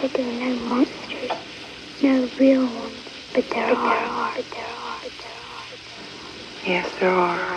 [0.00, 1.30] said there are no monsters,
[2.02, 4.34] no real ones, but there are.
[4.36, 5.00] But there are.
[5.02, 5.78] But there are.
[6.66, 7.49] Yes, there are.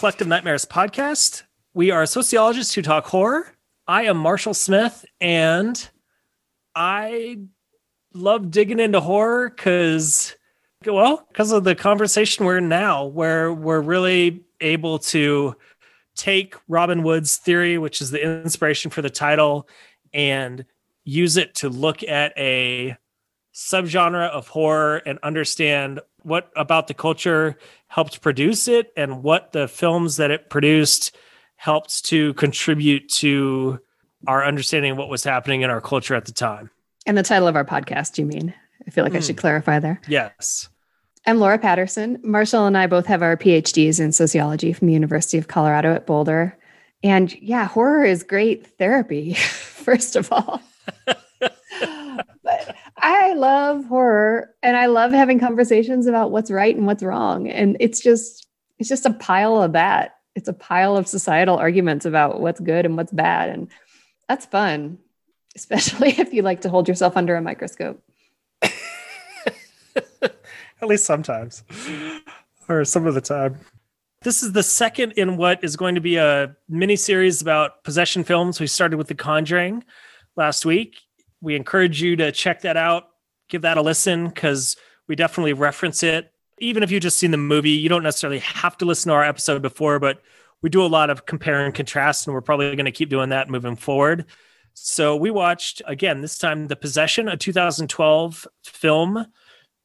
[0.00, 1.42] Collective Nightmares podcast.
[1.74, 3.54] We are sociologists who talk horror.
[3.86, 5.90] I am Marshall Smith, and
[6.74, 7.40] I
[8.14, 10.34] love digging into horror because,
[10.86, 15.54] well, because of the conversation we're in now, where we're really able to
[16.16, 19.68] take Robin Wood's theory, which is the inspiration for the title,
[20.14, 20.64] and
[21.04, 22.96] use it to look at a
[23.52, 27.56] subgenre of horror and understand what about the culture
[27.88, 31.16] helped produce it and what the films that it produced
[31.56, 33.78] helped to contribute to
[34.26, 36.70] our understanding of what was happening in our culture at the time.
[37.06, 38.54] And the title of our podcast, you mean?
[38.86, 39.16] I feel like mm.
[39.16, 39.40] I should Hmm.
[39.40, 40.00] clarify there.
[40.08, 40.68] Yes.
[41.26, 42.18] I'm Laura Patterson.
[42.22, 46.06] Marshall and I both have our PhDs in sociology from the University of Colorado at
[46.06, 46.56] Boulder.
[47.02, 50.62] And yeah, horror is great therapy, first of all.
[51.06, 57.48] but I love horror and I love having conversations about what's right and what's wrong.
[57.48, 58.46] And it's just
[58.78, 60.16] it's just a pile of that.
[60.34, 63.50] It's a pile of societal arguments about what's good and what's bad.
[63.50, 63.68] And
[64.28, 64.98] that's fun,
[65.56, 68.02] especially if you like to hold yourself under a microscope.
[68.62, 71.62] At least sometimes,
[72.68, 73.58] or some of the time.
[74.22, 78.24] This is the second in what is going to be a mini series about possession
[78.24, 78.60] films.
[78.60, 79.84] We started with The Conjuring
[80.36, 80.96] last week.
[81.40, 83.08] We encourage you to check that out,
[83.48, 84.76] give that a listen, because
[85.08, 86.32] we definitely reference it.
[86.58, 89.24] Even if you've just seen the movie, you don't necessarily have to listen to our
[89.24, 90.20] episode before, but
[90.62, 93.30] we do a lot of compare and contrast, and we're probably going to keep doing
[93.30, 94.26] that moving forward.
[94.74, 99.26] So we watched again this time The Possession, a 2012 film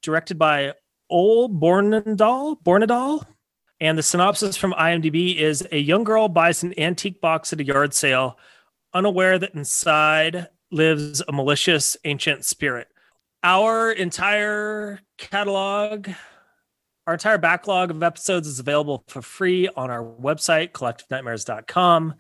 [0.02, 0.74] directed by
[1.10, 2.62] Ole Bornedal.
[2.64, 3.26] Bornedal.
[3.82, 7.66] And the synopsis from IMDb is a young girl buys an antique box at a
[7.66, 8.38] yard sale,
[8.94, 12.88] unaware that inside lives a malicious ancient spirit.
[13.44, 16.10] Our entire catalog,
[17.06, 22.16] our entire backlog of episodes is available for free on our website, collectivenightmares.com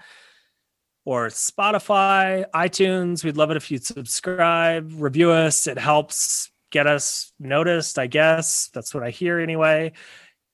[1.05, 3.23] or Spotify, iTunes.
[3.23, 5.67] We'd love it if you'd subscribe, review us.
[5.67, 8.69] It helps get us noticed, I guess.
[8.73, 9.93] That's what I hear anyway.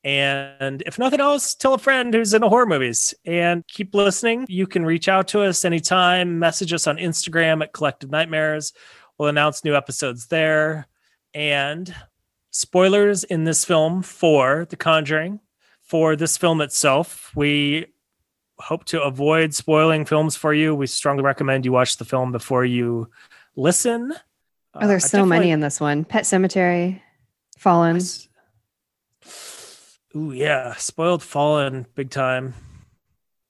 [0.03, 4.45] And if nothing else, tell a friend who's into horror movies and keep listening.
[4.49, 8.73] You can reach out to us anytime, message us on Instagram at Collective Nightmares.
[9.17, 10.87] We'll announce new episodes there.
[11.33, 11.93] And
[12.49, 15.39] spoilers in this film for The Conjuring.
[15.83, 17.85] For this film itself, we
[18.59, 20.73] hope to avoid spoiling films for you.
[20.73, 23.09] We strongly recommend you watch the film before you
[23.55, 24.13] listen.
[24.73, 26.05] Oh, there's Uh, I so many in this one.
[26.05, 27.01] Pet Sematary,
[27.57, 27.99] Fallen.
[30.15, 30.75] Ooh, yeah.
[30.75, 32.53] Spoiled Fallen, big time.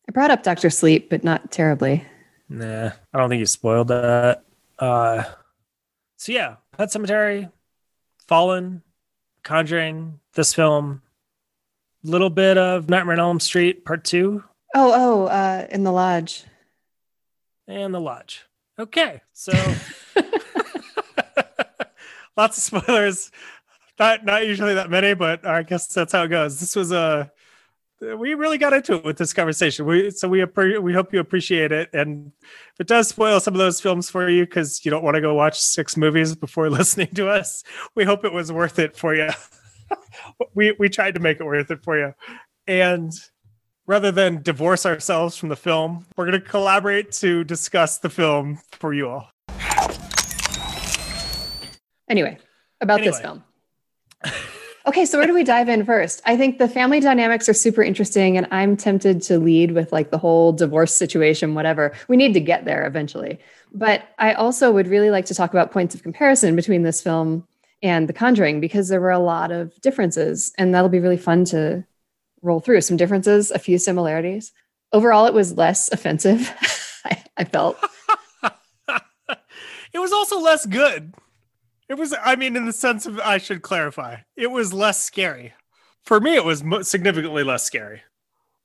[0.08, 2.06] I brought up Doctor Sleep, but not terribly.
[2.50, 4.44] Nah, I don't think you spoiled that.
[4.78, 5.24] Uh,
[6.18, 7.50] so yeah, Pet Sematary,
[8.28, 8.82] Fallen,
[9.44, 11.02] Conjuring, this film,
[12.04, 14.44] little bit of Nightmare on Elm Street Part Two,
[14.76, 16.44] Oh, oh, uh, in the lodge.
[17.68, 18.46] and The Lodge.
[18.80, 19.52] Okay, so
[22.38, 23.32] lots of spoilers.
[24.02, 26.60] Not not usually that many, but I guess that's how it goes.
[26.60, 27.32] This was a
[28.02, 29.86] we really got into it with this conversation.
[29.86, 32.32] We so we appre- we hope you appreciate it, and
[32.74, 35.22] if it does spoil some of those films for you because you don't want to
[35.22, 37.64] go watch six movies before listening to us,
[37.94, 39.30] we hope it was worth it for you.
[40.56, 42.12] we we tried to make it worth it for you,
[42.66, 43.14] and
[43.86, 48.60] rather than divorce ourselves from the film, we're going to collaborate to discuss the film
[48.72, 49.30] for you all.
[52.10, 52.40] Anyway,
[52.82, 53.44] about this film.
[54.88, 56.24] Okay, so where do we dive in first?
[56.26, 60.10] I think the family dynamics are super interesting, and I'm tempted to lead with like
[60.10, 61.94] the whole divorce situation, whatever.
[62.08, 63.40] We need to get there eventually.
[63.72, 67.48] But I also would really like to talk about points of comparison between this film
[67.84, 71.46] and The Conjuring because there were a lot of differences, and that'll be really fun
[71.46, 71.86] to
[72.42, 72.82] roll through.
[72.82, 74.52] Some differences, a few similarities.
[74.94, 76.52] Overall, it was less offensive,
[77.06, 77.78] I, I felt.
[79.94, 81.14] it was also less good.
[81.92, 85.52] It was, I mean, in the sense of, I should clarify, it was less scary.
[86.04, 88.02] For me, it was significantly less scary.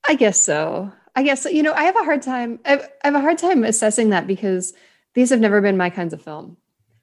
[0.08, 0.92] I guess so.
[1.16, 2.60] I guess you know I have a hard time.
[2.64, 4.74] I have, a hard time assessing that because
[5.14, 6.56] these have never been my kinds of film.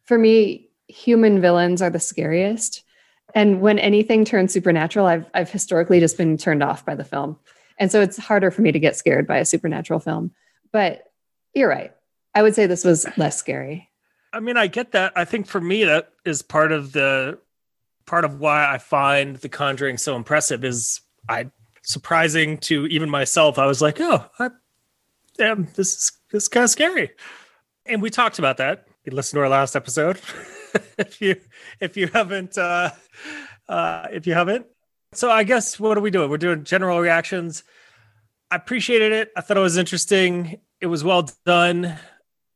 [0.06, 2.84] For me, human villains are the scariest,
[3.36, 7.38] and when anything turns supernatural, I've I've historically just been turned off by the film.
[7.78, 10.32] And so it's harder for me to get scared by a supernatural film.
[10.72, 11.04] But
[11.54, 11.92] you're right.
[12.34, 13.90] I would say this was less scary.
[14.34, 15.14] I mean, I get that.
[15.16, 17.40] I think for me, that is part of the
[18.06, 20.66] part of why I find The Conjuring so impressive.
[20.66, 21.52] Is I
[21.84, 23.60] surprising to even myself.
[23.60, 24.50] I was like, oh, I,
[25.38, 27.12] damn, this is this is kind of scary.
[27.86, 28.88] And we talked about that.
[29.06, 30.20] You listen to our last episode.
[30.98, 31.36] if you
[31.80, 32.92] if you haven't uh,
[33.70, 34.66] uh, if you haven't.
[35.14, 36.30] So I guess what are we doing?
[36.30, 37.64] We're doing general reactions.
[38.50, 39.32] I appreciated it.
[39.38, 40.60] I thought it was interesting.
[40.82, 41.98] It was well done.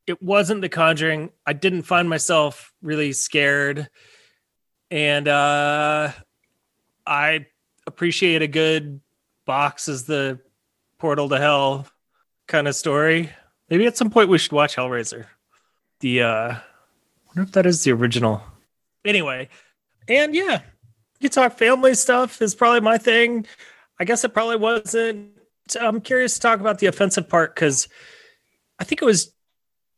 [0.07, 1.31] It wasn't The Conjuring.
[1.45, 3.89] I didn't find myself really scared,
[4.89, 6.11] and uh,
[7.05, 7.45] I
[7.85, 9.01] appreciate a good
[9.45, 10.39] box as the
[10.99, 11.87] portal to hell
[12.47, 13.31] kind of story.
[13.69, 15.25] Maybe at some point we should watch Hellraiser.
[15.99, 16.61] The uh I
[17.27, 18.41] wonder if that is the original.
[19.05, 19.49] Anyway,
[20.07, 20.61] and yeah,
[21.19, 23.45] you talk family stuff is probably my thing.
[23.99, 25.31] I guess it probably wasn't.
[25.79, 27.87] I'm curious to talk about the offensive part because
[28.79, 29.33] I think it was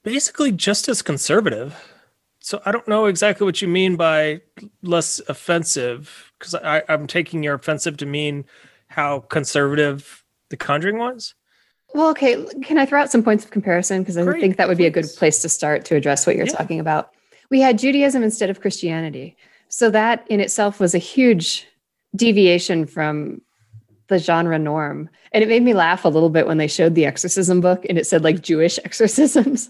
[0.09, 1.94] basically just as conservative.
[2.39, 4.41] So I don't know exactly what you mean by
[4.81, 8.45] less offensive because I'm taking your offensive to mean
[8.88, 11.35] how conservative The Conjuring was.
[11.94, 12.44] Well, okay.
[12.63, 14.01] Can I throw out some points of comparison?
[14.01, 16.35] Because I Great, think that would be a good place to start to address what
[16.35, 16.53] you're yeah.
[16.53, 17.11] talking about.
[17.51, 19.38] We had Judaism instead of Christianity.
[19.67, 21.67] So that in itself was a huge
[22.15, 23.41] deviation from
[24.07, 25.09] the genre norm.
[25.31, 27.97] And it made me laugh a little bit when they showed the exorcism book and
[27.97, 29.69] it said like Jewish exorcisms.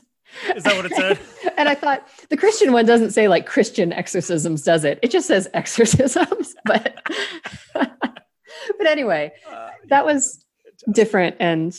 [0.55, 1.19] Is that what it said?
[1.57, 4.99] and I thought the Christian one doesn't say like Christian exorcisms, does it?
[5.01, 6.55] It just says exorcisms.
[6.65, 7.01] But
[7.73, 10.45] but anyway, uh, that was
[10.91, 11.77] different and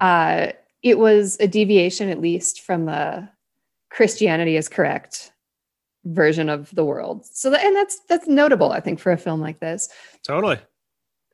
[0.00, 0.48] uh,
[0.82, 3.28] it was a deviation at least from the
[3.90, 5.32] Christianity is correct
[6.04, 7.26] version of the world.
[7.26, 9.88] So that, and that's that's notable I think for a film like this.
[10.26, 10.58] Totally.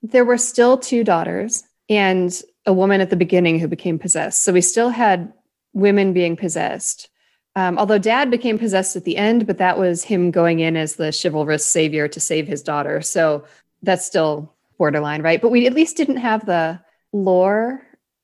[0.03, 4.43] There were still two daughters and a woman at the beginning who became possessed.
[4.43, 5.33] So we still had
[5.75, 7.09] women being possessed.
[7.57, 10.97] Um, although dad became possessed at the end, but that was him going in as
[10.97, 13.01] the chivalrous savior to save his daughter.
[13.01, 13.45] So
[13.83, 15.41] that's still borderline, right?
[15.41, 16.81] But we at least didn't have the
[17.13, 17.83] lore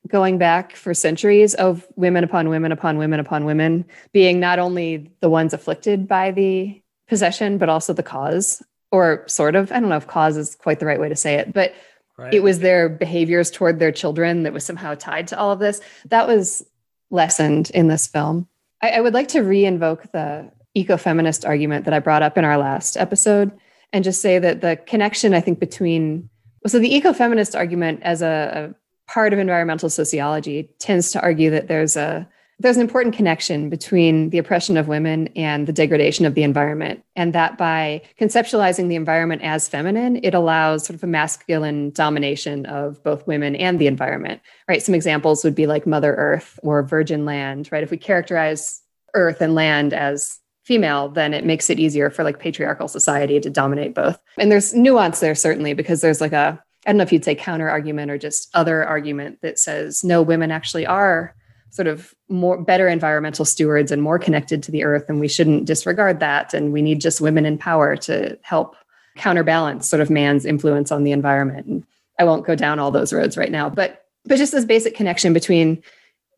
[0.09, 5.13] going back for centuries of women upon women upon women upon women being not only
[5.21, 9.71] the ones afflicted by the possession, but also the cause, or sort of.
[9.71, 11.75] I don't know if cause is quite the right way to say it, but
[12.17, 12.35] right.
[12.35, 15.81] it was their behaviors toward their children that was somehow tied to all of this.
[16.07, 16.65] That was
[17.11, 18.49] lessened in this film.
[18.83, 22.45] I, I would like to re invoke the ecofeminist argument that I brought up in
[22.45, 23.51] our last episode
[23.93, 26.31] and just say that the connection, I think, between
[26.67, 31.69] so the ecofeminist argument as a, a part of environmental sociology tends to argue that
[31.69, 32.29] there's a
[32.61, 37.03] there's an important connection between the oppression of women and the degradation of the environment.
[37.17, 42.67] And that by conceptualizing the environment as feminine, it allows sort of a masculine domination
[42.67, 44.83] of both women and the environment, right?
[44.83, 47.83] Some examples would be like Mother Earth or Virgin Land, right?
[47.83, 48.83] If we characterize
[49.15, 53.49] Earth and land as female, then it makes it easier for like patriarchal society to
[53.49, 54.21] dominate both.
[54.37, 57.35] And there's nuance there certainly because there's like a I don't know if you'd say
[57.35, 61.35] counter argument or just other argument that says no, women actually are
[61.71, 65.65] sort of more better environmental stewards and more connected to the earth and we shouldn't
[65.65, 66.53] disregard that.
[66.53, 68.77] And we need just women in power to help
[69.17, 71.67] counterbalance sort of man's influence on the environment.
[71.67, 71.85] And
[72.19, 75.33] i won't go down all those roads right now but but just this basic connection
[75.33, 75.83] between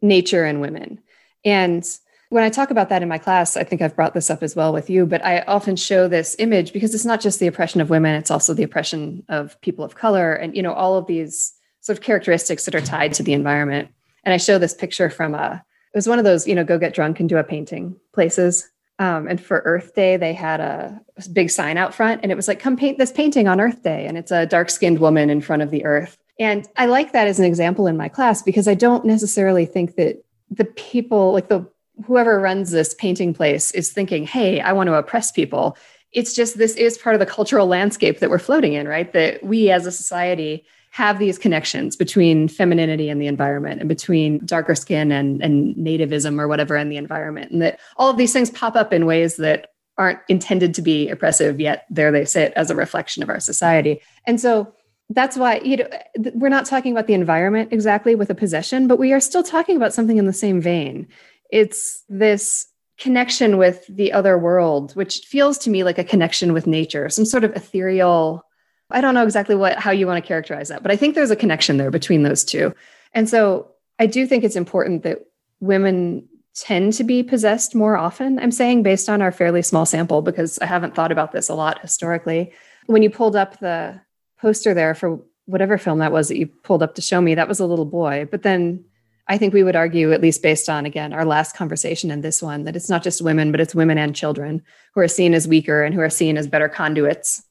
[0.01, 1.01] nature and women.
[1.45, 1.85] And
[2.29, 4.57] when I talk about that in my class, I think I've brought this up as
[4.57, 7.81] well with you, but I often show this image because it's not just the oppression
[7.81, 11.07] of women, it's also the oppression of people of color and, you know, all of
[11.07, 13.89] these sort of characteristics that are tied to the environment.
[14.25, 16.79] And I show this picture from a, it was one of those, you know, go
[16.79, 18.71] get drunk and do a painting places.
[18.99, 21.01] Um, and for Earth Day, they had a,
[21.33, 24.07] big sign out front and it was like, come paint this painting on Earth Day.
[24.07, 26.19] And it's a dark skinned woman in front of the earth.
[26.39, 29.95] And I like that as an example in my class because I don't necessarily think
[29.97, 31.65] that the people, like the
[32.05, 35.77] whoever runs this painting place is thinking, hey, I want to oppress people.
[36.11, 39.13] It's just this is part of the cultural landscape that we're floating in, right?
[39.13, 44.45] That we as a society have these connections between femininity and the environment and between
[44.45, 47.51] darker skin and, and nativism or whatever in the environment.
[47.51, 49.69] And that all of these things pop up in ways that
[49.99, 54.01] aren't intended to be oppressive, yet there they sit as a reflection of our society.
[54.27, 54.75] And so
[55.11, 55.89] that's why you know
[56.35, 59.77] we're not talking about the environment exactly with a possession but we are still talking
[59.77, 61.07] about something in the same vein
[61.51, 62.73] it's this
[63.03, 67.25] connection with the other world, which feels to me like a connection with nature, some
[67.25, 68.45] sort of ethereal.
[68.93, 71.31] I don't know exactly what how you want to characterize that, but I think there's
[71.31, 72.75] a connection there between those two.
[73.13, 75.27] And so I do think it's important that
[75.61, 78.39] women tend to be possessed more often.
[78.39, 81.55] I'm saying based on our fairly small sample because I haven't thought about this a
[81.55, 82.53] lot historically.
[82.87, 84.01] When you pulled up the
[84.39, 87.49] poster there for whatever film that was that you pulled up to show me, that
[87.49, 88.29] was a little boy.
[88.31, 88.85] But then
[89.29, 92.43] I think we would argue, at least based on, again, our last conversation and this
[92.43, 94.63] one, that it's not just women, but it's women and children
[94.95, 97.43] who are seen as weaker and who are seen as better conduits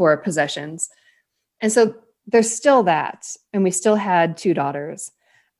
[0.00, 0.88] for possessions.
[1.60, 1.94] And so
[2.26, 3.26] there's still that.
[3.52, 5.10] And we still had two daughters.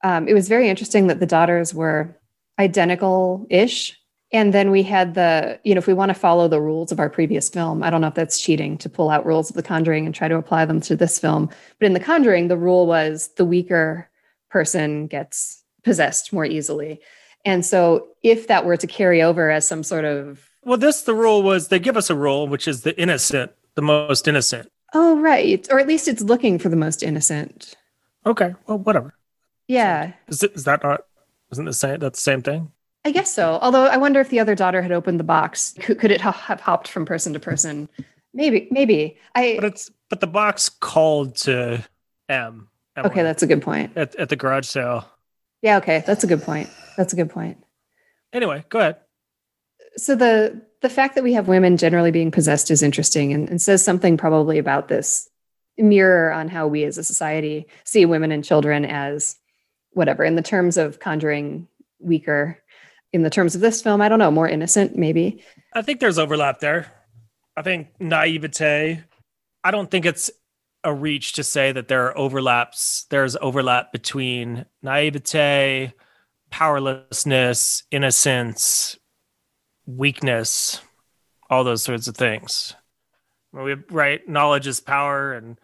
[0.02, 2.18] Um, it was very interesting that the daughters were
[2.58, 4.00] identical ish.
[4.32, 7.00] And then we had the, you know, if we want to follow the rules of
[7.00, 9.62] our previous film, I don't know if that's cheating to pull out rules of The
[9.62, 11.50] Conjuring and try to apply them to this film.
[11.78, 14.08] But in The Conjuring, the rule was the weaker
[14.48, 17.02] person gets possessed more easily.
[17.44, 21.14] And so if that were to carry over as some sort of well, this the
[21.14, 24.70] rule was they give us a rule, which is the innocent, the most innocent.
[24.92, 25.66] Oh, right.
[25.70, 27.74] Or at least it's looking for the most innocent.
[28.26, 28.54] Okay.
[28.66, 29.14] Well, whatever.
[29.68, 30.12] Yeah.
[30.28, 31.02] Is, it, is that not,
[31.52, 32.72] isn't the same, that's the same thing?
[33.04, 33.58] I guess so.
[33.62, 35.74] Although I wonder if the other daughter had opened the box.
[35.80, 37.88] Could, could it ha- have hopped from person to person?
[38.34, 39.16] Maybe, maybe.
[39.34, 39.56] I.
[39.56, 41.82] But it's but the box called to
[42.28, 42.68] Em.
[42.98, 43.96] Okay, that's a good point.
[43.96, 45.08] At, at the garage sale.
[45.62, 45.78] Yeah.
[45.78, 46.68] Okay, that's a good point.
[46.96, 47.64] That's a good point.
[48.32, 48.96] Anyway, go ahead.
[50.00, 53.60] So the the fact that we have women generally being possessed is interesting and, and
[53.60, 55.28] says something probably about this
[55.76, 59.36] mirror on how we as a society see women and children as
[59.92, 61.66] whatever in the terms of conjuring
[61.98, 62.58] weaker
[63.12, 65.42] in the terms of this film i don't know more innocent maybe.
[65.72, 66.92] I think there's overlap there.
[67.56, 69.02] I think naivete
[69.64, 70.30] i don't think it's
[70.84, 75.92] a reach to say that there are overlaps there's overlap between naivete
[76.50, 78.96] powerlessness innocence
[79.96, 80.80] weakness
[81.50, 82.74] all those sorts of things.
[83.52, 85.58] We right knowledge is power and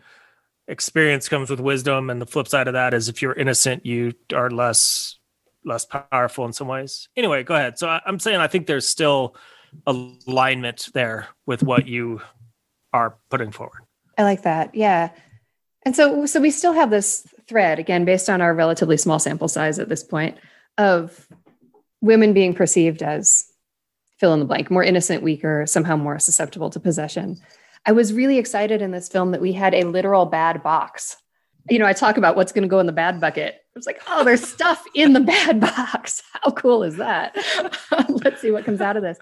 [0.67, 4.13] experience comes with wisdom and the flip side of that is if you're innocent you
[4.35, 5.17] are less
[5.65, 7.09] less powerful in some ways.
[7.17, 7.79] Anyway go ahead.
[7.79, 9.37] So I, i'm saying i think there's still
[9.87, 12.21] alignment there with what you
[12.93, 13.83] are putting forward.
[14.19, 14.75] I like that.
[14.75, 15.11] Yeah.
[15.85, 19.47] And so so we still have this thread again based on our relatively small sample
[19.47, 20.37] size at this point
[20.79, 21.29] of
[22.01, 23.45] women being perceived as
[24.19, 27.39] fill in the blank more innocent weaker somehow more susceptible to possession
[27.87, 31.17] I was really excited in this film that we had a literal bad box.
[31.71, 33.55] You know, I talk about what's going to go in the bad bucket.
[33.55, 36.23] I was like, oh, there's stuff in the bad box.
[36.33, 37.37] How cool is that?
[38.09, 39.19] Let's see what comes out of this.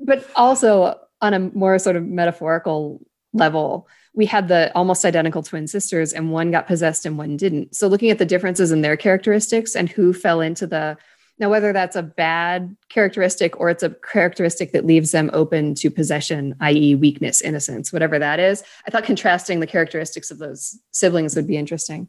[0.00, 5.66] But also, on a more sort of metaphorical level, we had the almost identical twin
[5.66, 7.74] sisters, and one got possessed and one didn't.
[7.74, 10.96] So, looking at the differences in their characteristics and who fell into the
[11.38, 15.90] now, whether that's a bad characteristic or it's a characteristic that leaves them open to
[15.90, 21.34] possession, i.e., weakness, innocence, whatever that is, I thought contrasting the characteristics of those siblings
[21.34, 22.08] would be interesting.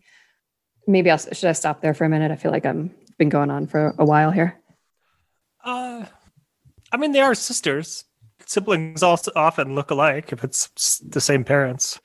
[0.87, 2.31] Maybe I'll should I stop there for a minute?
[2.31, 4.59] I feel like I'm been going on for a while here.
[5.63, 6.05] Uh,
[6.91, 8.03] I mean, they are sisters.
[8.45, 11.99] Siblings also often look alike if it's the same parents.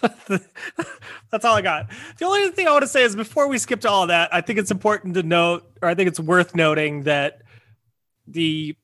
[1.30, 1.88] That's all I got.
[2.18, 4.40] The only thing I want to say is before we skip to all that, I
[4.40, 7.42] think it's important to note, or I think it's worth noting that
[8.26, 8.76] the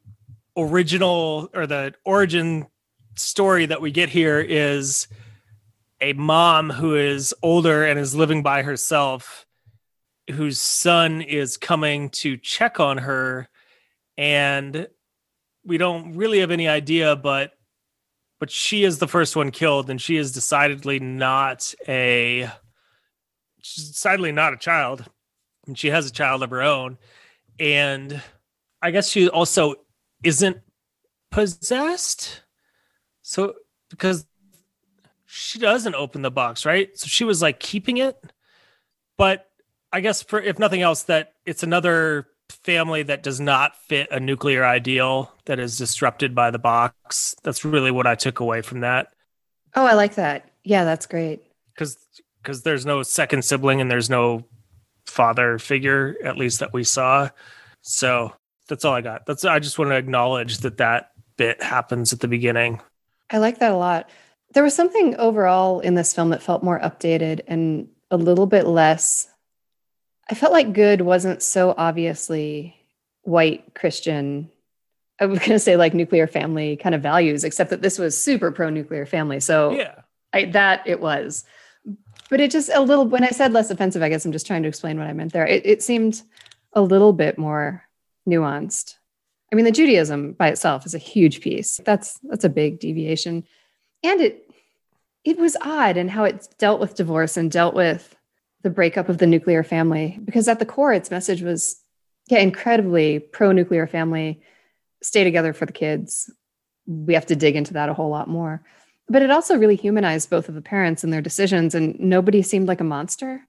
[0.57, 2.67] original or the origin
[3.15, 5.09] story that we get here is
[6.01, 9.47] a mom who is older and is living by herself,
[10.31, 13.49] whose son is coming to check on her.
[14.17, 14.89] And
[15.65, 17.53] we don't really have any idea, but
[18.43, 22.51] but she is the first one killed, and she is decidedly not a
[23.61, 25.09] she's decidedly not a child.
[25.65, 26.99] And she has a child of her own.
[27.61, 28.21] And
[28.83, 29.77] I guess she also
[30.25, 30.57] isn't
[31.31, 32.43] possessed.
[33.23, 33.55] So
[33.91, 34.27] because
[35.27, 36.99] she doesn't open the box, right?
[36.99, 38.21] So she was like keeping it.
[39.17, 39.49] But
[39.93, 44.21] I guess for if nothing else, that it's another family that does not fit a
[44.21, 47.35] nuclear ideal that is disrupted by the box.
[47.43, 49.13] That's really what I took away from that.
[49.75, 50.51] Oh, I like that.
[50.65, 51.43] Yeah, that's great.
[51.75, 51.97] Because
[52.43, 54.45] because there's no second sibling and there's no
[55.07, 57.29] father figure, at least that we saw.
[57.83, 58.33] So
[58.69, 59.27] that's all I got.
[59.27, 62.81] That's I just want to acknowledge that that bit happens at the beginning.
[63.31, 64.11] I like that a lot.
[64.55, 68.67] There was something overall in this film that felt more updated and a little bit
[68.67, 69.27] less
[70.31, 72.77] I felt like good wasn't so obviously
[73.23, 74.51] white Christian.
[75.21, 78.17] I was going to say like nuclear family kind of values, except that this was
[78.17, 79.41] super pro nuclear family.
[79.41, 79.95] So yeah,
[80.33, 81.45] I, that it was.
[82.31, 84.63] But it just a little, when I said less offensive, I guess I'm just trying
[84.63, 85.47] to explain what I meant there.
[85.47, 86.23] It, it seemed
[86.73, 87.85] a little bit more
[88.27, 88.97] nuanced.
[89.53, 91.79] I mean, the Judaism by itself is a huge piece.
[91.85, 93.45] That's that's a big deviation,
[94.03, 94.51] and it
[95.25, 98.17] it was odd in how it dealt with divorce and dealt with
[98.63, 101.77] the breakup of the nuclear family because at the core its message was
[102.29, 104.41] yeah incredibly pro nuclear family
[105.03, 106.31] stay together for the kids
[106.87, 108.63] we have to dig into that a whole lot more
[109.09, 112.69] But it also really humanized both of the parents and their decisions, and nobody seemed
[112.69, 113.47] like a monster.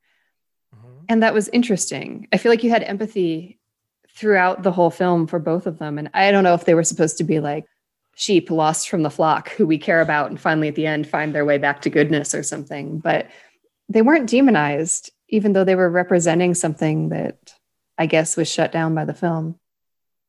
[0.75, 1.05] Mm-hmm.
[1.07, 2.27] And that was interesting.
[2.33, 3.59] I feel like you had empathy
[4.15, 5.97] throughout the whole film for both of them.
[5.97, 7.65] And I don't know if they were supposed to be like
[8.15, 11.33] sheep lost from the flock who we care about and finally at the end find
[11.33, 12.99] their way back to goodness or something.
[12.99, 13.29] But
[13.89, 17.53] they weren't demonized, even though they were representing something that
[17.97, 19.59] I guess was shut down by the film.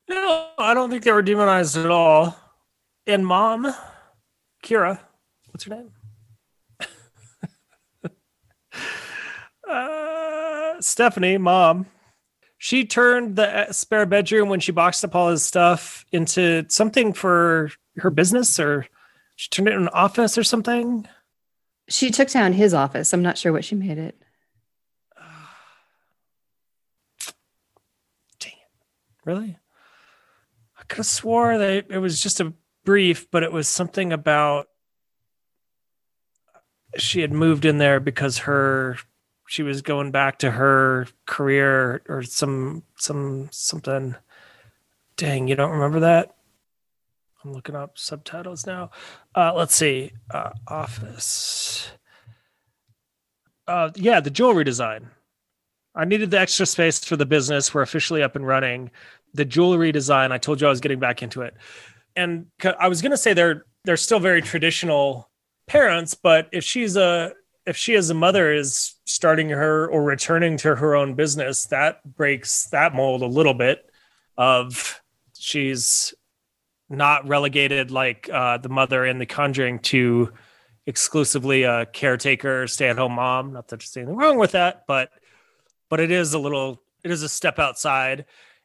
[0.08, 2.36] No, I don't think they were demonized at all.
[3.06, 3.72] And mom,
[4.62, 4.98] Kyra,
[5.50, 5.90] what's her name?
[9.68, 11.86] uh, Stephanie, mom,
[12.58, 17.70] she turned the spare bedroom when she boxed up all his stuff into something for
[17.98, 18.86] her business, or
[19.36, 21.06] she turned it into an office or something.
[21.88, 23.12] She took down his office.
[23.12, 24.16] I'm not sure what she made it.
[28.38, 28.70] Dang it.
[29.24, 29.58] Really?
[30.78, 32.52] I could have swore that it was just a
[32.84, 34.68] brief, but it was something about
[36.96, 38.96] she had moved in there because her
[39.46, 44.14] she was going back to her career or some some something.
[45.16, 46.34] Dang, you don't remember that?
[47.44, 48.90] I'm looking up subtitles now.
[49.34, 50.12] Uh, let's see.
[50.30, 51.90] Uh, office.
[53.66, 55.10] Uh, yeah, the jewelry design.
[55.94, 57.72] I needed the extra space for the business.
[57.72, 58.90] We're officially up and running.
[59.34, 60.32] The jewelry design.
[60.32, 61.54] I told you I was getting back into it,
[62.16, 62.46] and
[62.78, 65.30] I was going to say they're they're still very traditional
[65.66, 67.32] parents, but if she's a
[67.66, 72.02] if she as a mother is starting her or returning to her own business, that
[72.16, 73.90] breaks that mold a little bit.
[74.36, 75.00] Of
[75.38, 76.12] she's
[76.96, 80.32] not relegated like uh, the mother in The Conjuring to
[80.86, 83.52] exclusively a caretaker, stay-at-home mom.
[83.52, 85.10] Not that there's anything wrong with that, but
[85.90, 88.24] but it is a little, it is a step outside.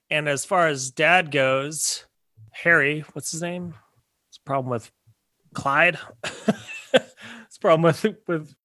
[0.09, 2.05] And as far as dad goes,
[2.51, 3.75] Harry, what's his name?
[4.29, 4.89] It's a problem with
[5.53, 5.99] Clyde.
[6.23, 8.55] it's a problem with with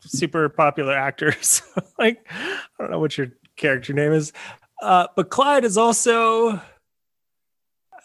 [0.00, 1.62] super popular actors.
[1.98, 4.32] like I don't know what your character name is,
[4.82, 6.60] uh, but Clyde is also.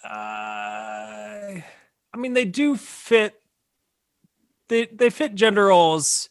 [0.03, 0.50] Uh,
[2.13, 3.35] I mean, they do fit.
[4.69, 6.29] They they fit gender roles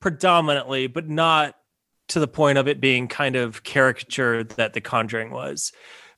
[0.00, 1.56] predominantly, but not
[2.08, 5.72] to the point of it being kind of caricature that The Conjuring was,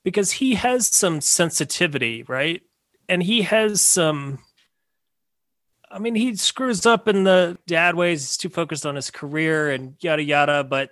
[0.05, 2.63] because he has some sensitivity, right?
[3.09, 4.41] And he has some.
[5.91, 8.21] I mean, he screws up in the dad ways.
[8.21, 10.63] He's too focused on his career and yada yada.
[10.63, 10.91] But,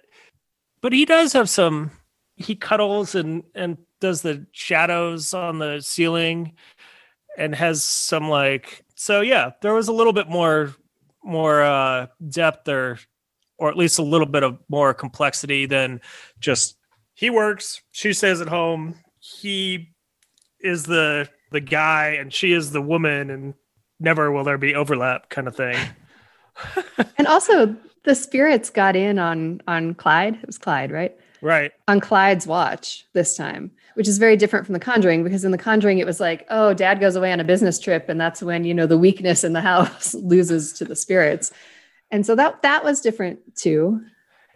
[0.81, 1.91] but he does have some.
[2.37, 6.55] He cuddles and and does the shadows on the ceiling
[7.37, 10.75] and has some like so yeah there was a little bit more
[11.25, 12.99] more uh depth or
[13.59, 16.01] or at least a little bit of more complexity than
[16.41, 16.77] just
[17.15, 19.89] he works she stays at home he
[20.61, 23.55] is the the guy and she is the woman and
[24.01, 25.77] never will there be overlap kind of thing.
[27.19, 30.37] And also the spirits got in on on clyde.
[30.37, 31.15] It was clyde right?
[31.43, 31.73] Right.
[31.87, 35.59] On clyde's watch this time which is very different from the conjuring because in the
[35.59, 38.63] conjuring it was like oh dad goes away on a business trip and that's when
[38.63, 41.51] you know the weakness in the house loses to the spirits.
[42.11, 44.01] And so that that was different too.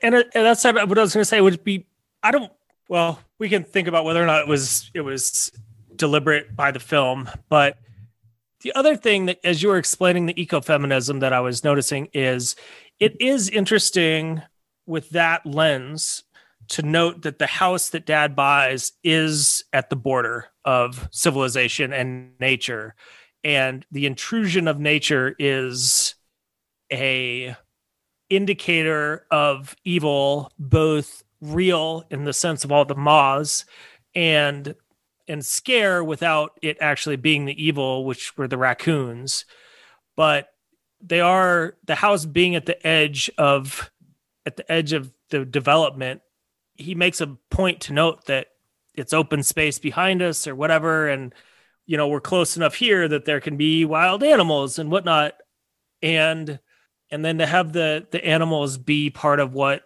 [0.02, 1.86] And, uh, and that's what i was going to say would be
[2.22, 2.52] i don't
[2.88, 5.50] well we can think about whether or not it was it was
[5.96, 7.78] deliberate by the film but
[8.62, 12.56] the other thing that as you were explaining the ecofeminism that i was noticing is
[12.98, 14.40] it is interesting
[14.86, 16.24] with that lens
[16.70, 22.32] to note that the house that dad buys is at the border of civilization and
[22.38, 22.94] nature.
[23.42, 26.14] And the intrusion of nature is
[26.92, 27.56] a
[28.28, 33.64] indicator of evil both real in the sense of all the moths
[34.14, 34.74] and
[35.26, 39.44] and scare without it actually being the evil which were the raccoons.
[40.16, 40.48] But
[41.00, 43.90] they are the house being at the edge of
[44.46, 46.22] at the edge of the development
[46.80, 48.48] he makes a point to note that
[48.94, 51.34] it's open space behind us or whatever and
[51.86, 55.34] you know we're close enough here that there can be wild animals and whatnot.
[56.02, 56.60] And
[57.10, 59.82] and then to have the the animals be part of what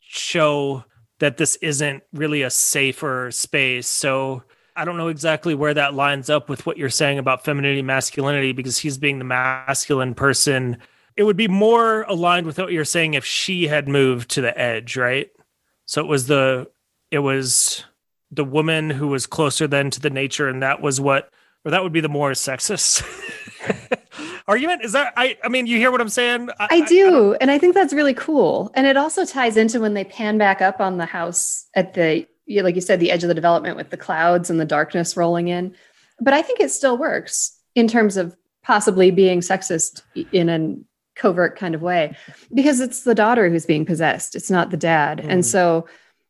[0.00, 0.84] show
[1.18, 3.88] that this isn't really a safer space.
[3.88, 4.44] So
[4.76, 8.52] i don't know exactly where that lines up with what you're saying about femininity masculinity
[8.52, 10.78] because he's being the masculine person.
[11.16, 14.56] It would be more aligned with what you're saying if she had moved to the
[14.56, 15.28] edge right
[15.88, 16.68] so it was the
[17.10, 17.82] it was
[18.30, 21.30] the woman who was closer than to the nature, and that was what,
[21.64, 23.02] or that would be the more sexist
[24.46, 24.84] argument.
[24.84, 25.38] Is that I?
[25.42, 26.50] I mean, you hear what I'm saying?
[26.60, 28.70] I, I do, I, and I think that's really cool.
[28.74, 32.26] And it also ties into when they pan back up on the house at the,
[32.46, 35.48] like you said, the edge of the development with the clouds and the darkness rolling
[35.48, 35.74] in.
[36.20, 40.76] But I think it still works in terms of possibly being sexist in a
[41.18, 42.16] covert kind of way
[42.54, 45.18] because it's the daughter who's being possessed it's not the dad.
[45.18, 45.26] Mm.
[45.28, 45.86] and so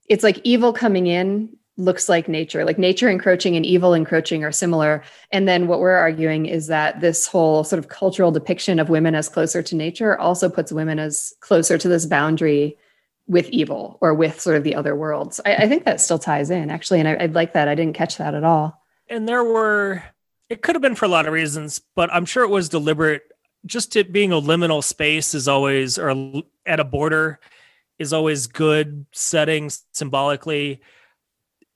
[0.08, 1.48] it's like evil coming in
[1.78, 5.02] looks like nature like nature encroaching and evil encroaching are similar.
[5.30, 9.14] And then what we're arguing is that this whole sort of cultural depiction of women
[9.14, 12.76] as closer to nature also puts women as closer to this boundary
[13.28, 15.40] with evil or with sort of the other worlds.
[15.46, 17.68] I, I think that still ties in actually and I, i'd like that.
[17.68, 18.82] I didn't catch that at all.
[19.08, 20.02] And there were
[20.50, 23.22] it could have been for a lot of reasons but i'm sure it was deliberate
[23.68, 27.38] just it being a liminal space is always or at a border
[27.98, 30.80] is always good setting symbolically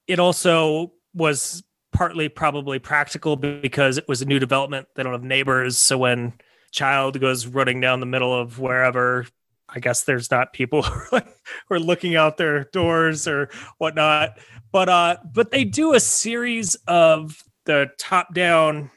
[0.06, 4.88] it also was partly probably practical because it was a new development.
[4.94, 5.76] They don't have neighbors.
[5.78, 6.32] So when
[6.70, 9.26] child goes running down the middle of wherever,
[9.68, 11.20] I guess there's not people who
[11.70, 14.38] are looking out their doors or whatnot.
[14.72, 18.90] But uh, but they do a series of the top down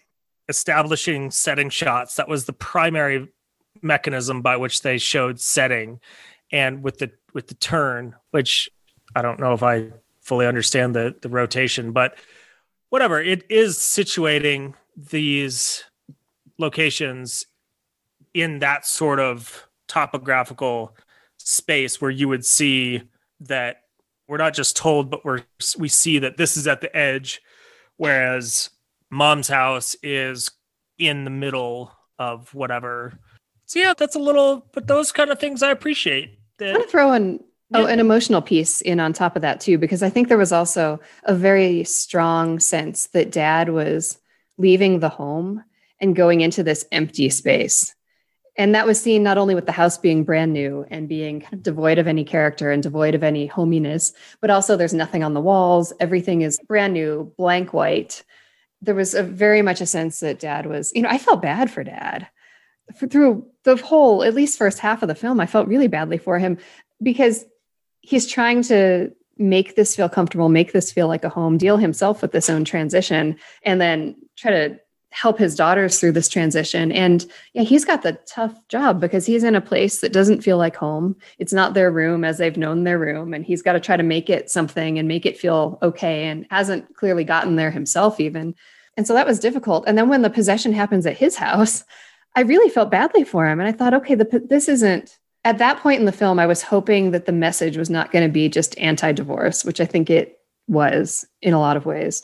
[0.50, 2.16] establishing setting shots.
[2.16, 3.30] That was the primary
[3.82, 6.00] mechanism by which they showed setting,
[6.52, 8.70] and with the with the turn, which
[9.16, 12.18] I don't know if I fully understand the the rotation, but
[12.90, 13.22] whatever.
[13.22, 15.84] It is situating these
[16.58, 17.46] locations
[18.34, 20.96] in that sort of topographical
[21.38, 23.04] space where you would see
[23.40, 23.84] that
[24.28, 25.42] we're not just told, but we're
[25.78, 27.42] we see that this is at the edge,
[27.98, 28.70] whereas
[29.10, 30.52] mom's house is
[30.98, 33.20] in the middle of whatever.
[33.66, 36.40] So yeah, that's a little, but those kind of things I appreciate.
[36.58, 40.10] That, I'm throwing Oh, an emotional piece in on top of that too, because I
[40.10, 44.20] think there was also a very strong sense that dad was
[44.58, 45.64] leaving the home
[46.00, 47.94] and going into this empty space.
[48.58, 51.56] And that was seen not only with the house being brand new and being kind
[51.56, 55.34] of devoid of any character and devoid of any hominess, but also there's nothing on
[55.34, 55.92] the walls.
[56.00, 58.24] Everything is brand new, blank white.
[58.82, 61.72] There was a very much a sense that dad was, you know, I felt bad
[61.72, 62.28] for dad.
[62.98, 66.18] For, through the whole, at least first half of the film, I felt really badly
[66.18, 66.58] for him
[67.02, 67.46] because
[68.02, 72.22] he's trying to make this feel comfortable, make this feel like a home, deal himself
[72.22, 74.80] with this own transition, and then try to
[75.16, 76.92] help his daughters through this transition.
[76.92, 80.58] And yeah, he's got the tough job because he's in a place that doesn't feel
[80.58, 81.16] like home.
[81.40, 83.34] It's not their room as they've known their room.
[83.34, 86.46] And he's got to try to make it something and make it feel okay and
[86.50, 88.56] hasn't clearly gotten there himself, even.
[88.98, 89.86] And so that was difficult.
[89.88, 91.86] And then when the possession happens at his house,
[92.36, 93.62] I really felt badly for him.
[93.62, 96.62] And I thought, okay, the, this isn't at that point in the film, I was
[96.62, 100.10] hoping that the message was not going to be just anti divorce, which I think
[100.10, 102.22] it was in a lot of ways.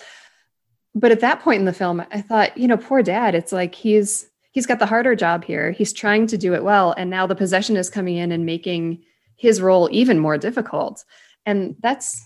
[0.93, 3.75] But at that point in the film, I thought, you know, poor dad, it's like
[3.75, 5.71] he's he's got the harder job here.
[5.71, 6.93] He's trying to do it well.
[6.97, 9.04] And now the possession is coming in and making
[9.38, 11.04] his role even more difficult.
[11.45, 12.25] And that's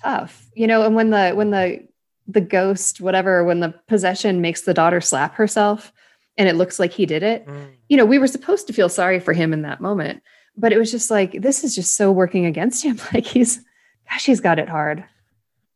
[0.00, 0.48] tough.
[0.54, 1.86] You know, and when the when the
[2.28, 5.92] the ghost, whatever, when the possession makes the daughter slap herself,
[6.36, 7.46] and it looks like he did it.
[7.46, 7.70] Mm.
[7.88, 10.22] You know, we were supposed to feel sorry for him in that moment,
[10.56, 13.00] but it was just like this is just so working against him.
[13.14, 13.60] Like he's
[14.10, 15.04] gosh, he's got it hard.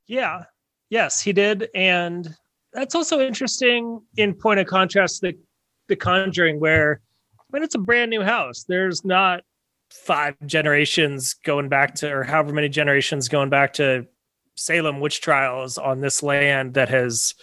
[0.07, 0.45] Yeah.
[0.91, 1.69] Yes, he did.
[1.75, 2.29] And
[2.73, 5.39] that's also interesting in point of contrast to the,
[5.89, 7.01] the Conjuring, where
[7.49, 9.43] when it's a brand new house, there's not
[9.91, 14.07] five generations going back to, or however many generations going back to
[14.57, 17.35] Salem witch trials on this land that has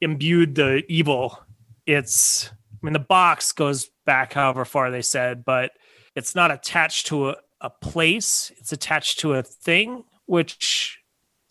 [0.00, 1.46] imbued the evil
[1.86, 5.70] it's I mean the box goes back however far they said, but
[6.14, 8.52] it's not attached to a, a place.
[8.58, 10.98] It's attached to a thing, which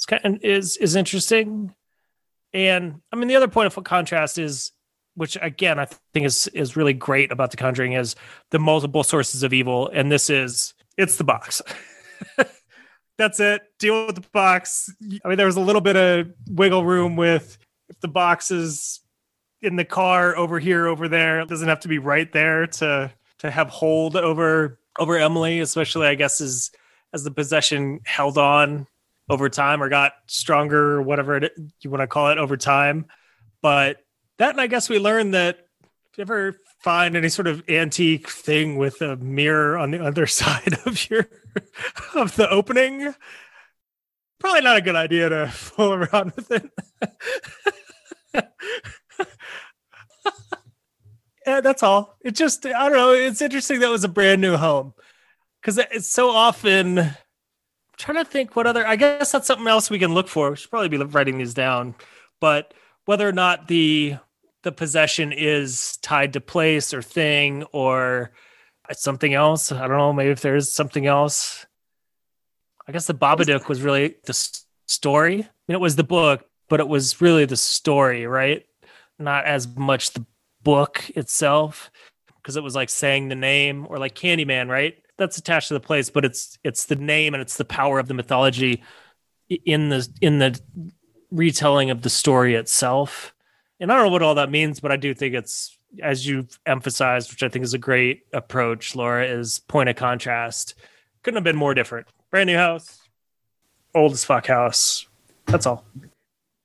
[0.05, 1.73] is kind of, is is interesting.
[2.53, 4.71] And I mean the other point of contrast is
[5.15, 8.15] which again I think is is really great about the conjuring is
[8.51, 11.61] the multiple sources of evil and this is it's the box.
[13.17, 13.61] That's it.
[13.79, 14.93] Deal with the box.
[15.23, 17.57] I mean there was a little bit of wiggle room with
[17.89, 19.01] if the box is
[19.61, 21.39] in the car over here, over there.
[21.39, 26.07] It doesn't have to be right there to to have hold over over Emily, especially
[26.07, 26.71] I guess as
[27.13, 28.87] as the possession held on
[29.29, 33.05] over time or got stronger whatever it, you want to call it over time.
[33.61, 33.97] But
[34.37, 35.57] that and I guess we learned that
[36.11, 40.27] if you ever find any sort of antique thing with a mirror on the other
[40.27, 41.27] side of your
[42.13, 43.13] of the opening,
[44.39, 46.69] probably not a good idea to fool around with it.
[51.47, 52.15] yeah, that's all.
[52.21, 53.11] It just I don't know.
[53.13, 54.93] It's interesting that it was a brand new home
[55.61, 57.15] because it's so often.
[57.97, 58.85] Trying to think what other.
[58.85, 60.49] I guess that's something else we can look for.
[60.49, 61.95] We should probably be writing these down,
[62.39, 62.73] but
[63.05, 64.17] whether or not the
[64.63, 68.31] the possession is tied to place or thing or
[68.91, 69.71] something else.
[69.71, 70.11] I don't know.
[70.11, 71.65] Maybe if there's something else.
[72.87, 74.33] I guess the Babadook was really the
[74.87, 75.35] story.
[75.35, 78.65] I mean, it was the book, but it was really the story, right?
[79.19, 80.25] not as much the
[80.63, 81.91] book itself
[82.37, 84.97] because it was like saying the name or like Candyman, right?
[85.17, 88.07] That's attached to the place, but it's it's the name and it's the power of
[88.07, 88.83] the mythology
[89.49, 90.59] in the in the
[91.31, 93.33] retelling of the story itself.
[93.79, 96.59] And I don't know what all that means, but I do think it's as you've
[96.65, 100.75] emphasized, which I think is a great approach, Laura, is point of contrast.
[101.23, 102.07] Couldn't have been more different.
[102.31, 102.99] Brand new house,
[103.93, 105.07] old as fuck house.
[105.45, 105.85] That's all.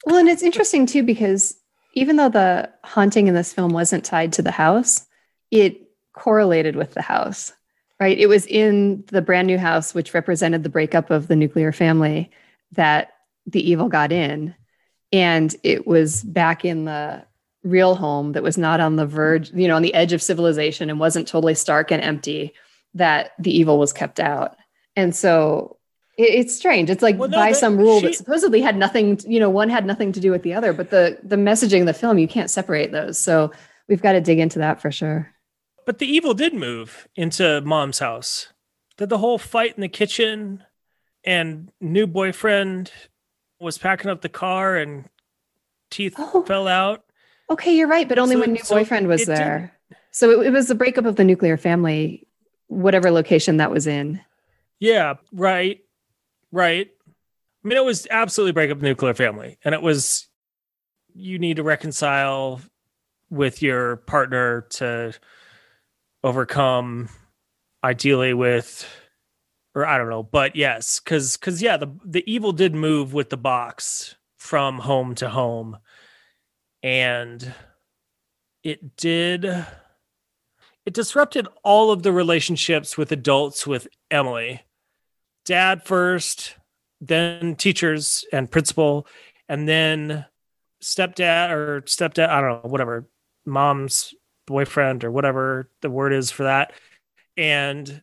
[0.07, 1.57] Well, and it's interesting too because
[1.95, 5.07] even though the haunting in this film wasn't tied to the house,
[5.51, 5.81] it
[6.13, 7.53] correlated with the house,
[8.01, 8.19] right?
[8.19, 12.31] It was in the brand new house, which represented the breakup of the nuclear family,
[12.73, 13.13] that
[13.47, 14.55] the evil got in.
[15.13, 17.25] And it was back in the
[17.63, 20.89] real home that was not on the verge, you know, on the edge of civilization
[20.89, 22.55] and wasn't totally stark and empty
[22.95, 24.57] that the evil was kept out.
[24.97, 25.77] And so
[26.17, 26.91] it's strange.
[26.91, 29.69] It's like well, no, by some rule she, that supposedly had nothing, you know, one
[29.69, 32.29] had nothing to do with the other, but the the messaging in the film, you
[32.29, 33.19] can't separate those.
[33.19, 33.53] So
[33.89, 35.33] we've got to dig into that for sure.
[35.91, 38.53] But the evil did move into mom's house.
[38.97, 40.63] Did the whole fight in the kitchen
[41.25, 42.93] and new boyfriend
[43.59, 45.07] was packing up the car and
[45.91, 46.45] teeth oh.
[46.45, 47.03] fell out.
[47.51, 49.75] Okay, you're right, but only so, when new so boyfriend was there.
[49.89, 49.99] Did.
[50.13, 52.25] So it, it was the breakup of the nuclear family,
[52.69, 54.21] whatever location that was in.
[54.79, 55.81] Yeah, right.
[56.53, 56.89] Right.
[57.65, 59.59] I mean, it was absolutely break up the nuclear family.
[59.65, 60.29] And it was
[61.15, 62.61] you need to reconcile
[63.29, 65.15] with your partner to
[66.23, 67.09] overcome
[67.83, 68.87] ideally with
[69.75, 73.31] or I don't know, but yes, because because yeah, the the evil did move with
[73.31, 75.79] the box from home to home,
[76.83, 77.55] and
[78.65, 84.63] it did it disrupted all of the relationships with adults with Emily.
[85.45, 86.57] Dad first,
[87.01, 89.07] then teachers and principal,
[89.49, 90.25] and then
[90.83, 93.09] stepdad or stepdad, I don't know, whatever,
[93.47, 94.15] mom's
[94.51, 96.73] boyfriend or whatever the word is for that.
[97.37, 98.03] And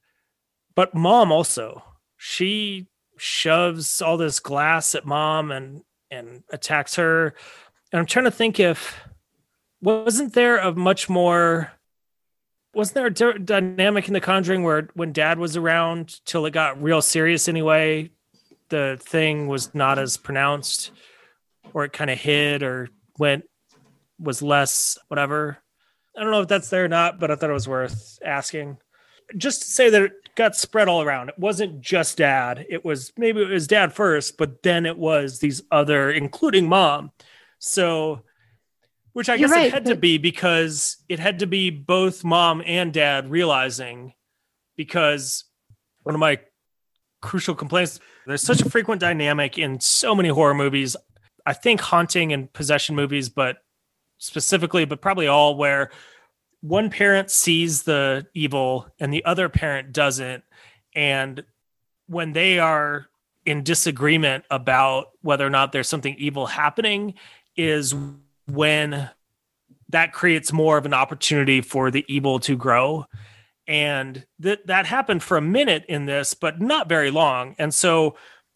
[0.75, 1.83] but mom also,
[2.17, 7.33] she shoves all this glass at mom and and attacks her.
[7.91, 8.99] And I'm trying to think if
[9.81, 11.71] wasn't there a much more
[12.73, 16.51] wasn't there a d- dynamic in the conjuring where when dad was around till it
[16.51, 18.09] got real serious anyway
[18.69, 20.91] the thing was not as pronounced
[21.73, 23.45] or it kind of hid or went
[24.19, 25.57] was less whatever
[26.17, 28.77] i don't know if that's there or not but i thought it was worth asking
[29.35, 31.27] just to say that it got spread all around.
[31.27, 32.65] It wasn't just dad.
[32.69, 37.11] It was maybe it was dad first, but then it was these other, including mom.
[37.59, 38.21] So,
[39.11, 41.69] which I You're guess right, it had but- to be because it had to be
[41.71, 44.13] both mom and dad realizing
[44.77, 45.43] because
[46.03, 46.39] one of my
[47.21, 50.95] crucial complaints there's such a frequent dynamic in so many horror movies.
[51.45, 53.57] I think haunting and possession movies, but
[54.17, 55.91] specifically, but probably all where
[56.61, 60.43] one parent sees the evil and the other parent doesn't.
[60.95, 61.43] And
[62.07, 63.07] when they are
[63.45, 67.13] in disagreement about whether or not there's something evil happening
[67.55, 67.95] is
[68.47, 69.09] when
[69.89, 73.05] that creates more of an opportunity for the evil to grow.
[73.67, 77.55] And that that happened for a minute in this but not very long.
[77.57, 78.15] And so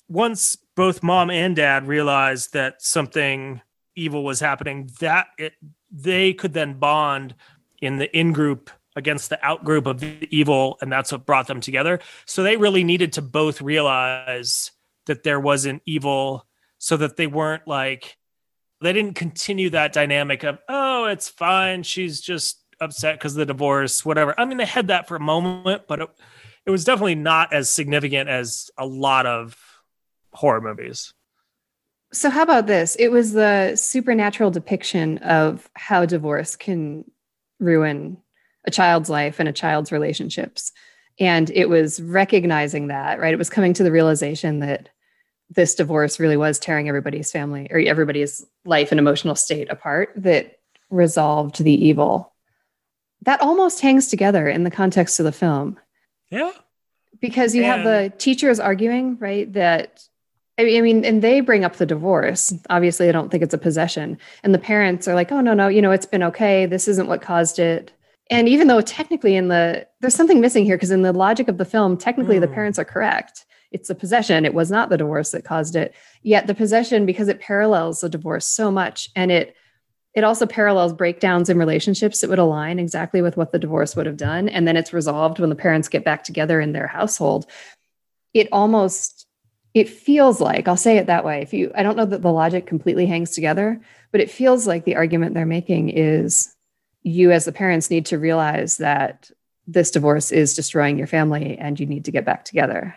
[0.09, 3.61] once both mom and dad realized that something
[3.95, 5.53] evil was happening that it
[5.91, 7.35] they could then bond
[7.81, 11.47] in the in group against the out group of the evil, and that's what brought
[11.47, 11.99] them together.
[12.25, 14.71] So they really needed to both realize
[15.05, 16.45] that there was an evil,
[16.77, 18.17] so that they weren't like
[18.81, 23.45] they didn't continue that dynamic of oh it's fine she's just upset because of the
[23.45, 26.09] divorce whatever i mean they had that for a moment but it,
[26.65, 29.55] it was definitely not as significant as a lot of
[30.33, 31.13] horror movies
[32.13, 37.05] so how about this it was the supernatural depiction of how divorce can
[37.59, 38.17] ruin
[38.65, 40.71] a child's life and a child's relationships.
[41.19, 43.33] And it was recognizing that, right?
[43.33, 44.89] It was coming to the realization that
[45.49, 50.59] this divorce really was tearing everybody's family or everybody's life and emotional state apart that
[50.89, 52.33] resolved the evil.
[53.23, 55.79] That almost hangs together in the context of the film.
[56.29, 56.51] Yeah.
[57.19, 60.03] Because you and- have the teachers arguing, right, that
[60.59, 62.53] I mean, and they bring up the divorce.
[62.69, 64.17] Obviously, I don't think it's a possession.
[64.43, 66.65] And the parents are like, oh, no, no, you know, it's been okay.
[66.65, 67.91] This isn't what caused it.
[68.29, 71.57] And even though technically in the, there's something missing here because in the logic of
[71.57, 72.41] the film, technically mm.
[72.41, 72.53] the hmm.
[72.53, 73.45] parents are correct.
[73.71, 74.45] It's a possession.
[74.45, 75.95] It was not the divorce that caused it.
[76.23, 79.55] Yet the possession, because it parallels the divorce so much and it,
[80.13, 84.05] it also parallels breakdowns in relationships that would align exactly with what the divorce would
[84.05, 84.49] have done.
[84.49, 87.45] And then it's resolved when the parents get back together in their household.
[88.33, 89.20] It almost
[89.73, 92.31] it feels like i'll say it that way if you i don't know that the
[92.31, 93.79] logic completely hangs together
[94.11, 96.55] but it feels like the argument they're making is
[97.03, 99.31] you as the parents need to realize that
[99.67, 102.95] this divorce is destroying your family and you need to get back together.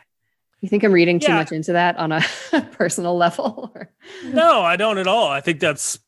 [0.61, 1.39] You think I'm reading too yeah.
[1.39, 2.23] much into that on a
[2.73, 3.75] personal level?
[4.25, 5.29] no, I don't at all.
[5.29, 5.99] I think that's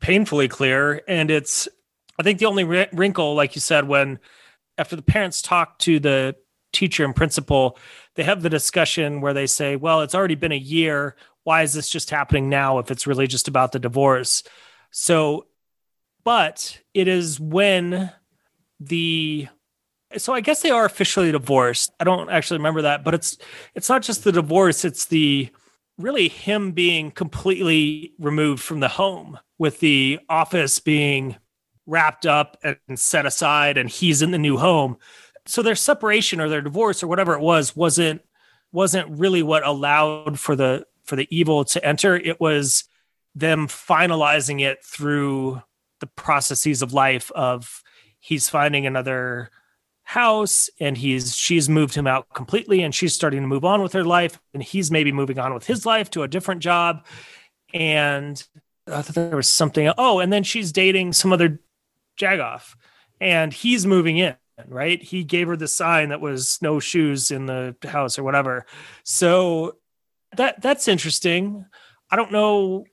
[0.00, 1.02] painfully clear.
[1.06, 1.68] And it's,
[2.18, 4.18] I think the only wrinkle, like you said, when
[4.76, 6.36] after the parents talk to the
[6.72, 7.78] teacher and principal,
[8.16, 11.16] they have the discussion where they say, well, it's already been a year.
[11.44, 14.42] Why is this just happening now if it's really just about the divorce?
[14.90, 15.46] So,
[16.24, 18.12] but it is when
[18.78, 19.48] the
[20.16, 21.92] so I guess they are officially divorced.
[22.00, 23.38] I don't actually remember that, but it's
[23.74, 25.50] it's not just the divorce, it's the
[25.98, 31.36] really him being completely removed from the home with the office being
[31.86, 34.96] wrapped up and set aside and he's in the new home.
[35.50, 38.22] So their separation or their divorce or whatever it was wasn't
[38.72, 42.14] wasn't really what allowed for the for the evil to enter.
[42.14, 42.84] It was
[43.34, 45.60] them finalizing it through
[45.98, 47.82] the processes of life of
[48.20, 49.50] he's finding another
[50.04, 53.92] house and he's she's moved him out completely and she's starting to move on with
[53.92, 57.04] her life and he's maybe moving on with his life to a different job
[57.72, 58.46] and
[58.88, 61.60] I thought there was something oh and then she's dating some other
[62.18, 62.74] jagoff
[63.20, 64.34] and he's moving in
[64.68, 68.66] right he gave her the sign that was no shoes in the house or whatever
[69.02, 69.76] so
[70.36, 71.64] that that's interesting
[72.10, 72.84] i don't know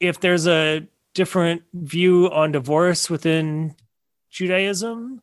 [0.00, 3.74] if there's a different view on divorce within
[4.30, 5.22] judaism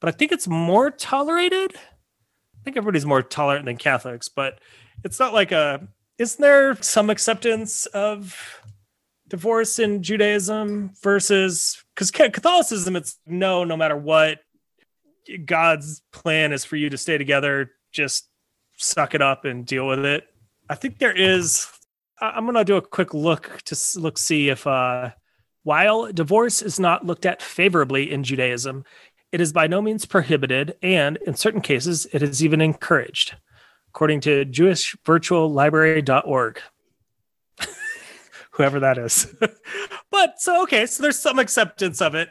[0.00, 1.74] but I think it's more tolerated.
[1.74, 4.60] I think everybody's more tolerant than Catholics, but
[5.04, 5.88] it's not like a.
[6.18, 8.62] Isn't there some acceptance of
[9.28, 14.40] divorce in Judaism versus because Catholicism, it's no, no matter what,
[15.44, 17.72] God's plan is for you to stay together.
[17.92, 18.28] Just
[18.76, 20.24] suck it up and deal with it.
[20.68, 21.66] I think there is.
[22.20, 25.10] I'm gonna do a quick look to look see if uh,
[25.62, 28.84] while divorce is not looked at favorably in Judaism,
[29.32, 33.36] it is by no means prohibited, and in certain cases, it is even encouraged,
[33.90, 36.62] according to JewishVirtualLibrary.org.
[38.52, 39.34] Whoever that is.
[40.10, 42.30] but so, okay, so there's some acceptance of it.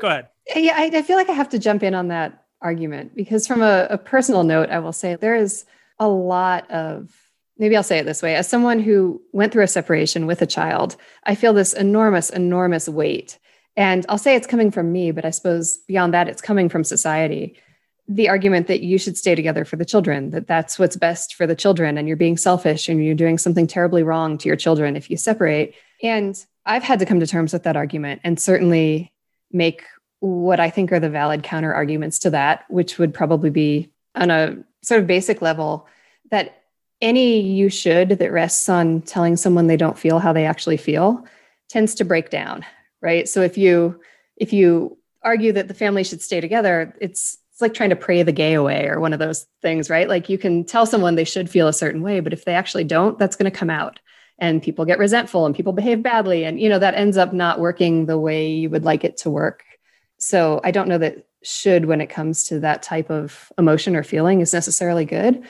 [0.00, 0.28] Go ahead.
[0.54, 3.62] Yeah, I, I feel like I have to jump in on that argument because, from
[3.62, 5.64] a, a personal note, I will say there is
[5.98, 7.14] a lot of
[7.56, 10.46] maybe I'll say it this way as someone who went through a separation with a
[10.46, 13.38] child, I feel this enormous, enormous weight
[13.76, 16.84] and I'll say it's coming from me, but I suppose beyond that, it's coming from
[16.84, 17.56] society.
[18.06, 21.46] The argument that you should stay together for the children, that that's what's best for
[21.46, 24.94] the children, and you're being selfish and you're doing something terribly wrong to your children
[24.96, 25.74] if you separate.
[26.02, 29.12] And I've had to come to terms with that argument and certainly
[29.50, 29.82] make
[30.24, 34.30] what I think are the valid counter arguments to that, which would probably be on
[34.30, 35.86] a sort of basic level
[36.30, 36.62] that
[37.02, 41.24] any you should that rests on telling someone they don't feel how they actually feel
[41.68, 42.64] tends to break down
[43.02, 43.28] right?
[43.28, 44.00] So if you
[44.36, 48.22] if you argue that the family should stay together it's it's like trying to pray
[48.22, 50.08] the gay away or one of those things right?
[50.08, 52.84] Like you can tell someone they should feel a certain way but if they actually
[52.84, 54.00] don't that's going to come out
[54.38, 57.60] and people get resentful and people behave badly and you know that ends up not
[57.60, 59.64] working the way you would like it to work
[60.26, 64.02] so i don't know that should when it comes to that type of emotion or
[64.02, 65.44] feeling is necessarily good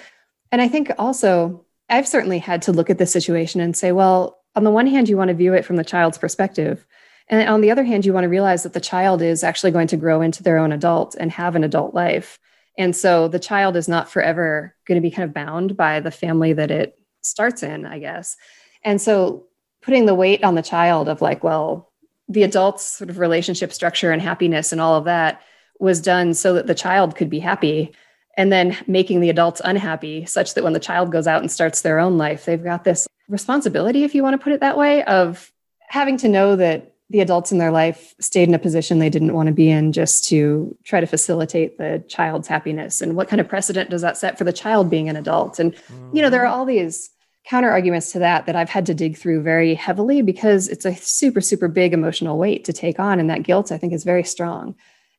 [0.50, 4.38] and i think also i've certainly had to look at the situation and say well
[4.54, 6.86] on the one hand you want to view it from the child's perspective
[7.28, 9.86] and on the other hand, you want to realize that the child is actually going
[9.88, 12.38] to grow into their own adult and have an adult life.
[12.76, 16.10] And so the child is not forever going to be kind of bound by the
[16.10, 18.36] family that it starts in, I guess.
[18.82, 19.46] And so
[19.80, 21.92] putting the weight on the child of like, well,
[22.28, 25.42] the adult's sort of relationship structure and happiness and all of that
[25.78, 27.92] was done so that the child could be happy.
[28.36, 31.82] And then making the adults unhappy, such that when the child goes out and starts
[31.82, 35.04] their own life, they've got this responsibility, if you want to put it that way,
[35.04, 35.52] of
[35.88, 39.34] having to know that the adults in their life stayed in a position they didn't
[39.34, 43.40] want to be in just to try to facilitate the child's happiness and what kind
[43.40, 45.76] of precedent does that set for the child being an adult and
[46.12, 47.10] you know there are all these
[47.46, 50.94] counter arguments to that that i've had to dig through very heavily because it's a
[50.96, 54.24] super super big emotional weight to take on and that guilt i think is very
[54.24, 54.74] strong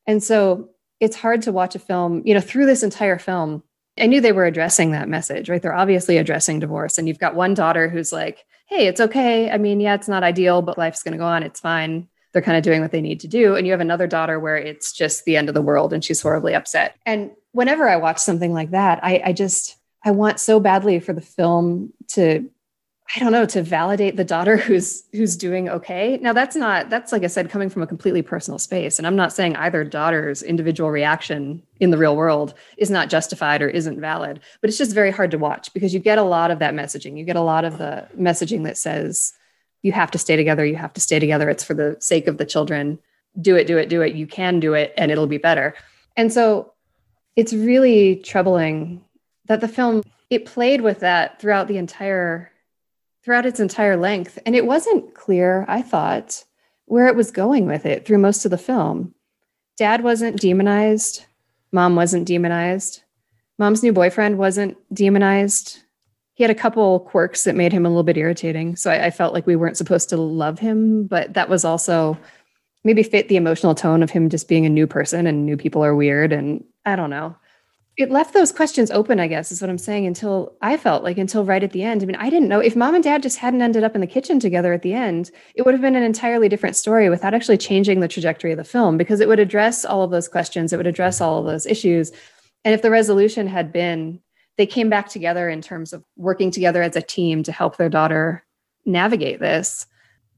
[0.07, 0.69] and so
[0.99, 3.63] it's hard to watch a film you know through this entire film
[3.99, 7.35] i knew they were addressing that message right they're obviously addressing divorce and you've got
[7.35, 9.49] one daughter who's like hey, it's okay.
[9.49, 11.43] I mean, yeah, it's not ideal, but life's going to go on.
[11.43, 12.07] It's fine.
[12.33, 13.55] They're kind of doing what they need to do.
[13.55, 16.21] And you have another daughter where it's just the end of the world and she's
[16.21, 16.95] horribly upset.
[17.05, 21.13] And whenever I watch something like that, I, I just, I want so badly for
[21.13, 22.49] the film to
[23.15, 26.17] I don't know to validate the daughter who's who's doing okay.
[26.17, 29.15] Now that's not that's like I said coming from a completely personal space and I'm
[29.15, 33.99] not saying either daughter's individual reaction in the real world is not justified or isn't
[33.99, 36.73] valid, but it's just very hard to watch because you get a lot of that
[36.73, 37.17] messaging.
[37.17, 39.33] You get a lot of the messaging that says
[39.81, 41.49] you have to stay together, you have to stay together.
[41.49, 42.97] It's for the sake of the children.
[43.39, 44.15] do it, do it, do it.
[44.15, 45.75] You can do it and it'll be better.
[46.17, 46.73] And so
[47.35, 49.03] it's really troubling
[49.45, 52.51] that the film it played with that throughout the entire
[53.23, 54.37] throughout its entire length.
[54.45, 56.43] And it wasn't clear i thought
[56.85, 59.15] where it was going with it through most of the film.
[59.77, 61.25] Dad wasn't demonized.
[61.71, 63.01] Mom wasn't demonized.
[63.57, 65.81] Mom's new boyfriend wasn't demonized.
[66.35, 68.75] He had a couple quirks that made him a little bit irritating.
[68.75, 72.17] So I, I felt like we weren't supposed to love him but that was also
[72.85, 75.83] maybe fit the emotional tone of him just being a new person and new people
[75.83, 77.35] are weird and i don't know
[77.97, 81.17] it left those questions open i guess is what i'm saying until i felt like
[81.17, 82.01] until right at the end.
[82.01, 84.07] I mean i didn't know if mom and dad just hadn't ended up in the
[84.07, 87.57] kitchen together at the end it would have been an entirely different story without actually
[87.57, 90.77] changing the trajectory of the film because it would address all of those questions it
[90.77, 92.11] would address all of those issues.
[92.63, 94.19] And if the resolution had been
[94.57, 97.89] they came back together in terms of working together as a team to help their
[97.89, 98.45] daughter
[98.85, 99.85] navigate this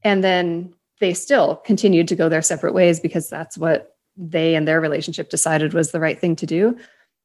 [0.04, 4.66] and then they still continued to go their separate ways because that's what they and
[4.66, 6.76] their relationship decided was the right thing to do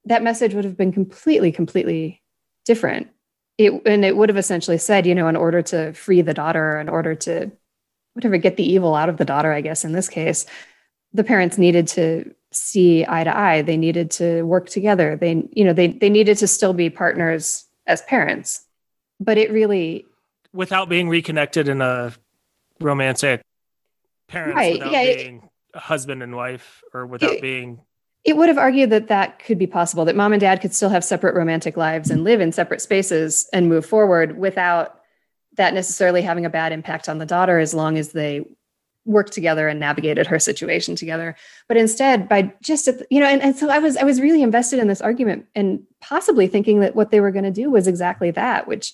[0.06, 2.22] that message would have been completely completely
[2.66, 3.08] different.
[3.58, 6.80] It and it would have essentially said you know in order to free the daughter
[6.80, 7.52] in order to
[8.14, 10.46] whatever get the evil out of the daughter i guess in this case
[11.14, 13.62] the parents needed to see eye to eye.
[13.64, 15.16] They needed to work together.
[15.16, 18.64] They you know they they needed to still be partners as parents.
[19.20, 20.06] But it really
[20.54, 22.14] without being reconnected in a
[22.80, 23.42] romantic
[24.28, 27.82] parents Right, without yeah, it- being husband and wife or without It- being
[28.24, 30.90] it would have argued that that could be possible that mom and dad could still
[30.90, 35.00] have separate romantic lives and live in separate spaces and move forward without
[35.56, 38.44] that necessarily having a bad impact on the daughter as long as they
[39.06, 41.36] worked together and navigated her situation together.
[41.68, 44.80] But instead by just you know and, and so i was i was really invested
[44.80, 48.32] in this argument and possibly thinking that what they were going to do was exactly
[48.32, 48.94] that which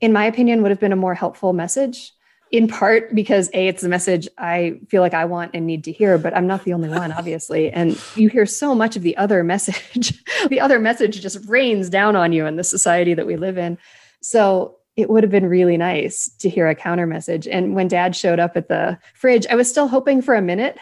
[0.00, 2.12] in my opinion would have been a more helpful message
[2.52, 5.90] in part because a it's the message i feel like i want and need to
[5.90, 7.70] hear but i'm not the only one obviously.
[7.70, 12.16] And you hear so much of the other message the other message just rains down
[12.16, 13.78] on you in the society that we live in.
[14.20, 17.48] So it would have been really nice to hear a counter message.
[17.48, 20.76] And when dad showed up at the fridge i was still hoping for a minute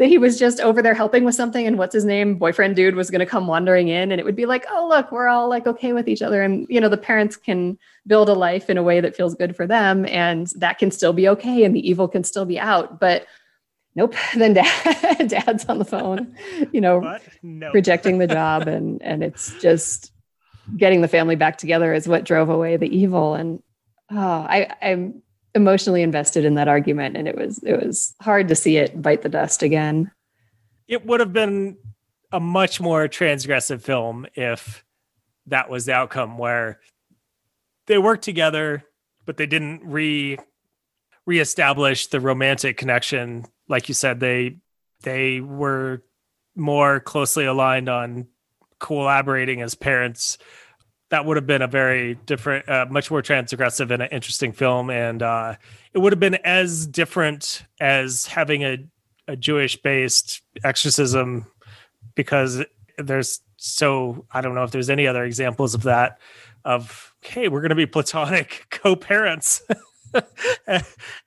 [0.00, 2.94] that he was just over there helping with something and what's his name boyfriend dude
[2.94, 5.46] was going to come wandering in and it would be like oh look we're all
[5.48, 6.42] like okay with each other.
[6.42, 9.54] And you know the parents can build a life in a way that feels good
[9.54, 12.98] for them and that can still be okay and the evil can still be out
[12.98, 13.26] but
[13.94, 16.34] nope then dad dad's on the phone
[16.72, 17.70] you know no.
[17.72, 20.12] rejecting the job and and it's just
[20.78, 23.62] getting the family back together is what drove away the evil and
[24.10, 25.22] oh i i'm
[25.54, 29.22] emotionally invested in that argument and it was it was hard to see it bite
[29.22, 30.10] the dust again.
[30.86, 31.76] It would have been
[32.32, 34.84] a much more transgressive film if
[35.46, 36.80] that was the outcome where
[37.86, 38.84] they worked together
[39.26, 40.38] but they didn't re
[41.26, 43.44] reestablish the romantic connection.
[43.68, 44.58] Like you said they
[45.02, 46.02] they were
[46.56, 48.26] more closely aligned on
[48.78, 50.38] collaborating as parents
[51.10, 54.90] that would have been a very different uh, much more transgressive and an interesting film.
[54.90, 55.56] And uh,
[55.92, 58.78] it would have been as different as having a
[59.30, 61.46] a Jewish based exorcism
[62.14, 62.64] because
[62.98, 66.18] there's so I don't know if there's any other examples of that
[66.64, 69.62] of hey we're going to be platonic co-parents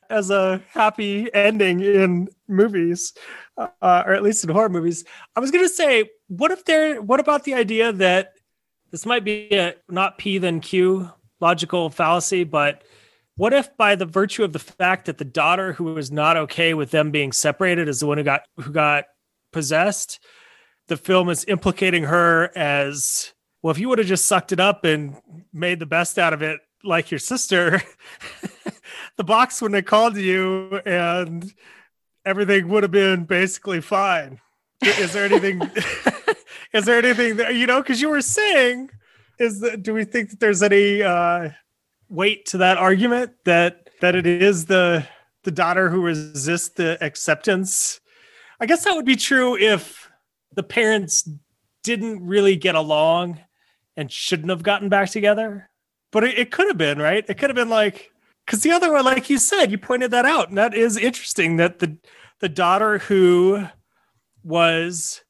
[0.09, 3.13] as a happy ending in movies
[3.57, 5.05] uh, or at least in horror movies.
[5.35, 8.32] I was going to say what if there what about the idea that
[8.93, 12.83] this might be a not P then Q logical fallacy but
[13.35, 16.73] what if by the virtue of the fact that the daughter who was not okay
[16.75, 19.05] with them being separated is the one who got who got
[19.51, 20.19] possessed
[20.87, 24.85] the film is implicating her as well if you would have just sucked it up
[24.85, 25.19] and
[25.51, 27.81] made the best out of it like your sister
[29.17, 31.51] the box wouldn't have called you and
[32.25, 34.39] everything would have been basically fine
[34.87, 35.61] is there anything
[36.73, 38.89] is there anything that you know because you were saying
[39.39, 41.49] is that do we think that there's any uh
[42.09, 45.05] weight to that argument that that it is the
[45.43, 47.99] the daughter who resists the acceptance?
[48.59, 50.09] I guess that would be true if
[50.53, 51.27] the parents
[51.83, 53.39] didn't really get along
[53.97, 55.69] and shouldn't have gotten back together.
[56.11, 57.25] But it, it could have been right?
[57.27, 58.11] It could have been like
[58.45, 61.57] because the other one like you said you pointed that out and that is interesting
[61.57, 61.97] that the
[62.39, 63.65] the daughter who
[64.43, 65.23] was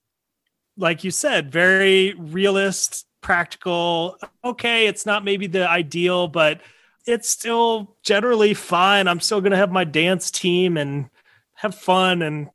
[0.77, 4.17] like you said very realist practical.
[4.43, 6.61] Okay it's not maybe the ideal but
[7.05, 9.07] it's still generally fine.
[9.07, 11.09] I'm still going to have my dance team and
[11.55, 12.49] have fun and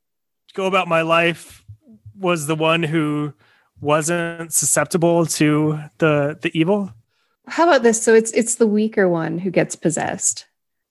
[0.55, 1.65] go about my life.
[2.19, 3.33] Was the one who
[3.81, 6.93] wasn't susceptible to the the evil?
[7.47, 8.03] How about this?
[8.03, 10.47] So it's it's the weaker one who gets possessed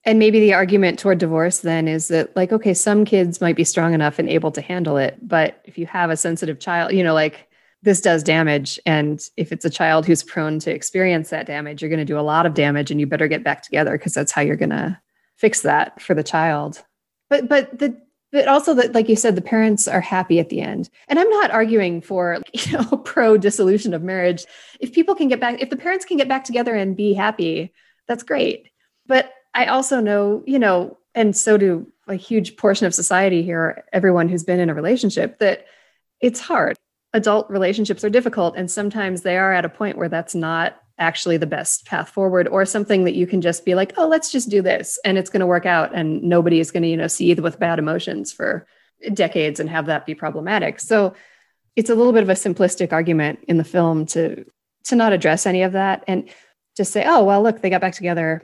[0.08, 3.64] and maybe the argument toward divorce then is that like okay some kids might be
[3.64, 7.04] strong enough and able to handle it but if you have a sensitive child you
[7.04, 7.48] know like
[7.82, 8.78] this does damage.
[8.86, 12.18] And if it's a child who's prone to experience that damage you're going to do
[12.18, 14.70] a lot of damage and you better get back together because that's how you're going
[14.70, 14.98] to
[15.36, 16.82] fix that for the child.
[17.30, 18.00] But but the
[18.32, 20.90] but also that like you said the parents are happy at the end.
[21.08, 24.44] And i'm not arguing for you know pro dissolution of marriage.
[24.80, 27.72] If people can get back if the parents can get back together and be happy
[28.06, 28.70] that's great.
[29.06, 33.84] But I also know, you know, and so do a huge portion of society here,
[33.92, 35.66] everyone who's been in a relationship, that
[36.20, 36.76] it's hard.
[37.12, 38.56] Adult relationships are difficult.
[38.56, 42.48] And sometimes they are at a point where that's not actually the best path forward
[42.48, 45.30] or something that you can just be like, oh, let's just do this and it's
[45.30, 45.94] going to work out.
[45.94, 48.66] And nobody is going to, you know, seethe with bad emotions for
[49.14, 50.80] decades and have that be problematic.
[50.80, 51.14] So
[51.76, 54.44] it's a little bit of a simplistic argument in the film to
[54.84, 56.28] to not address any of that and
[56.76, 58.42] just say, oh, well, look, they got back together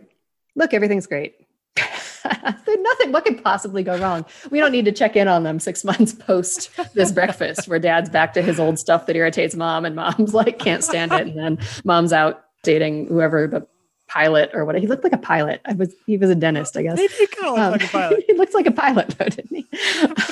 [0.54, 1.36] look, everything's great.
[2.24, 4.24] nothing what could possibly go wrong?
[4.50, 8.10] We don't need to check in on them six months post this breakfast where dad's
[8.10, 11.26] back to his old stuff that irritates mom and mom's like can't stand it.
[11.26, 13.66] And then mom's out dating whoever the
[14.06, 15.60] pilot or what he looked like a pilot.
[15.64, 16.98] I was he was a dentist i guess.
[16.98, 18.24] He did kind of look um, like a pilot.
[18.26, 19.62] he looks like a pilot though didn't he?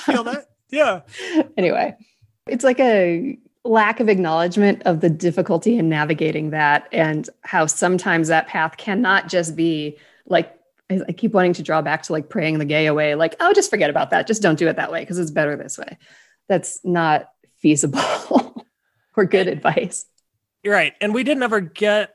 [0.03, 0.49] Feel that.
[0.71, 1.01] Yeah.
[1.57, 1.97] Anyway
[2.47, 8.27] it's like a lack of acknowledgement of the difficulty in navigating that and how sometimes
[8.27, 9.97] that path cannot just be
[10.27, 10.59] like
[10.91, 13.71] I keep wanting to draw back to like praying the gay away, like, oh, just
[13.71, 14.27] forget about that.
[14.27, 15.99] Just don't do it that way because it's better this way.
[16.49, 18.67] That's not feasible
[19.17, 20.07] or good advice.
[20.63, 20.95] You're right.
[21.01, 22.15] And we didn't ever get,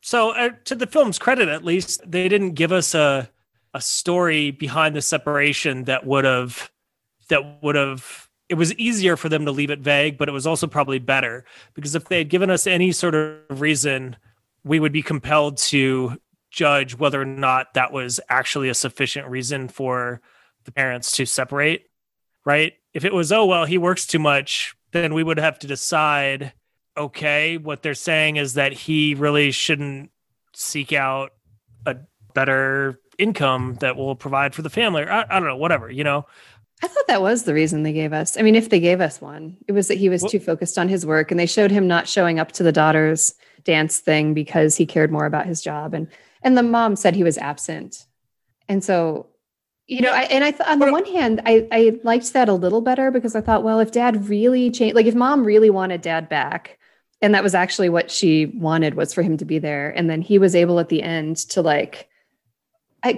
[0.00, 3.30] so uh, to the film's credit, at least, they didn't give us a,
[3.74, 6.70] a story behind the separation that would have,
[7.28, 10.46] that would have, it was easier for them to leave it vague, but it was
[10.46, 11.44] also probably better
[11.74, 14.16] because if they had given us any sort of reason,
[14.64, 16.18] we would be compelled to
[16.50, 20.20] judge whether or not that was actually a sufficient reason for
[20.64, 21.86] the parents to separate,
[22.44, 22.74] right?
[22.92, 26.52] If it was, oh, well, he works too much, then we would have to decide,
[26.96, 30.10] okay, what they're saying is that he really shouldn't
[30.54, 31.30] seek out
[31.86, 31.96] a
[32.34, 35.04] better income that will provide for the family.
[35.04, 36.26] I, I don't know, whatever, you know?
[36.82, 38.38] I thought that was the reason they gave us.
[38.38, 40.78] I mean, if they gave us one, it was that he was well, too focused
[40.78, 43.34] on his work and they showed him not showing up to the daughter's
[43.64, 45.92] dance thing because he cared more about his job.
[45.92, 46.08] And
[46.42, 48.06] and the mom said he was absent.
[48.68, 49.30] And so
[49.90, 52.54] you know I, and i th- on the one hand I, I liked that a
[52.54, 56.00] little better because i thought well if dad really changed like if mom really wanted
[56.00, 56.78] dad back
[57.20, 60.22] and that was actually what she wanted was for him to be there and then
[60.22, 62.08] he was able at the end to like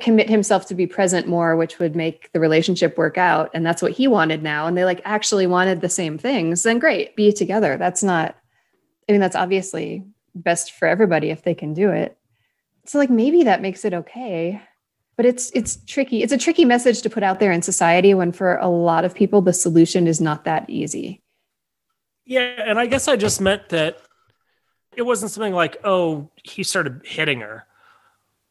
[0.00, 3.82] commit himself to be present more which would make the relationship work out and that's
[3.82, 7.32] what he wanted now and they like actually wanted the same things then great be
[7.32, 7.76] together.
[7.76, 8.34] That's not
[9.08, 10.04] i mean that's obviously
[10.34, 12.16] best for everybody if they can do it
[12.86, 14.60] so like maybe that makes it okay
[15.16, 16.22] but it's it's tricky.
[16.22, 19.14] It's a tricky message to put out there in society when for a lot of
[19.14, 21.22] people the solution is not that easy.
[22.24, 23.98] Yeah and i guess i just meant that
[24.96, 27.66] it wasn't something like oh he started hitting her.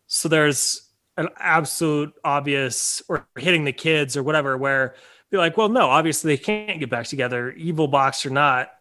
[0.08, 4.96] So there's an absolute obvious or hitting the kids or whatever where
[5.30, 8.72] be like well no obviously they can't get back together evil box or not.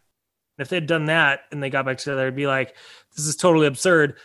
[0.59, 2.75] If they'd done that and they got back together it'd be like
[3.15, 4.17] this is totally absurd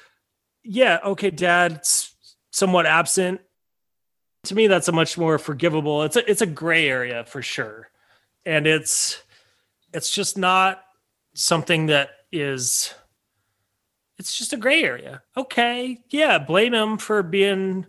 [0.67, 2.15] yeah, okay, dad's
[2.51, 3.41] somewhat absent.
[4.45, 6.03] To me, that's a much more forgivable.
[6.03, 7.89] It's a it's a gray area for sure,
[8.45, 9.23] and it's
[9.93, 10.83] it's just not
[11.35, 12.95] something that is.
[14.19, 15.23] It's just a gray area.
[15.37, 17.87] Okay, yeah, blame him for being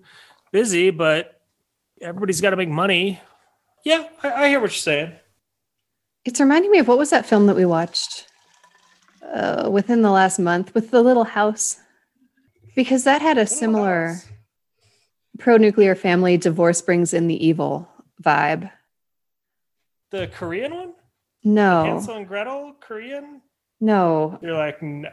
[0.51, 1.39] busy, but
[2.01, 3.21] everybody's got to make money.
[3.86, 5.13] Yeah, I, I, hear what you're saying.
[6.25, 8.28] It's reminding me of what was that film that we watched
[9.34, 11.80] uh, within the last month with the little house
[12.78, 14.17] because that had a similar
[15.39, 17.89] pro nuclear family divorce brings in the evil
[18.23, 18.69] vibe.
[20.11, 20.93] The Korean one?
[21.43, 21.86] No.
[21.86, 23.41] Hansel and Gretel Korean?
[23.82, 24.38] No.
[24.43, 25.09] You're like, no.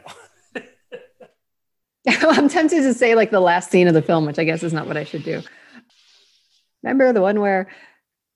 [2.07, 4.71] I'm tempted to say like the last scene of the film, which I guess is
[4.71, 5.41] not what I should do.
[6.83, 7.67] Remember the one where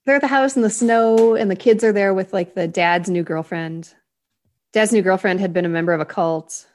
[0.04, 2.66] they're at the house in the snow and the kids are there with like the
[2.66, 3.94] dad's new girlfriend.
[4.72, 6.66] Dad's new girlfriend had been a member of a cult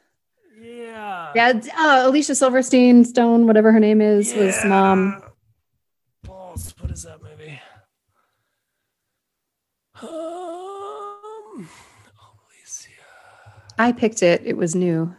[1.35, 4.45] yeah, uh, Alicia Silverstein, Stone, whatever her name is, yeah.
[4.45, 5.21] was mom.
[6.23, 6.73] Balls.
[6.79, 7.59] What is that movie?
[10.01, 11.69] Um,
[12.47, 12.89] Alicia.
[13.77, 14.41] I picked it.
[14.45, 15.13] It was new.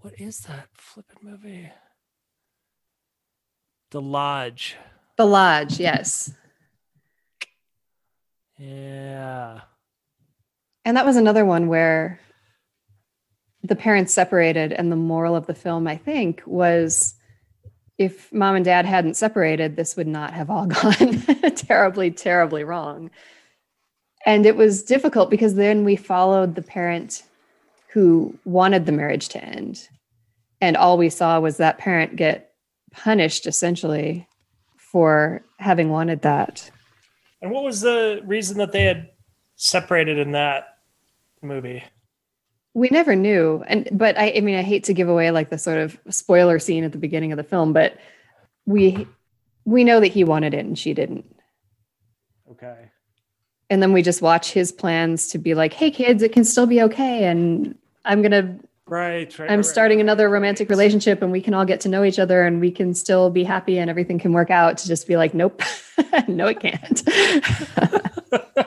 [0.00, 1.70] What is that flipping movie?
[3.90, 4.76] The Lodge.
[5.16, 6.32] The Lodge, yes.
[8.58, 9.60] Yeah.
[10.84, 12.20] And that was another one where
[13.62, 17.14] the parents separated and the moral of the film i think was
[18.00, 21.20] if mom and dad hadn't separated, this would not have all gone
[21.54, 23.10] terribly, terribly wrong.
[24.24, 27.22] And it was difficult because then we followed the parent
[27.92, 29.86] who wanted the marriage to end.
[30.62, 32.54] And all we saw was that parent get
[32.90, 34.26] punished essentially
[34.78, 36.70] for having wanted that.
[37.42, 39.10] And what was the reason that they had
[39.56, 40.78] separated in that
[41.42, 41.84] movie?
[42.74, 43.64] We never knew.
[43.66, 46.58] And but I, I mean I hate to give away like the sort of spoiler
[46.58, 47.98] scene at the beginning of the film, but
[48.66, 49.06] we
[49.64, 51.24] we know that he wanted it and she didn't.
[52.50, 52.90] Okay.
[53.68, 56.66] And then we just watch his plans to be like, "Hey kids, it can still
[56.66, 59.48] be okay and I'm going to Right, right.
[59.48, 60.02] I'm right, starting right.
[60.02, 62.92] another romantic relationship and we can all get to know each other and we can
[62.92, 65.62] still be happy and everything can work out to just be like, nope,
[66.28, 67.02] no, it can't.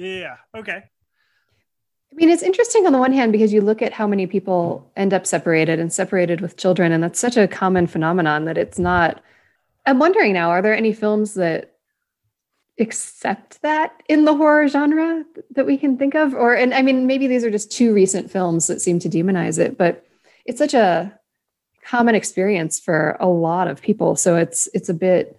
[0.00, 0.36] yeah.
[0.56, 0.82] Okay.
[2.12, 4.90] I mean, it's interesting on the one hand because you look at how many people
[4.96, 8.78] end up separated and separated with children, and that's such a common phenomenon that it's
[8.78, 9.22] not.
[9.86, 11.76] I'm wondering now, are there any films that
[12.78, 16.34] accept that in the horror genre that we can think of?
[16.34, 19.58] Or, and I mean, maybe these are just two recent films that seem to demonize
[19.58, 20.04] it, but
[20.44, 21.16] it's such a
[21.84, 24.16] common experience for a lot of people.
[24.16, 25.38] So it's it's a bit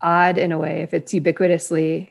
[0.00, 2.10] odd in a way if it's ubiquitously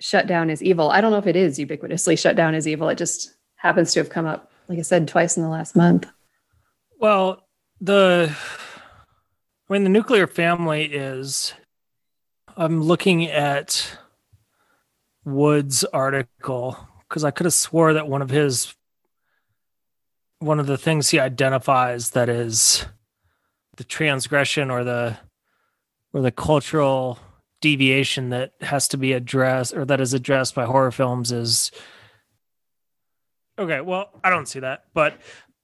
[0.00, 0.90] shut down as evil.
[0.90, 2.88] I don't know if it is ubiquitously shut down as evil.
[2.88, 6.06] It just happens to have come up, like I said, twice in the last month.
[6.98, 7.46] Well,
[7.80, 8.34] the
[9.68, 11.52] I mean the nuclear family is
[12.56, 13.98] I'm looking at
[15.24, 16.78] Wood's article
[17.08, 18.74] because I could have swore that one of his
[20.38, 22.86] one of the things he identifies that is
[23.76, 25.18] the transgression or the
[26.12, 27.18] or the cultural
[27.60, 31.70] deviation that has to be addressed or that is addressed by horror films is
[33.58, 35.18] okay well i don't see that but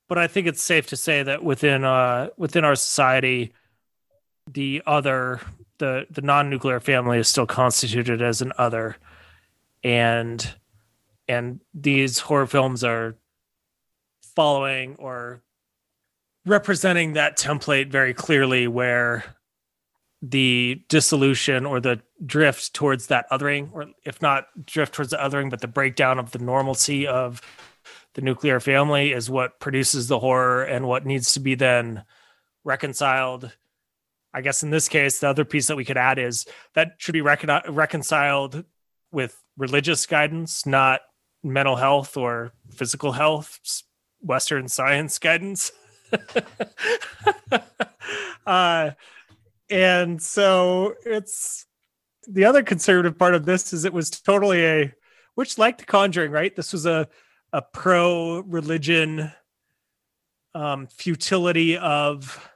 [0.09, 3.53] but i think it's safe to say that within uh within our society
[4.51, 5.41] the other
[5.83, 8.97] the the non-nuclear family is still constituted as an other.
[9.83, 10.55] And
[11.27, 13.17] and these horror films are
[14.37, 15.43] following or
[16.47, 19.25] representing that template very clearly where
[20.23, 25.51] the dissolution or the drift towards that othering or if not drift towards the othering
[25.51, 27.43] but the breakdown of the normalcy of
[28.15, 32.05] the nuclear family is what produces the horror and what needs to be then
[32.63, 33.51] reconciled.
[34.33, 37.15] I guess in this case the other piece that we could add is that should
[37.15, 38.65] be recon- reconciled
[39.11, 41.01] with religious guidance not
[41.43, 43.59] mental health or physical health
[44.21, 45.73] western science guidance.
[48.45, 48.91] Uh
[49.73, 51.65] and so it's
[52.29, 54.93] the other conservative part of this is it was totally a
[55.35, 56.55] which like the conjuring right?
[56.55, 57.09] This was a
[57.55, 59.33] a pro religion
[60.55, 62.51] um futility of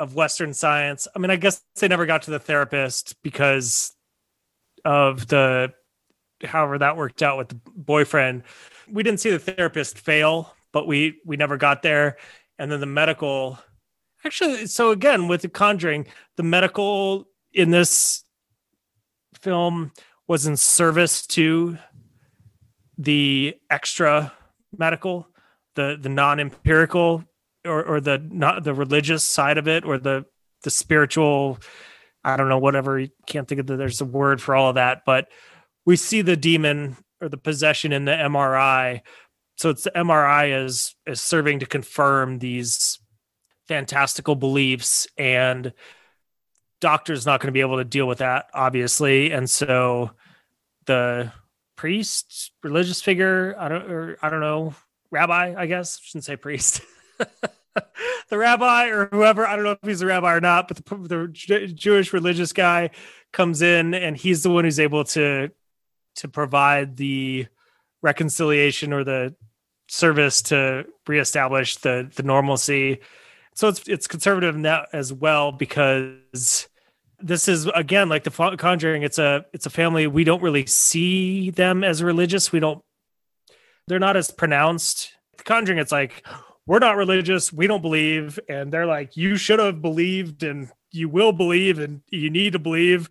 [0.00, 1.06] of western science.
[1.14, 3.94] I mean i guess they never got to the therapist because
[4.84, 5.72] of the
[6.42, 8.42] however that worked out with the boyfriend.
[8.90, 12.16] We didn't see the therapist fail but we we never got there.
[12.58, 13.60] And then the medical
[14.26, 16.04] actually so again with the conjuring
[16.36, 18.24] the medical in this
[19.40, 19.92] film
[20.26, 21.78] was in service to
[22.98, 24.32] the extra
[24.76, 25.28] medical
[25.76, 27.24] the the non-empirical
[27.64, 30.24] or or the not the religious side of it or the
[30.64, 31.58] the spiritual
[32.24, 34.74] i don't know whatever you can't think of the, there's a word for all of
[34.74, 35.28] that but
[35.84, 39.00] we see the demon or the possession in the mri
[39.54, 42.98] so it's the mri is is serving to confirm these
[43.68, 45.72] fantastical beliefs and
[46.80, 49.32] doctor's not going to be able to deal with that obviously.
[49.32, 50.12] And so
[50.86, 51.32] the
[51.76, 54.74] priest religious figure i don't or i don't know
[55.10, 55.98] rabbi i guess?
[55.98, 56.80] I shouldn't say priest.
[58.28, 61.06] The rabbi or whoever i don't know if he's a rabbi or not but the,
[61.08, 62.90] the jewish religious guy
[63.32, 65.50] comes in and he's the one who's able to
[66.16, 67.46] to provide the
[68.02, 69.34] reconciliation or the
[69.88, 72.98] service to reestablish the the normalcy
[73.56, 76.68] so it's it's conservative in that as well because
[77.18, 81.50] this is again like the conjuring it's a it's a family we don't really see
[81.50, 82.52] them as religious.
[82.52, 82.82] We don't
[83.88, 85.10] they're not as pronounced.
[85.38, 86.24] The conjuring it's like
[86.66, 91.08] we're not religious we don't believe and they're like you should have believed and you
[91.08, 93.08] will believe and you need to believe.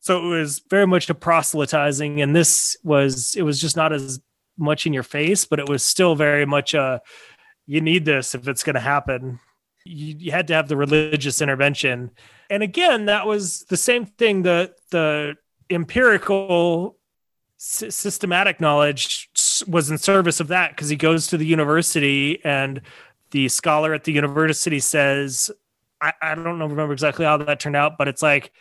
[0.00, 4.18] So it was very much a proselytizing and this was it was just not as
[4.56, 7.02] much in your face but it was still very much a
[7.66, 9.38] you need this if it's going to happen
[9.88, 12.10] you, you had to have the religious intervention.
[12.50, 15.36] And again that was the same thing the the
[15.70, 16.96] empirical
[17.58, 19.30] s- systematic knowledge
[19.66, 22.80] was in service of that because he goes to the university and
[23.30, 25.50] the scholar at the university says,
[26.00, 28.52] I, I don't know, remember exactly how that turned out, but it's like,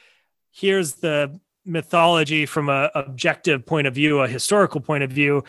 [0.52, 5.44] here's the mythology from a objective point of view, a historical point of view,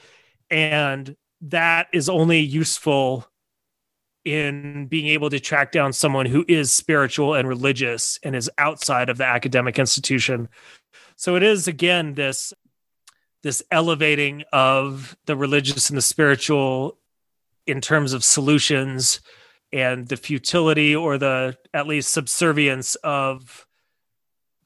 [0.51, 3.28] and that is only useful
[4.25, 9.09] in being able to track down someone who is spiritual and religious and is outside
[9.09, 10.49] of the academic institution.
[11.17, 12.53] So it is again this
[13.43, 16.99] this elevating of the religious and the spiritual
[17.67, 19.21] in terms of solutions
[19.73, 23.67] and the futility or the at least subservience of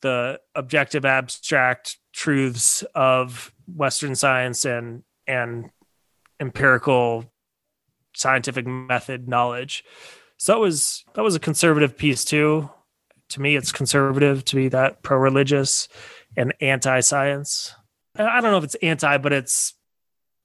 [0.01, 5.71] the objective abstract truths of western science and and
[6.41, 7.32] empirical
[8.15, 9.85] scientific method knowledge.
[10.37, 12.71] So that was that was a conservative piece too.
[13.31, 15.89] To me it's conservative to be that pro-religious
[16.37, 17.75] and anti-science.
[18.17, 19.75] I don't know if it's anti but it's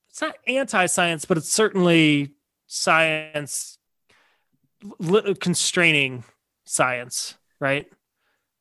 [0.10, 2.34] it's not anti-science but it's certainly
[2.68, 3.78] science
[5.40, 6.24] constraining
[6.66, 7.88] science right?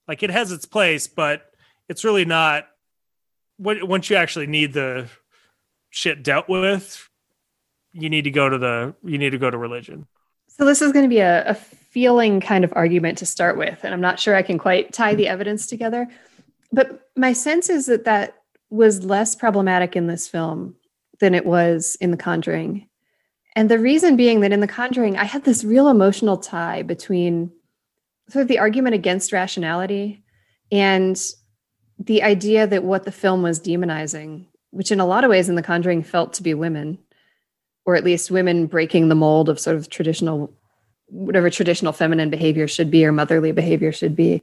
[0.09, 1.43] Like it has its place but
[1.89, 2.67] it's really not
[3.59, 5.09] once you actually need the
[5.91, 7.09] shit dealt with
[7.99, 10.07] you need to go to the you need to go to religion.
[10.49, 13.83] So this is going to be a, a feeling kind of argument to start with
[13.83, 16.07] and i'm not sure i can quite tie the evidence together
[16.71, 18.37] but my sense is that that
[18.69, 20.77] was less problematic in this film
[21.21, 22.89] than it was in the conjuring.
[23.55, 27.51] And the reason being that in the conjuring i had this real emotional tie between
[28.29, 30.23] sort of the argument against rationality
[30.71, 31.19] and
[31.99, 35.55] the idea that what the film was demonizing which in a lot of ways in
[35.55, 36.99] the conjuring felt to be women
[37.87, 40.53] or at least women breaking the mold of sort of traditional
[41.09, 44.43] whatever traditional feminine behavior should be or motherly behavior should be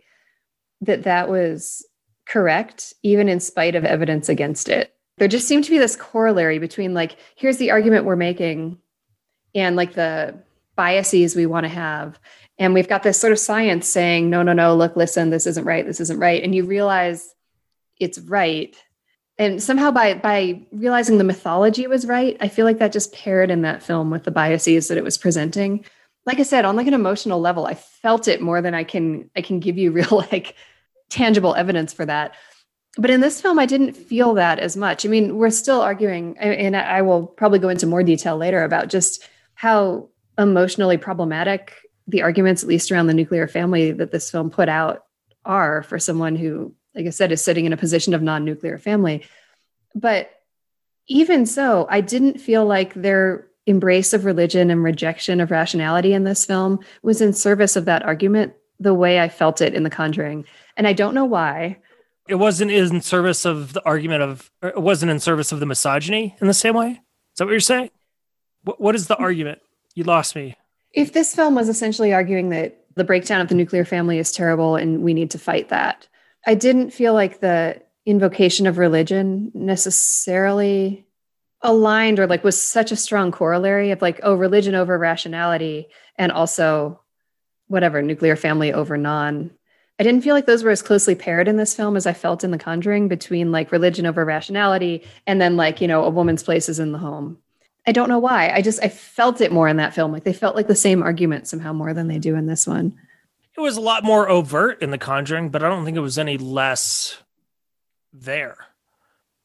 [0.79, 1.85] that that was
[2.25, 4.95] correct even in spite of evidence against it.
[5.17, 8.77] There just seemed to be this corollary between like here's the argument we're making
[9.53, 10.35] and like the
[10.75, 12.17] biases we want to have.
[12.57, 15.65] And we've got this sort of science saying no no no look listen this isn't
[15.65, 16.41] right this isn't right.
[16.41, 17.35] And you realize
[17.99, 18.75] it's right
[19.37, 23.49] and somehow by by realizing the mythology was right i feel like that just paired
[23.49, 25.85] in that film with the biases that it was presenting.
[26.25, 29.29] Like i said on like an emotional level i felt it more than i can
[29.35, 30.55] i can give you real like
[31.09, 32.35] tangible evidence for that.
[32.97, 35.05] But in this film i didn't feel that as much.
[35.05, 38.87] I mean we're still arguing and i will probably go into more detail later about
[38.87, 41.73] just how emotionally problematic
[42.07, 45.05] the arguments at least around the nuclear family that this film put out
[45.45, 48.77] are for someone who like I said, is sitting in a position of non nuclear
[48.77, 49.25] family.
[49.95, 50.31] But
[51.07, 56.23] even so, I didn't feel like their embrace of religion and rejection of rationality in
[56.23, 59.89] this film was in service of that argument the way I felt it in The
[59.89, 60.45] Conjuring.
[60.75, 61.79] And I don't know why.
[62.27, 66.35] It wasn't in service of the argument of, it wasn't in service of the misogyny
[66.41, 66.89] in the same way.
[66.89, 67.89] Is that what you're saying?
[68.63, 69.59] What, what is the argument?
[69.95, 70.55] You lost me.
[70.93, 74.75] If this film was essentially arguing that the breakdown of the nuclear family is terrible
[74.75, 76.07] and we need to fight that,
[76.45, 81.05] I didn't feel like the invocation of religion necessarily
[81.61, 85.87] aligned or like was such a strong corollary of like oh religion over rationality
[86.17, 86.99] and also
[87.67, 89.49] whatever nuclear family over non.
[89.97, 92.43] I didn't feel like those were as closely paired in this film as i felt
[92.43, 96.43] in the conjuring between like religion over rationality and then like you know a woman's
[96.43, 97.37] place is in the home.
[97.87, 98.49] I don't know why.
[98.49, 100.11] I just i felt it more in that film.
[100.11, 102.97] Like they felt like the same argument somehow more than they do in this one
[103.55, 106.17] it was a lot more overt in The Conjuring, but I don't think it was
[106.17, 107.21] any less
[108.11, 108.57] there.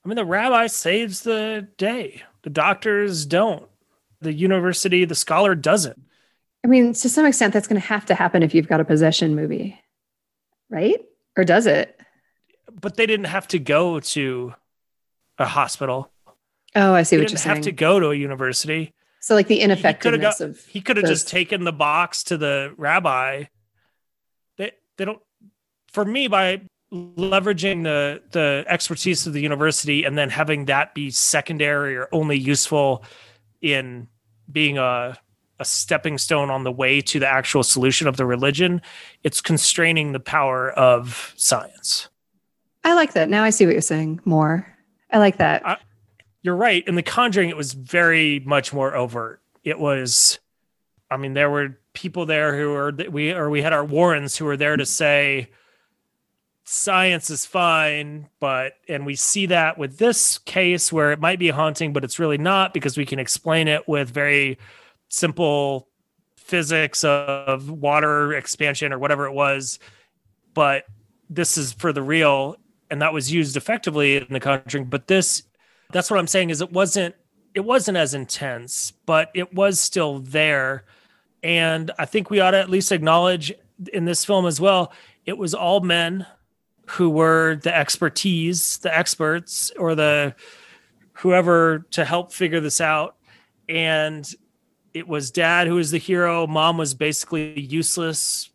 [0.04, 2.22] I mean, the rabbi saves the day.
[2.42, 3.68] The doctors don't.
[4.20, 6.00] The university, the scholar doesn't.
[6.64, 8.84] I mean, to some extent, that's going to have to happen if you've got a
[8.84, 9.80] possession movie,
[10.70, 11.00] right?
[11.36, 12.00] Or does it?
[12.80, 14.54] But they didn't have to go to
[15.38, 16.10] a hospital.
[16.74, 17.56] Oh, I see they what you're saying.
[17.56, 18.92] Have to go to a university.
[19.20, 22.36] So, like the ineffectiveness he got, of he could have just taken the box to
[22.36, 23.44] the rabbi
[24.98, 25.22] they don't
[25.90, 26.60] for me by
[26.92, 32.36] leveraging the the expertise of the university and then having that be secondary or only
[32.36, 33.02] useful
[33.62, 34.06] in
[34.50, 35.16] being a
[35.60, 38.80] a stepping stone on the way to the actual solution of the religion
[39.24, 42.08] it's constraining the power of science.
[42.84, 43.28] I like that.
[43.28, 44.66] Now i see what you're saying more.
[45.10, 45.66] I like that.
[45.66, 45.76] I,
[46.42, 46.86] you're right.
[46.86, 49.42] In the conjuring it was very much more overt.
[49.64, 50.38] It was
[51.10, 54.44] i mean there were people there who were we or we had our Warrens who
[54.44, 55.48] were there to say
[56.70, 61.48] science is fine, but and we see that with this case where it might be
[61.48, 64.58] haunting, but it's really not because we can explain it with very
[65.08, 65.88] simple
[66.36, 69.78] physics of water expansion or whatever it was.
[70.52, 70.84] But
[71.30, 72.56] this is for the real,
[72.90, 74.84] and that was used effectively in the Conjuring.
[74.84, 75.44] But this,
[75.90, 77.14] that's what I'm saying is it wasn't
[77.54, 80.84] it wasn't as intense, but it was still there
[81.48, 83.54] And I think we ought to at least acknowledge
[83.94, 84.92] in this film as well,
[85.24, 86.26] it was all men
[86.88, 90.34] who were the expertise, the experts, or the
[91.14, 93.16] whoever to help figure this out.
[93.66, 94.30] And
[94.92, 96.46] it was dad who was the hero.
[96.46, 98.50] Mom was basically useless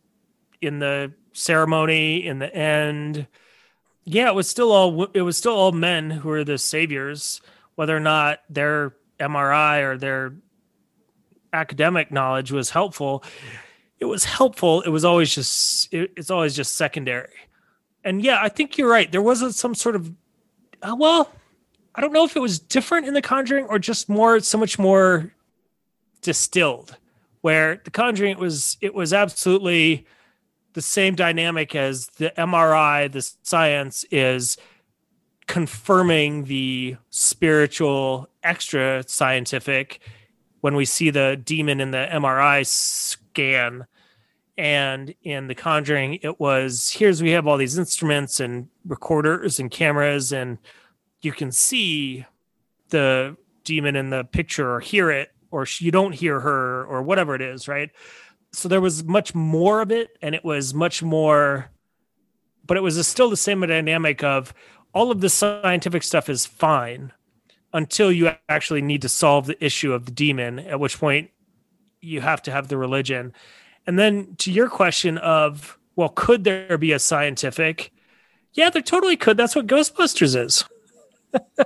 [0.62, 3.26] in the ceremony in the end.
[4.04, 7.40] Yeah, it was still all it was still all men who were the saviors,
[7.74, 10.34] whether or not their MRI or their
[11.54, 13.24] academic knowledge was helpful.
[13.98, 14.82] It was helpful.
[14.82, 17.32] It was always just it, it's always just secondary.
[18.02, 19.10] And yeah, I think you're right.
[19.10, 20.12] There wasn't some sort of
[20.82, 21.30] uh, well,
[21.94, 24.78] I don't know if it was different in The Conjuring or just more so much
[24.78, 25.32] more
[26.20, 26.96] distilled.
[27.40, 30.06] Where The Conjuring it was it was absolutely
[30.74, 34.56] the same dynamic as the MRI, the science is
[35.46, 40.00] confirming the spiritual extra scientific
[40.64, 43.84] when we see the demon in the MRI scan.
[44.56, 49.70] And in The Conjuring, it was here's we have all these instruments and recorders and
[49.70, 50.56] cameras, and
[51.20, 52.24] you can see
[52.88, 57.34] the demon in the picture or hear it, or you don't hear her, or whatever
[57.34, 57.90] it is, right?
[58.52, 61.70] so there was much more of it and it was much more
[62.64, 64.54] but it was still the same dynamic of
[64.94, 67.12] all of the scientific stuff is fine
[67.74, 71.30] until you actually need to solve the issue of the demon at which point
[72.00, 73.32] you have to have the religion
[73.86, 77.92] and then to your question of well could there be a scientific
[78.54, 80.64] yeah there totally could that's what ghostbusters is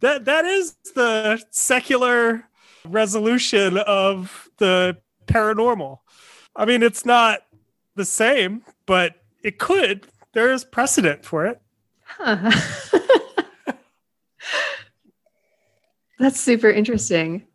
[0.00, 2.44] that that is the secular
[2.84, 5.98] resolution of the paranormal.
[6.56, 7.40] I mean, it's not
[7.94, 10.06] the same, but it could.
[10.32, 11.60] There is precedent for it.
[16.20, 17.46] That's super interesting.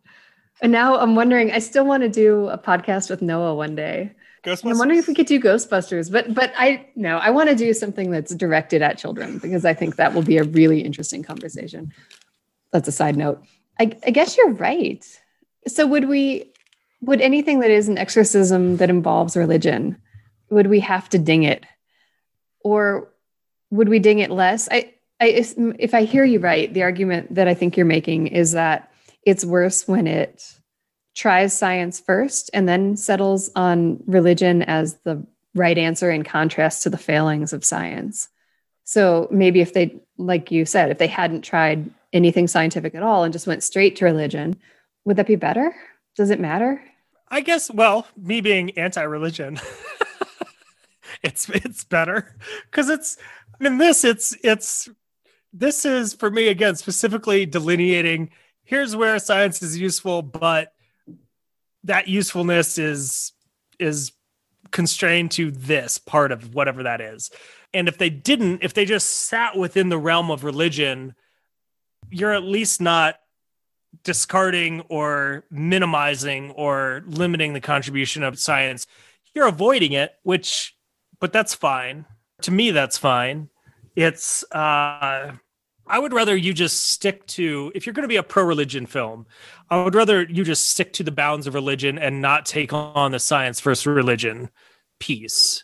[0.61, 4.11] And now I'm wondering, I still want to do a podcast with Noah one day.
[4.47, 7.73] I'm wondering if we could do Ghostbusters, but but I no, I want to do
[7.73, 11.91] something that's directed at children because I think that will be a really interesting conversation.
[12.71, 13.43] That's a side note.
[13.79, 15.03] I, I guess you're right.
[15.67, 16.53] So would we
[17.01, 19.97] would anything that is an exorcism that involves religion
[20.49, 21.65] would we have to ding it
[22.61, 23.11] or
[23.69, 25.27] would we ding it less i I,
[25.79, 28.91] if I hear you right, the argument that I think you're making is that
[29.23, 30.53] it's worse when it
[31.15, 36.89] tries science first and then settles on religion as the right answer in contrast to
[36.89, 38.27] the failings of science.
[38.83, 43.23] So maybe if they, like you said, if they hadn't tried anything scientific at all
[43.23, 44.57] and just went straight to religion,
[45.05, 45.73] would that be better?
[46.15, 46.83] Does it matter?
[47.29, 47.71] I guess.
[47.71, 49.59] Well, me being anti-religion,
[51.23, 52.35] it's it's better
[52.69, 53.17] because it's.
[53.59, 54.89] in this it's it's
[55.57, 58.29] this is for me again specifically delineating.
[58.63, 60.73] Here's where science is useful, but
[61.83, 63.31] that usefulness is
[63.79, 64.11] is
[64.71, 67.31] constrained to this part of whatever that is.
[67.73, 71.15] And if they didn't, if they just sat within the realm of religion,
[72.09, 73.15] you're at least not
[74.03, 78.87] discarding or minimizing or limiting the contribution of science.
[79.33, 80.75] You're avoiding it, which,
[81.19, 82.05] but that's fine.
[82.41, 83.49] To me, that's fine.
[83.95, 85.33] It's, uh,
[85.87, 88.85] I would rather you just stick to, if you're going to be a pro religion
[88.85, 89.27] film,
[89.69, 93.11] I would rather you just stick to the bounds of religion and not take on
[93.11, 94.49] the science versus religion
[94.99, 95.63] piece.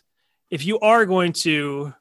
[0.50, 1.94] If you are going to,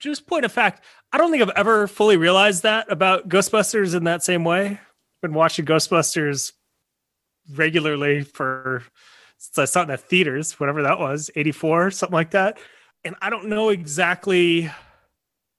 [0.00, 0.82] just point of fact,
[1.12, 4.80] I don't think I've ever fully realized that about Ghostbusters in that same way
[5.20, 6.52] been watching Ghostbusters
[7.54, 8.82] regularly for
[9.38, 12.58] since I saw it in the theaters, whatever that was, 84, something like that.
[13.04, 14.70] And I don't know exactly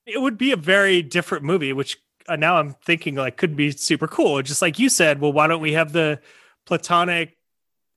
[0.06, 1.98] it would be a very different movie, which
[2.28, 4.42] uh, now I'm thinking like could be super cool.
[4.42, 6.20] Just like you said, well, why don't we have the
[6.66, 7.38] platonic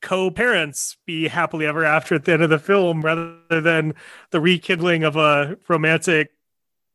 [0.03, 3.95] co-parents be happily ever after at the end of the film rather than
[4.31, 6.33] the rekindling of a romantic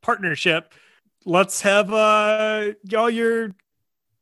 [0.01, 0.73] partnership?
[1.25, 3.55] Let's have uh all your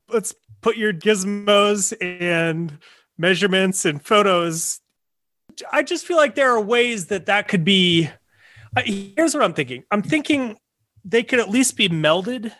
[0.09, 2.77] let's put your gizmos and
[3.17, 4.81] measurements and photos.
[5.71, 8.09] I just feel like there are ways that that could be.
[8.75, 9.83] Uh, here's what I'm thinking.
[9.91, 10.57] I'm thinking
[11.09, 12.51] they could at least be melded.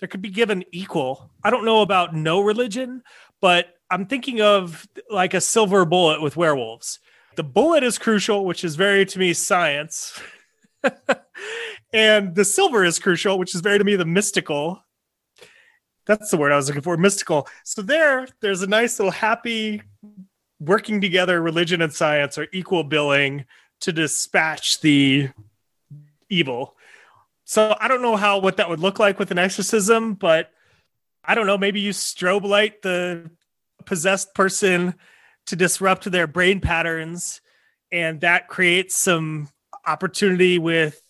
[0.00, 1.30] There could be given equal.
[1.42, 3.02] I don't know about no religion,
[3.40, 6.98] but I'm thinking of like a silver bullet with werewolves.
[7.36, 10.20] The bullet is crucial, which is very to me science.
[11.92, 14.84] and the silver is crucial, which is very to me the mystical
[16.06, 17.48] that's the word I was looking for, mystical.
[17.64, 19.82] So there, there's a nice little happy
[20.60, 21.40] working together.
[21.40, 23.46] Religion and science are equal billing
[23.80, 25.30] to dispatch the
[26.28, 26.76] evil.
[27.44, 30.50] So I don't know how what that would look like with an exorcism, but
[31.24, 31.58] I don't know.
[31.58, 33.30] Maybe you strobe light the
[33.84, 34.94] possessed person
[35.46, 37.40] to disrupt their brain patterns
[37.92, 39.48] and that creates some
[39.86, 41.00] opportunity with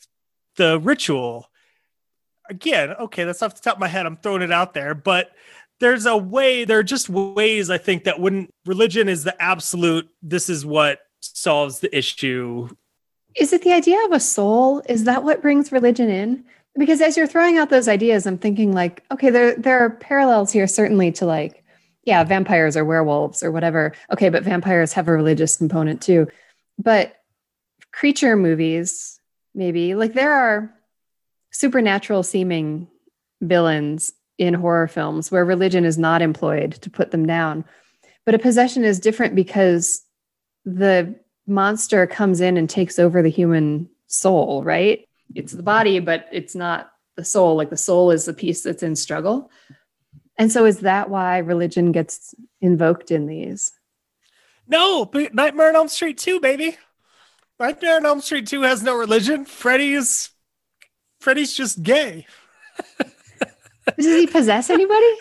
[0.57, 1.49] the ritual
[2.51, 5.31] again okay that's off the top of my head i'm throwing it out there but
[5.81, 10.09] there's a way there are just ways i think that wouldn't religion is the absolute
[10.23, 12.69] this is what solves the issue
[13.37, 14.83] is it the idea of a soul?
[14.89, 16.45] Is that what brings religion in?
[16.77, 20.51] Because as you're throwing out those ideas i'm thinking like okay there there are parallels
[20.51, 21.65] here certainly to like
[22.03, 23.93] yeah vampires or werewolves or whatever.
[24.13, 26.27] Okay but vampires have a religious component too.
[26.79, 27.17] But
[27.93, 29.21] creature movies
[29.55, 30.75] maybe like there are
[31.53, 32.89] supernatural seeming
[33.41, 37.65] villains in horror films where religion is not employed to put them down.
[38.27, 40.03] But a possession is different because
[40.65, 41.15] the
[41.47, 46.55] monster comes in and takes over the human soul right it's the body, but it's
[46.55, 47.57] not the soul.
[47.57, 49.51] Like the soul is the piece that's in struggle.
[50.37, 53.73] And so is that why religion gets invoked in these?
[54.67, 56.77] No, but Nightmare on Elm Street 2, baby.
[57.61, 59.45] Nightmare on Elm Street 2 has no religion.
[59.45, 60.31] Freddy's
[61.21, 62.27] Freddy's just gay.
[63.97, 65.15] Does he possess anybody?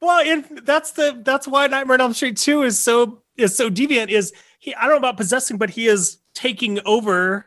[0.00, 3.68] Well, in, that's the that's why Nightmare on Elm Street 2 is so is so
[3.68, 7.46] deviant is he I don't know about possessing, but he is taking over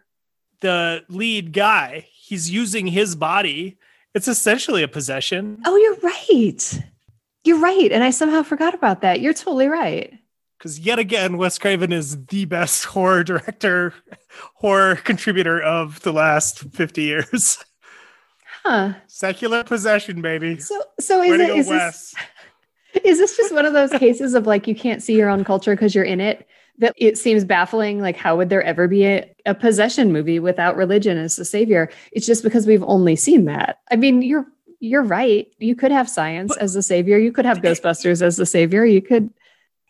[0.59, 2.07] the lead guy.
[2.11, 3.77] He's using his body.
[4.13, 5.61] It's essentially a possession.
[5.65, 6.83] Oh, you're right.
[7.45, 7.91] You're right.
[7.91, 9.21] And I somehow forgot about that.
[9.21, 10.13] You're totally right.
[10.57, 13.93] Because yet again, Wes Craven is the best horror director,
[14.55, 17.63] horror contributor of the last 50 years.
[18.63, 18.93] Huh.
[19.07, 20.57] Secular possession, baby.
[20.59, 22.15] So so is it is this,
[23.03, 25.75] is this just one of those cases of like you can't see your own culture
[25.75, 26.47] because you're in it?
[26.79, 27.99] That it seems baffling.
[27.99, 31.89] Like, how would there ever be a, a possession movie without religion as the savior?
[32.11, 33.79] It's just because we've only seen that.
[33.91, 34.47] I mean, you're
[34.79, 35.47] you're right.
[35.59, 37.17] You could have science but, as the savior.
[37.17, 38.85] You could have Ghostbusters as the savior.
[38.85, 39.29] You could.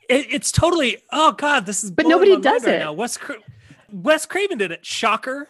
[0.10, 0.98] It, it's totally.
[1.12, 1.92] Oh God, this is.
[1.92, 2.72] But nobody does it.
[2.72, 2.94] Right now.
[2.94, 3.18] Wes
[3.92, 4.86] Wes Craven did it.
[4.86, 5.50] Shocker,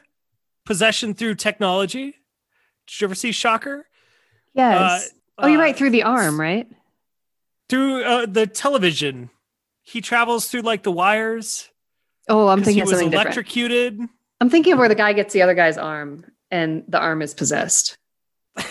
[0.65, 2.15] possession through technology.
[2.87, 3.87] Did you ever see Shocker?
[4.53, 5.09] Yes.
[5.37, 5.75] Uh, oh, you're right.
[5.75, 6.67] Through the arm, right?
[7.69, 9.29] Through uh, the television
[9.83, 11.69] he travels through like the wires.
[12.27, 13.93] Oh, I'm thinking he was electrocuted.
[13.93, 14.11] Different.
[14.41, 17.33] I'm thinking of where the guy gets the other guy's arm and the arm is
[17.33, 17.97] possessed.
[18.55, 18.65] there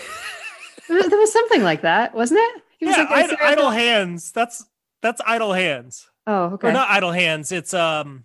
[0.98, 2.62] was something like that, wasn't it?
[2.78, 4.32] He was yeah, like idle, idle hands.
[4.32, 4.64] That's
[5.02, 6.10] that's idle hands.
[6.26, 6.68] Oh, okay.
[6.68, 7.52] Or not idle hands.
[7.52, 8.24] It's um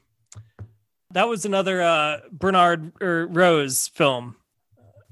[1.12, 4.36] that was another uh Bernard or Rose film.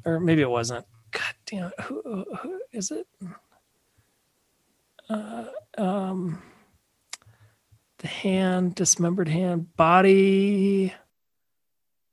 [0.05, 0.85] Or maybe it wasn't.
[1.11, 3.07] God damn Who, who is it?
[5.09, 5.45] Uh,
[5.77, 6.41] um
[8.05, 10.93] the hand, dismembered hand, body,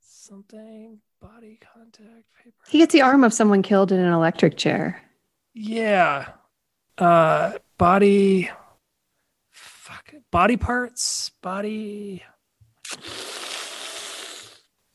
[0.01, 2.57] something, body contact paper.
[2.67, 5.03] He gets the arm of someone killed in an electric chair.
[5.53, 6.31] Yeah.
[6.97, 8.51] Uh, body,
[9.51, 10.23] fuck it.
[10.31, 12.23] Body parts, body.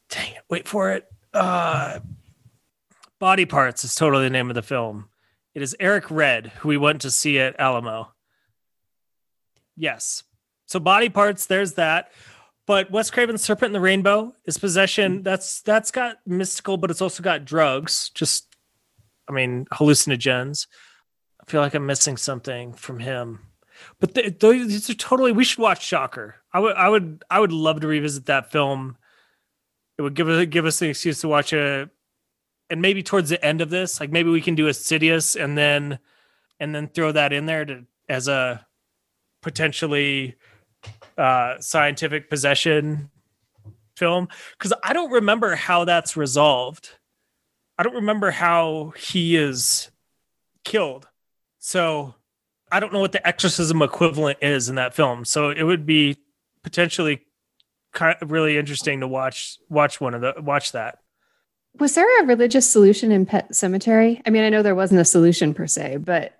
[0.10, 0.44] Dang it.
[0.50, 1.06] Wait for it.
[1.32, 2.00] Uh,
[3.20, 5.10] Body Parts is totally the name of the film.
[5.54, 8.12] It is Eric Red, who we went to see at Alamo.
[9.76, 10.24] Yes,
[10.68, 12.12] so body parts, there's that.
[12.68, 15.20] But Wes Craven's Serpent in the Rainbow is possession.
[15.20, 15.24] Mm.
[15.24, 18.10] That's that's got mystical, but it's also got drugs.
[18.14, 18.56] Just,
[19.28, 20.68] I mean, hallucinogens.
[21.42, 23.40] I feel like I'm missing something from him.
[24.00, 25.32] But the, these are totally.
[25.32, 26.36] We should watch Shocker.
[26.52, 28.98] I would, I would, I would love to revisit that film.
[29.98, 31.90] It would give us give us an excuse to watch a,
[32.70, 36.00] and maybe towards the end of this, like maybe we can do Insidious and then,
[36.60, 38.66] and then throw that in there to as a
[39.42, 40.36] potentially
[41.18, 43.10] uh, scientific possession
[43.96, 46.92] film because I don't remember how that's resolved.
[47.78, 49.90] I don't remember how he is
[50.64, 51.08] killed.
[51.60, 52.16] So
[52.72, 55.26] I don't know what the exorcism equivalent is in that film.
[55.26, 56.18] So it would be
[56.64, 57.22] potentially
[57.94, 61.00] kind of really interesting to watch watch one of the watch that.
[61.80, 64.22] Was there a religious solution in Pet Sematary?
[64.26, 66.34] I mean, I know there wasn't a solution per se, but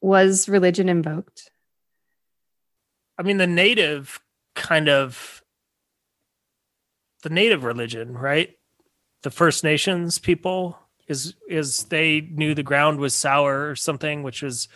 [0.00, 1.50] was religion invoked?
[3.18, 4.20] I mean, the native
[4.54, 5.42] kind of
[7.22, 8.56] the native religion, right?
[9.22, 10.78] The First Nations people
[11.08, 14.68] is is they knew the ground was sour or something, which was,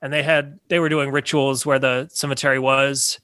[0.00, 3.20] and they had they were doing rituals where the cemetery was.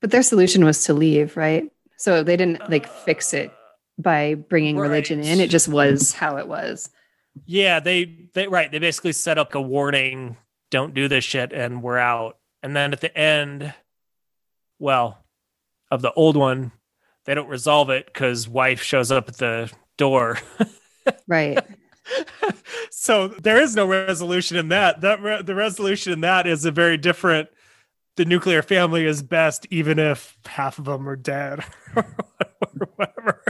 [0.00, 1.70] But their solution was to leave, right?
[1.96, 4.88] So they didn't like fix it uh, by bringing right.
[4.88, 5.40] religion in.
[5.40, 6.90] It just was how it was.
[7.44, 8.70] Yeah, they they right.
[8.70, 10.36] They basically set up a warning:
[10.70, 12.38] don't do this shit, and we're out.
[12.62, 13.72] And then at the end,
[14.78, 15.24] well,
[15.90, 16.72] of the old one,
[17.24, 20.38] they don't resolve it because wife shows up at the door.
[21.26, 21.58] right.
[22.90, 25.00] so there is no resolution in that.
[25.00, 27.48] That re- the resolution in that is a very different
[28.16, 31.62] the nuclear family is best, even if half of them are dead
[31.96, 32.04] or
[32.96, 33.42] whatever.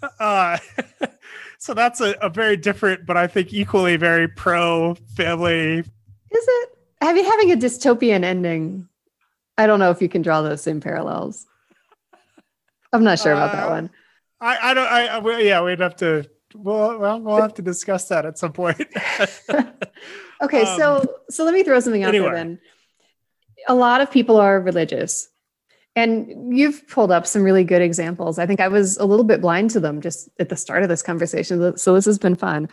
[0.20, 0.58] uh,
[1.58, 5.78] so that's a, a very different, but I think equally very pro family.
[5.78, 5.86] Is
[6.30, 6.73] it?
[7.04, 8.88] I mean, having a dystopian ending,
[9.58, 11.46] I don't know if you can draw those same parallels.
[12.92, 13.90] I'm not sure about that uh, one.
[14.40, 14.86] I, I don't.
[14.86, 16.28] I, I yeah, we'd have to.
[16.54, 18.80] Well, well, we'll have to discuss that at some point.
[20.42, 22.26] okay, um, so so let me throw something out anyway.
[22.26, 22.58] there then.
[23.68, 25.28] A lot of people are religious,
[25.96, 28.38] and you've pulled up some really good examples.
[28.38, 30.88] I think I was a little bit blind to them just at the start of
[30.88, 31.76] this conversation.
[31.76, 32.68] So this has been fun.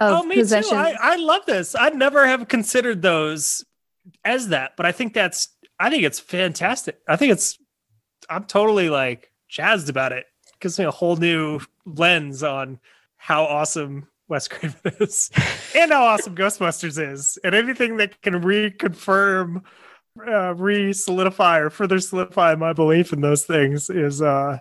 [0.00, 0.54] Oh, me too.
[0.72, 1.74] I, I love this.
[1.74, 3.64] I'd never have considered those
[4.26, 5.48] as that, but I think that's
[5.78, 6.98] I think it's fantastic.
[7.08, 7.58] I think it's
[8.28, 10.26] I'm totally like jazzed about it.
[10.46, 12.80] it gives me a whole new lens on
[13.16, 15.30] how awesome Wes Craven is
[15.74, 19.62] and how awesome Ghostbusters is, and anything that can reconfirm,
[20.26, 24.58] uh, re-solidify or further solidify my belief in those things is, uh,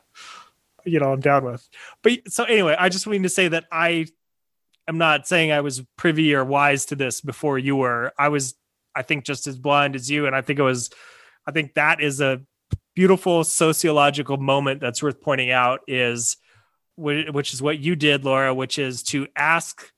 [0.86, 1.68] you know, I'm down with.
[2.04, 4.06] But so anyway, I just wanted to say that I
[4.88, 8.14] am not saying I was privy or wise to this before you were.
[8.20, 8.56] I was,
[8.96, 10.90] I think, just as blind as you, and I think it was,
[11.46, 12.42] I think that is a
[12.96, 16.38] beautiful sociological moment that's worth pointing out is
[16.98, 19.92] which is what you did laura which is to ask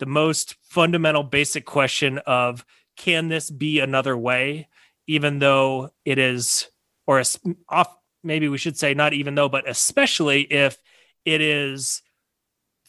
[0.00, 2.64] the most fundamental basic question of
[2.96, 4.68] can this be another way?
[5.06, 6.68] Even though it is
[7.06, 7.22] or
[7.68, 10.78] off maybe we should say not even though but especially if
[11.24, 12.02] it is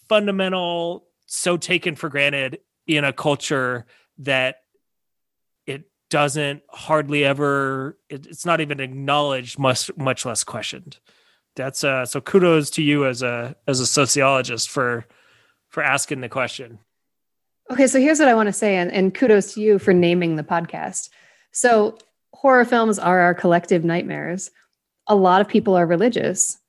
[0.09, 3.85] fundamental so taken for granted in a culture
[4.17, 4.57] that
[6.13, 10.99] doesn't hardly ever it, it's not even acknowledged much much less questioned.
[11.55, 15.07] That's uh so kudos to you as a as a sociologist for
[15.69, 16.77] for asking the question.
[17.71, 20.35] Okay so here's what i want to say and, and kudos to you for naming
[20.35, 21.09] the podcast.
[21.51, 21.97] So
[22.31, 24.51] horror films are our collective nightmares.
[25.07, 26.59] A lot of people are religious.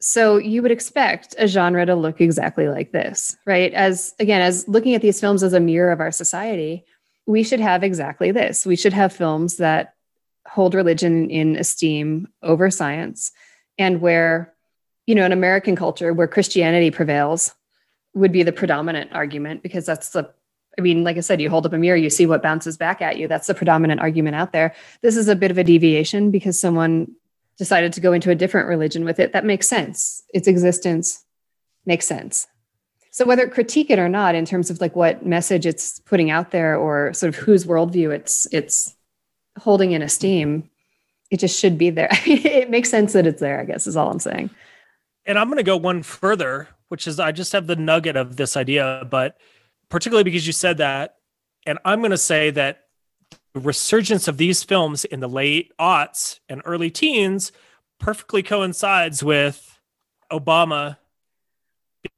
[0.00, 3.72] So you would expect a genre to look exactly like this right?
[3.74, 6.84] As again as looking at these films as a mirror of our society
[7.28, 8.64] we should have exactly this.
[8.64, 9.94] We should have films that
[10.46, 13.32] hold religion in esteem over science
[13.76, 14.54] and where,
[15.06, 17.54] you know, in American culture where Christianity prevails
[18.14, 20.32] would be the predominant argument because that's the
[20.78, 23.02] I mean, like I said, you hold up a mirror, you see what bounces back
[23.02, 23.28] at you.
[23.28, 24.74] That's the predominant argument out there.
[25.02, 27.14] This is a bit of a deviation because someone
[27.58, 29.32] decided to go into a different religion with it.
[29.32, 30.22] That makes sense.
[30.32, 31.24] Its existence
[31.84, 32.46] makes sense.
[33.10, 36.50] So whether critique it or not, in terms of like what message it's putting out
[36.50, 38.94] there, or sort of whose worldview it's it's
[39.58, 40.68] holding in esteem,
[41.30, 42.08] it just should be there.
[42.26, 43.60] it makes sense that it's there.
[43.60, 44.50] I guess is all I'm saying.
[45.26, 48.36] And I'm going to go one further, which is I just have the nugget of
[48.36, 49.36] this idea, but
[49.88, 51.16] particularly because you said that,
[51.66, 52.84] and I'm going to say that
[53.54, 57.52] the resurgence of these films in the late aughts and early teens
[57.98, 59.78] perfectly coincides with
[60.30, 60.98] Obama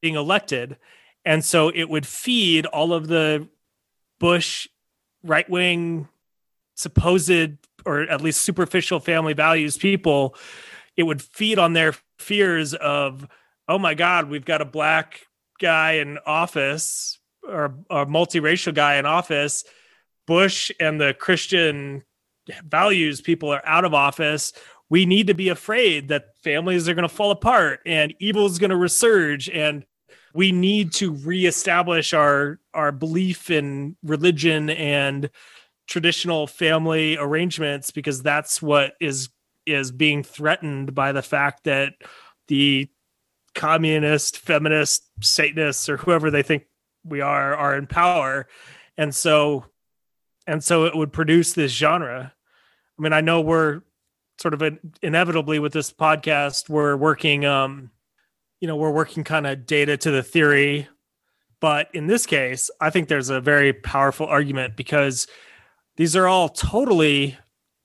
[0.00, 0.76] being elected.
[1.24, 3.48] And so it would feed all of the
[4.18, 4.68] Bush
[5.22, 6.08] right wing,
[6.74, 10.34] supposed or at least superficial family values people.
[10.96, 13.26] It would feed on their fears of,
[13.68, 15.26] oh my God, we've got a black
[15.60, 19.64] guy in office or a multiracial guy in office.
[20.26, 22.04] Bush and the Christian
[22.64, 24.52] values people are out of office
[24.90, 28.58] we need to be afraid that families are going to fall apart and evil is
[28.58, 29.86] going to resurge and
[30.34, 35.30] we need to reestablish our our belief in religion and
[35.88, 39.28] traditional family arrangements because that's what is
[39.66, 41.94] is being threatened by the fact that
[42.48, 42.88] the
[43.54, 46.64] communist feminist satanists or whoever they think
[47.04, 48.46] we are are in power.
[48.96, 49.66] And so
[50.46, 52.32] and so it would produce this genre.
[52.98, 53.82] I mean i know we're
[54.40, 57.90] sort of inevitably with this podcast we're working um
[58.60, 60.88] you know we're working kind of data to the theory.
[61.60, 65.26] But in this case i think there's a very powerful argument because
[65.96, 67.36] these are all totally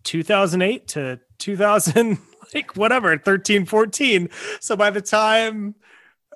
[0.03, 2.17] 2008 to 2000
[2.53, 4.29] like whatever 13 14
[4.61, 5.75] so by the time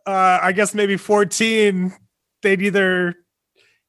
[0.05, 1.93] uh i guess maybe 14
[2.41, 3.15] they'd either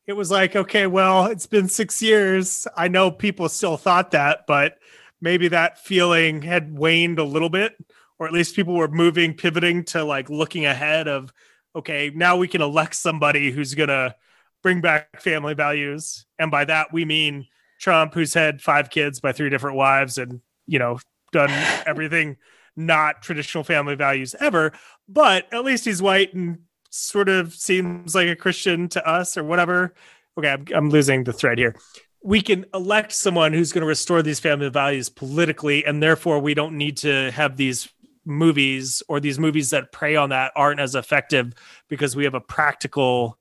[0.06, 2.66] it was like okay well it's been six years.
[2.76, 4.78] I know people still thought that but
[5.20, 7.74] maybe that feeling had waned a little bit,
[8.18, 11.32] or at least people were moving, pivoting to like looking ahead of,
[11.74, 14.14] okay, now we can elect somebody who's going to
[14.62, 16.26] bring back family values.
[16.38, 17.46] And by that, we mean
[17.80, 20.98] Trump, who's had five kids by three different wives and, you know,
[21.32, 21.50] done
[21.86, 22.36] everything
[22.76, 24.72] not traditional family values ever.
[25.08, 26.58] But at least he's white and
[26.90, 29.94] sort of seems like a Christian to us or whatever.
[30.38, 31.76] Okay, I'm, I'm losing the thread here.
[32.22, 36.54] We can elect someone who's going to restore these family values politically, and therefore we
[36.54, 37.88] don't need to have these
[38.24, 41.54] movies or these movies that prey on that aren't as effective
[41.88, 43.38] because we have a practical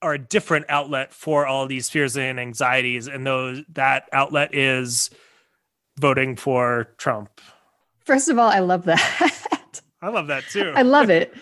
[0.00, 5.10] or a different outlet for all these fears and anxieties and those that outlet is
[5.98, 7.40] voting for Trump.
[8.04, 9.80] First of all, I love that.
[10.00, 10.72] I love that too.
[10.76, 11.34] I love it.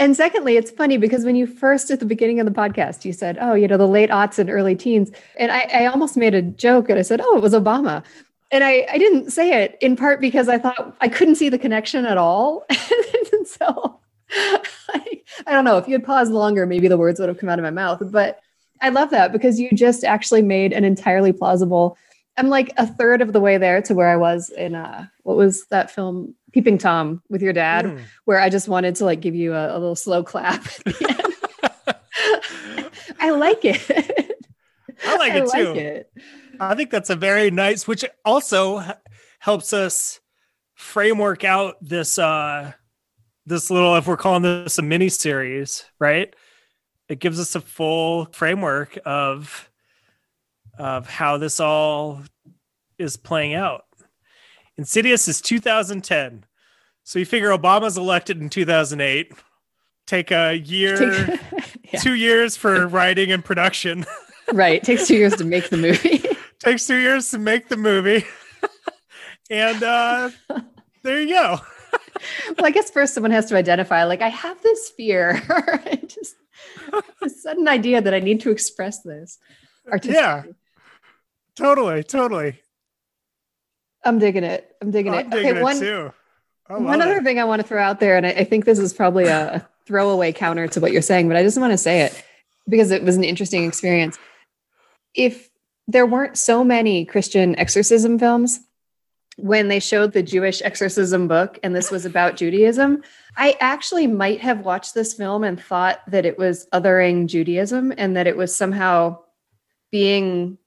[0.00, 3.12] And secondly, it's funny because when you first at the beginning of the podcast, you
[3.12, 5.10] said, oh, you know, the late aughts and early teens.
[5.38, 8.02] And I, I almost made a joke and I said, oh, it was Obama.
[8.50, 11.58] And I, I didn't say it in part because I thought I couldn't see the
[11.58, 12.64] connection at all.
[12.70, 14.00] and so
[14.30, 17.50] I, I don't know if you had paused longer, maybe the words would have come
[17.50, 18.02] out of my mouth.
[18.10, 18.40] But
[18.80, 21.98] I love that because you just actually made an entirely plausible.
[22.36, 25.36] I'm like a third of the way there to where I was in uh what
[25.36, 28.00] was that film Peeping Tom with your dad, mm.
[28.24, 30.64] where I just wanted to like give you a, a little slow clap.
[33.20, 34.36] I like it.
[35.06, 35.68] I like it I too.
[35.68, 36.12] Like it.
[36.58, 38.82] I think that's a very nice, which also
[39.38, 40.20] helps us
[40.74, 42.72] framework out this uh
[43.46, 46.34] this little if we're calling this a mini series, right?
[47.08, 49.69] It gives us a full framework of
[50.80, 52.22] of how this all
[52.98, 53.84] is playing out.
[54.78, 56.44] Insidious is 2010.
[57.04, 59.32] So you figure Obama's elected in 2008.
[60.06, 61.38] Take a year,
[61.92, 62.00] yeah.
[62.00, 64.06] two years for writing and production.
[64.52, 64.82] right.
[64.82, 66.24] Takes two years to make the movie.
[66.58, 68.24] Takes two years to make the movie.
[69.50, 70.30] and uh,
[71.02, 71.60] there you go.
[72.56, 75.42] well, I guess first someone has to identify, like, I have this fear.
[76.06, 76.36] just
[77.22, 79.38] a sudden idea that I need to express this.
[80.04, 80.44] Yeah.
[81.56, 82.02] Totally.
[82.02, 82.60] Totally.
[84.04, 84.74] I'm digging it.
[84.80, 85.30] I'm digging I'm it.
[85.30, 86.12] Digging okay, it one, too.
[86.68, 88.92] One other thing I want to throw out there, and I, I think this is
[88.92, 92.24] probably a throwaway counter to what you're saying, but I just want to say it
[92.68, 94.18] because it was an interesting experience.
[95.14, 95.50] If
[95.88, 98.60] there weren't so many Christian exorcism films,
[99.36, 103.02] when they showed the Jewish exorcism book and this was about Judaism,
[103.36, 108.16] I actually might have watched this film and thought that it was othering Judaism and
[108.16, 109.18] that it was somehow
[109.90, 110.58] being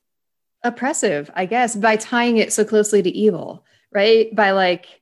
[0.63, 4.33] oppressive, I guess, by tying it so closely to evil, right?
[4.35, 5.01] By like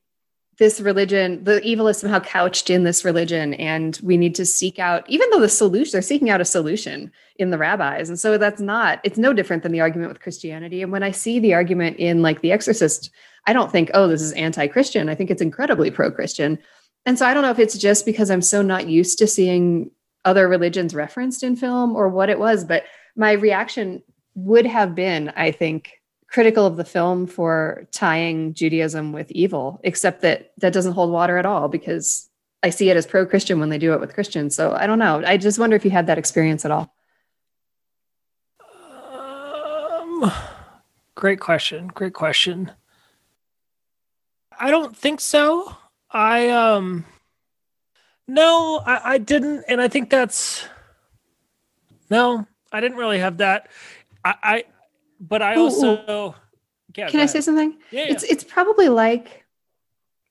[0.58, 4.80] this religion, the evil is somehow couched in this religion, and we need to seek
[4.80, 8.10] out, even though the solution, they're seeking out a solution in the rabbis.
[8.10, 10.82] And so that's not, it's no different than the argument with Christianity.
[10.84, 13.10] And when I see the argument in like The Exorcist,
[13.48, 15.10] I don't think, oh, this is anti Christian.
[15.10, 16.60] I think it's incredibly pro Christian.
[17.06, 19.90] And so I don't know if it's just because I'm so not used to seeing
[20.26, 22.84] other religions referenced in film or what it was, but
[23.16, 24.04] my reaction
[24.36, 30.22] would have been, I think, critical of the film for tying Judaism with evil, except
[30.22, 32.30] that that doesn't hold water at all because
[32.64, 34.56] I see it as pro Christian when they do it with Christians.
[34.56, 35.22] So I don't know.
[35.26, 36.94] I just wonder if you had that experience at all.
[39.04, 40.32] Um,
[41.16, 41.88] great question.
[41.88, 42.72] Great question.
[44.58, 45.76] I don't think so.
[46.10, 47.06] I um
[48.28, 50.66] no, I, I didn't, and I think that's
[52.10, 53.70] no, I didn't really have that.
[54.24, 54.64] I, I
[55.20, 56.36] but I also
[56.96, 57.78] yeah, can I say something?
[57.92, 59.46] Yeah, yeah, it's it's probably like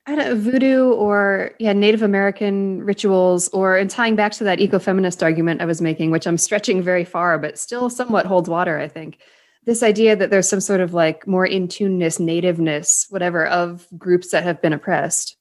[0.07, 4.59] I don't know, voodoo or yeah, Native American rituals, or and tying back to that
[4.59, 8.79] ecofeminist argument I was making, which I'm stretching very far, but still somewhat holds water,
[8.79, 9.19] I think.
[9.67, 14.31] This idea that there's some sort of like more in tuneness, nativeness, whatever, of groups
[14.31, 15.37] that have been oppressed.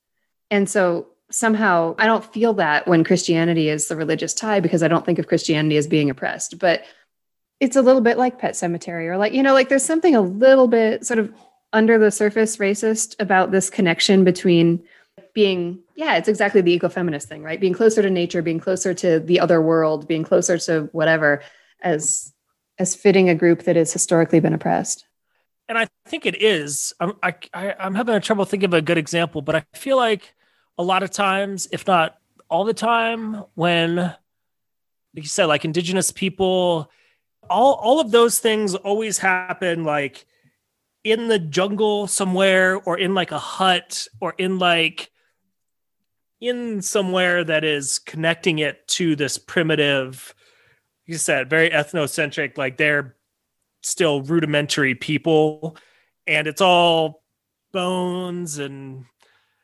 [0.52, 4.88] And so somehow I don't feel that when Christianity is the religious tie because I
[4.88, 6.60] don't think of Christianity as being oppressed.
[6.60, 6.84] But
[7.60, 10.22] it's a little bit like Pet Sematary, or like, you know, like there's something a
[10.22, 11.34] little bit sort of
[11.74, 14.84] under the surface racist about this connection between
[15.34, 17.60] being, yeah, it's exactly the ecofeminist thing, right?
[17.60, 21.42] Being closer to nature, being closer to the other world, being closer to whatever
[21.82, 22.34] as
[22.78, 25.06] as fitting a group that has historically been oppressed.
[25.68, 26.94] And I think it is.
[27.00, 30.34] I'm I, I, I'm having trouble thinking of a good example, but I feel like
[30.78, 32.18] a lot of times, if not
[32.50, 34.16] all the time, when like
[35.14, 36.90] you said, like indigenous people
[37.50, 40.26] all all of those things always happen like
[41.04, 45.12] in the jungle somewhere or in like a hut or in like
[46.42, 50.34] in somewhere that is connecting it to this primitive
[51.06, 53.16] you said very ethnocentric like they're
[53.82, 55.78] still rudimentary people
[56.28, 57.24] and it's all
[57.72, 59.06] bones and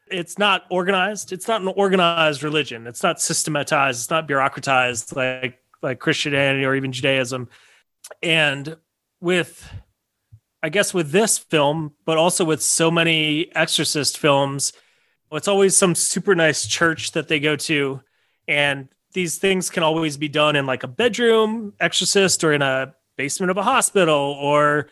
[0.08, 1.34] it's not organized.
[1.34, 2.86] It's not an organized religion.
[2.88, 4.02] It's not systematized.
[4.02, 7.48] It's not bureaucratized like like christianity or even judaism
[8.22, 8.78] and
[9.22, 9.70] with
[10.64, 14.74] I guess with this film, but also with so many exorcist films,
[15.32, 18.02] it's always some super nice church that they go to.
[18.48, 22.96] And these things can always be done in like a bedroom exorcist or in a
[23.16, 24.90] basement of a hospital or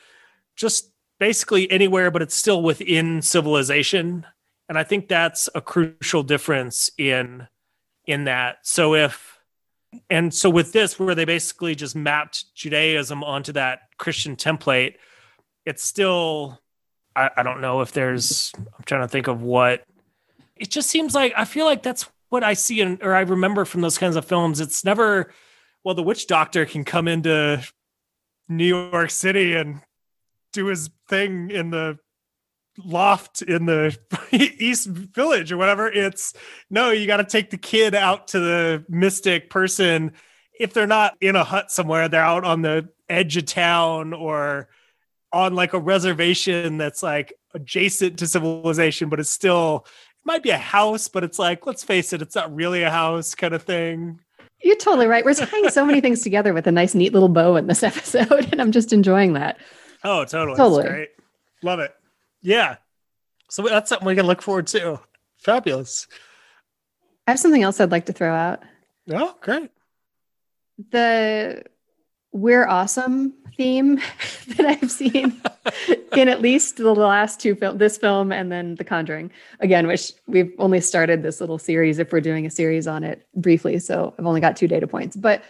[0.56, 4.27] just basically anywhere, but it's still within civilization.
[4.69, 7.48] And I think that's a crucial difference in
[8.06, 8.57] in that.
[8.64, 9.32] So if
[10.09, 14.95] and so with this, where they basically just mapped Judaism onto that Christian template,
[15.65, 16.59] it's still
[17.15, 19.83] I, I don't know if there's I'm trying to think of what
[20.55, 23.65] it just seems like I feel like that's what I see in, or I remember
[23.65, 24.59] from those kinds of films.
[24.59, 25.31] It's never
[25.83, 27.61] well, the witch doctor can come into
[28.47, 29.81] New York City and
[30.53, 31.97] do his thing in the
[32.77, 33.97] loft in the
[34.31, 35.87] East Village or whatever.
[35.87, 36.33] It's
[36.69, 40.13] no, you got to take the kid out to the mystic person.
[40.59, 44.69] If they're not in a hut somewhere, they're out on the edge of town or
[45.31, 50.51] on like a reservation that's like adjacent to civilization, but it's still it might be
[50.51, 53.63] a house, but it's like, let's face it, it's not really a house kind of
[53.63, 54.19] thing.
[54.61, 55.25] You're totally right.
[55.25, 58.47] We're tying so many things together with a nice, neat little bow in this episode,
[58.51, 59.57] and I'm just enjoying that.
[60.03, 60.57] Oh, totally.
[60.57, 60.87] Totally.
[60.87, 61.09] Great.
[61.61, 61.93] Love it.
[62.43, 62.75] Yeah.
[63.49, 64.99] So that's something we can look forward to.
[65.37, 66.07] Fabulous.
[67.25, 68.61] I have something else I'd like to throw out.
[69.11, 69.71] Oh, great.
[70.91, 71.63] The
[72.31, 73.95] we're awesome theme
[74.57, 75.41] that I've seen
[76.13, 80.13] in at least the last two film this film and then The Conjuring again which
[80.25, 84.15] we've only started this little series if we're doing a series on it briefly so
[84.17, 85.43] I've only got two data points but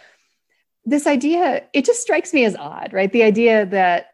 [0.84, 4.13] this idea it just strikes me as odd right the idea that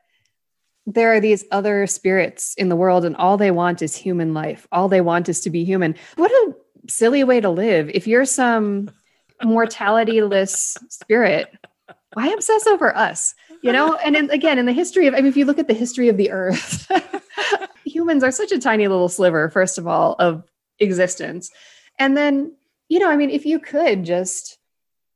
[0.87, 4.67] there are these other spirits in the world and all they want is human life.
[4.73, 5.95] All they want is to be human.
[6.17, 6.55] What a
[6.89, 7.91] silly way to live.
[7.91, 8.91] If you're some
[9.43, 11.55] mortalityless spirit
[12.15, 13.35] why obsess over us?
[13.63, 13.95] You know?
[13.95, 16.09] And in, again in the history of i mean if you look at the history
[16.09, 16.91] of the earth
[17.85, 20.45] humans are such a tiny little sliver first of all of
[20.79, 21.51] existence.
[21.99, 22.57] And then
[22.89, 24.59] you know i mean if you could just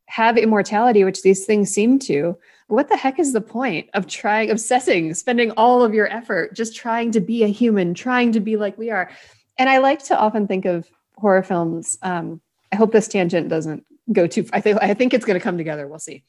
[0.07, 2.37] have immortality which these things seem to
[2.69, 6.75] what the heck is the point of trying obsessing spending all of your effort just
[6.75, 9.11] trying to be a human trying to be like we are
[9.59, 12.41] and i like to often think of horror films um,
[12.73, 15.59] i hope this tangent doesn't go too i think i think it's going to come
[15.59, 16.25] together we'll see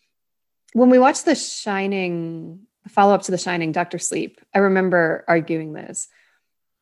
[0.75, 5.71] when we watched The Shining, follow up to The Shining, Doctor Sleep, I remember arguing
[5.71, 6.09] this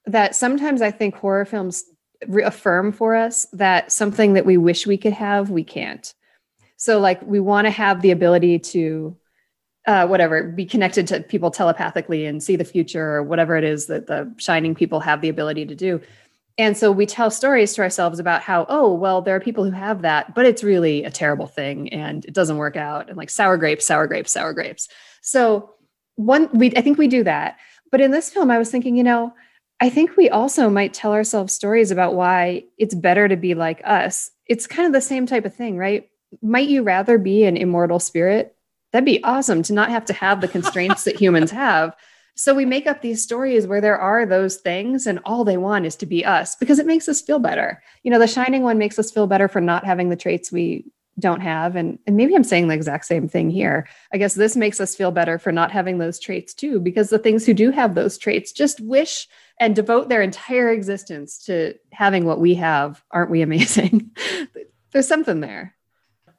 [0.07, 1.85] that sometimes I think horror films
[2.43, 6.11] affirm for us that something that we wish we could have, we can't.
[6.75, 9.15] So, like, we want to have the ability to,
[9.85, 13.87] uh, whatever, be connected to people telepathically and see the future or whatever it is
[13.87, 16.01] that the Shining people have the ability to do.
[16.57, 19.71] And so we tell stories to ourselves about how, oh, well, there are people who
[19.71, 23.09] have that, but it's really a terrible thing and it doesn't work out.
[23.09, 24.87] And like sour grapes, sour grapes, sour grapes.
[25.21, 25.71] So
[26.15, 27.57] one, we I think we do that.
[27.91, 29.33] But in this film, I was thinking, you know,
[29.81, 33.81] I think we also might tell ourselves stories about why it's better to be like
[33.83, 34.31] us.
[34.45, 36.07] It's kind of the same type of thing, right?
[36.41, 38.55] Might you rather be an immortal spirit?
[38.93, 41.95] That'd be awesome to not have to have the constraints that humans have.
[42.35, 45.85] So we make up these stories where there are those things and all they want
[45.85, 47.83] is to be us because it makes us feel better.
[48.03, 50.85] You know, the shining one makes us feel better for not having the traits we
[51.19, 51.75] don't have.
[51.75, 53.87] And, and maybe i'm saying the exact same thing here.
[54.11, 57.19] I guess this makes us feel better for not having those traits too because the
[57.19, 59.27] things who do have those traits just wish
[59.59, 63.03] and devote their entire existence to having what we have.
[63.11, 64.11] Aren't we amazing?
[64.91, 65.75] There's something there.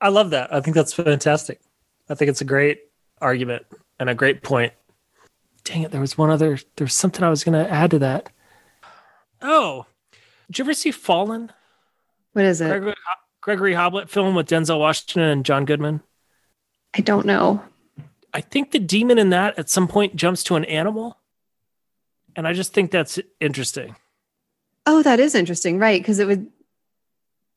[0.00, 0.52] I love that.
[0.52, 1.60] I think that's fantastic
[2.08, 2.80] i think it's a great
[3.20, 3.64] argument
[3.98, 4.72] and a great point
[5.64, 7.98] dang it, there was one other, there was something I was going to add to
[8.00, 8.30] that.
[9.42, 9.86] Oh,
[10.46, 11.50] did you ever see Fallen?
[12.32, 12.68] What is it?
[12.68, 12.94] Gregory,
[13.40, 16.02] Gregory Hoblit film with Denzel Washington and John Goodman.
[16.94, 17.62] I don't know.
[18.32, 21.18] I think the demon in that at some point jumps to an animal.
[22.36, 23.96] And I just think that's interesting.
[24.86, 26.00] Oh, that is interesting, right?
[26.00, 26.48] Because it would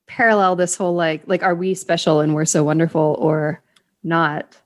[0.05, 3.61] parallel this whole like like are we special and we're so wonderful or
[4.07, 4.57] not?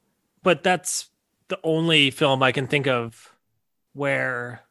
[0.43, 1.09] But that's
[1.49, 3.34] the only film I can think of
[3.93, 4.61] where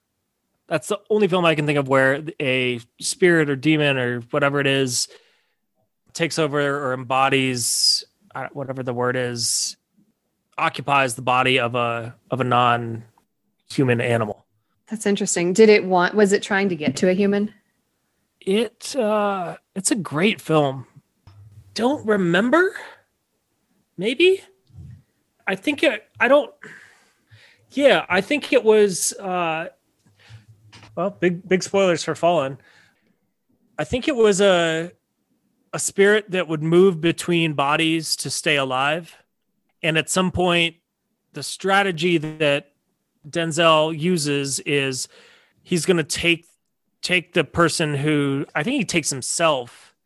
[0.68, 4.60] that's the only film I can think of where a spirit or demon or whatever
[4.60, 5.08] it is
[6.12, 9.76] takes over or embodies uh, whatever the word is
[10.56, 13.04] occupies the body of a of a non
[13.70, 14.46] human animal.
[14.88, 15.52] That's interesting.
[15.52, 17.52] Did it want was it trying to get to a human?
[18.40, 20.86] It uh it's a great film.
[21.74, 22.74] Don't remember?
[23.96, 24.42] Maybe?
[25.50, 26.54] I think it I don't
[27.72, 29.12] yeah, I think it was.
[29.14, 29.68] Uh,
[30.96, 32.58] well, big big spoilers for Fallen.
[33.76, 34.92] I think it was a
[35.72, 39.16] a spirit that would move between bodies to stay alive,
[39.82, 40.76] and at some point,
[41.32, 42.72] the strategy that
[43.28, 45.08] Denzel uses is
[45.64, 46.46] he's going to take
[47.02, 49.96] take the person who I think he takes himself.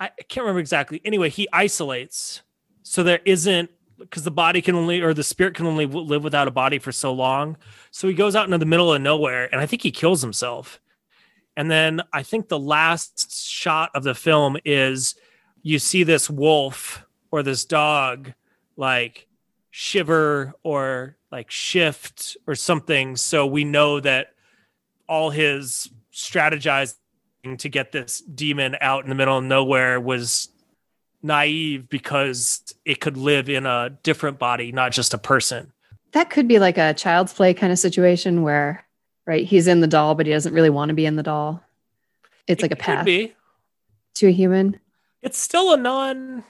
[0.00, 1.00] I can't remember exactly.
[1.04, 2.42] Anyway, he isolates
[2.88, 6.48] so there isn't because the body can only or the spirit can only live without
[6.48, 7.56] a body for so long.
[7.90, 10.80] So he goes out into the middle of nowhere, and I think he kills himself.
[11.56, 15.16] And then I think the last shot of the film is
[15.62, 18.32] you see this wolf or this dog
[18.76, 19.26] like
[19.70, 23.16] shiver or like shift or something.
[23.16, 24.34] So we know that
[25.08, 26.94] all his strategizing
[27.58, 30.50] to get this demon out in the middle of nowhere was
[31.22, 35.72] naive because it could live in a different body, not just a person.
[36.12, 38.84] That could be like a child's play kind of situation where,
[39.26, 41.62] right, he's in the doll, but he doesn't really want to be in the doll.
[42.46, 43.34] It's like a path be.
[44.14, 44.80] to a human.
[45.22, 46.44] It's still a non.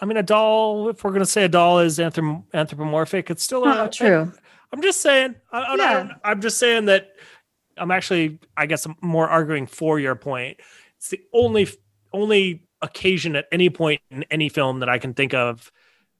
[0.00, 0.88] I mean, a doll.
[0.88, 4.32] If we're gonna say a doll is anthrop- anthropomorphic, it's still a Oh, true.
[4.72, 5.36] I'm just saying.
[5.52, 6.34] I, I, Yeah.
[6.34, 7.10] Just saying that.
[7.76, 10.58] I'm actually, I guess, I'm more arguing for your point.
[10.96, 11.68] It's the only
[12.12, 15.70] only occasion at any point in any film that I can think of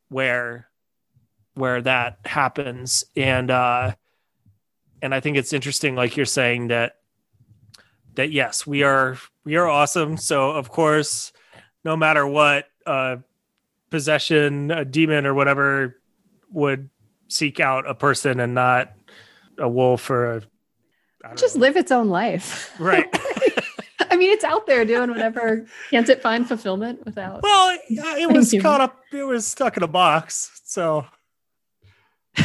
[0.08, 0.68] where
[1.54, 3.94] where that happens, and uh,
[5.02, 6.96] and I think it's interesting, like you're saying that
[8.14, 10.16] that yes, we are we are awesome.
[10.16, 11.32] So of course,
[11.84, 13.16] no matter what, uh,
[13.90, 15.96] possession, a demon, or whatever
[16.52, 16.90] would
[17.28, 18.92] seek out a person and not
[19.58, 20.42] a wolf or a
[21.36, 21.62] Just know.
[21.62, 22.72] live its own life.
[22.78, 23.06] right.
[24.18, 25.64] I mean, it's out there doing whatever.
[25.92, 27.40] Can't it find fulfillment without?
[27.40, 29.00] well, it was caught up.
[29.12, 30.60] It was stuck in a box.
[30.64, 31.06] So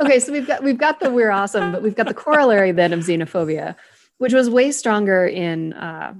[0.00, 2.92] okay, so we've got we've got the we're awesome, but we've got the corollary then
[2.92, 3.74] of xenophobia,
[4.18, 6.12] which was way stronger in uh,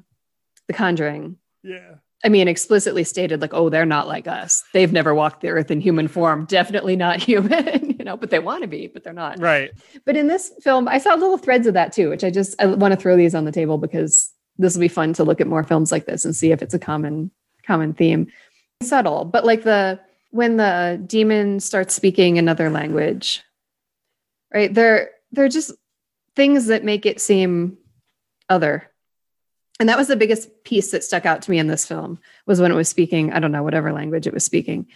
[0.66, 1.36] The Conjuring.
[1.62, 4.65] yeah, I mean, explicitly stated like, oh, they're not like us.
[4.73, 6.47] They've never walked the earth in human form.
[6.47, 9.39] Definitely not human, you know, but they want to be, but they're not.
[9.40, 9.72] right.
[10.06, 12.64] But in this film, I saw little threads of that too, which I just I
[12.64, 15.47] want to throw these on the table because this will be fun to look at
[15.47, 17.31] more films like this and see if it's a common
[17.66, 18.28] common theme.
[18.82, 20.01] Subtle, but like the
[20.31, 23.43] when the demon starts speaking another language,
[24.55, 24.72] right?
[24.72, 25.70] They're they're just
[26.35, 27.77] things that make it seem
[28.48, 28.90] other.
[29.78, 32.62] And that was the biggest piece that stuck out to me in this film was
[32.62, 34.86] when it was speaking, I don't know, whatever language it was speaking,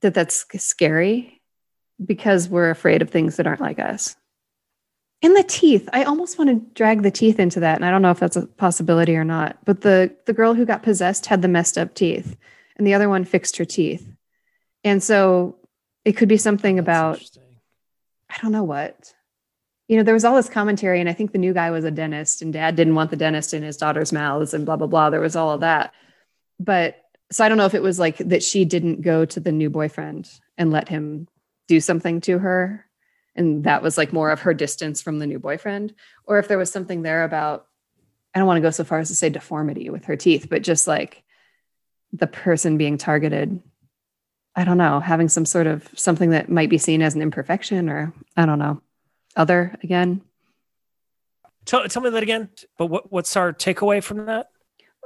[0.00, 1.41] that that's scary
[2.04, 4.16] because we're afraid of things that aren't like us.
[5.22, 7.76] And the teeth, I almost want to drag the teeth into that.
[7.76, 9.56] And I don't know if that's a possibility or not.
[9.64, 12.36] But the the girl who got possessed had the messed up teeth,
[12.76, 14.08] and the other one fixed her teeth.
[14.82, 15.56] And so
[16.04, 17.22] it could be something That's about.
[18.30, 19.12] I don't know what.
[19.86, 21.90] You know, there was all this commentary, and I think the new guy was a
[21.90, 25.10] dentist, and dad didn't want the dentist in his daughter's mouths, and blah, blah, blah.
[25.10, 25.92] There was all of that.
[26.58, 26.96] But
[27.30, 29.70] so I don't know if it was like that she didn't go to the new
[29.70, 31.28] boyfriend and let him
[31.72, 32.86] do something to her.
[33.34, 35.94] And that was like more of her distance from the new boyfriend,
[36.26, 37.66] or if there was something there about,
[38.34, 40.62] I don't want to go so far as to say deformity with her teeth, but
[40.62, 41.22] just like
[42.12, 43.62] the person being targeted
[44.54, 47.88] I don't know, having some sort of something that might be seen as an imperfection
[47.88, 48.82] or I don't know,
[49.34, 50.20] other again.
[51.64, 52.50] Tell, tell me that again.
[52.76, 54.50] But what, what's our takeaway from that?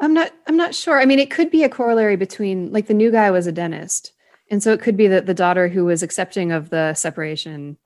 [0.00, 1.00] I'm not I'm not sure.
[1.00, 4.12] I mean, it could be a corollary between like the new guy was a dentist.
[4.50, 7.76] And so it could be that the daughter who was accepting of the separation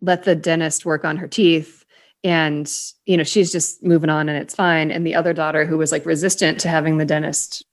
[0.00, 1.84] let the dentist work on her teeth
[2.24, 2.72] and
[3.06, 5.92] you know, she's just moving on and it's fine and the other daughter who was
[5.92, 7.64] like resistant to having the dentist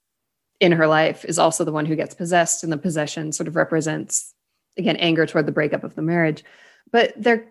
[0.60, 3.56] in her life is also the one who gets possessed and the possession sort of
[3.56, 4.34] represents
[4.76, 6.44] again anger toward the breakup of the marriage.
[6.92, 7.46] But there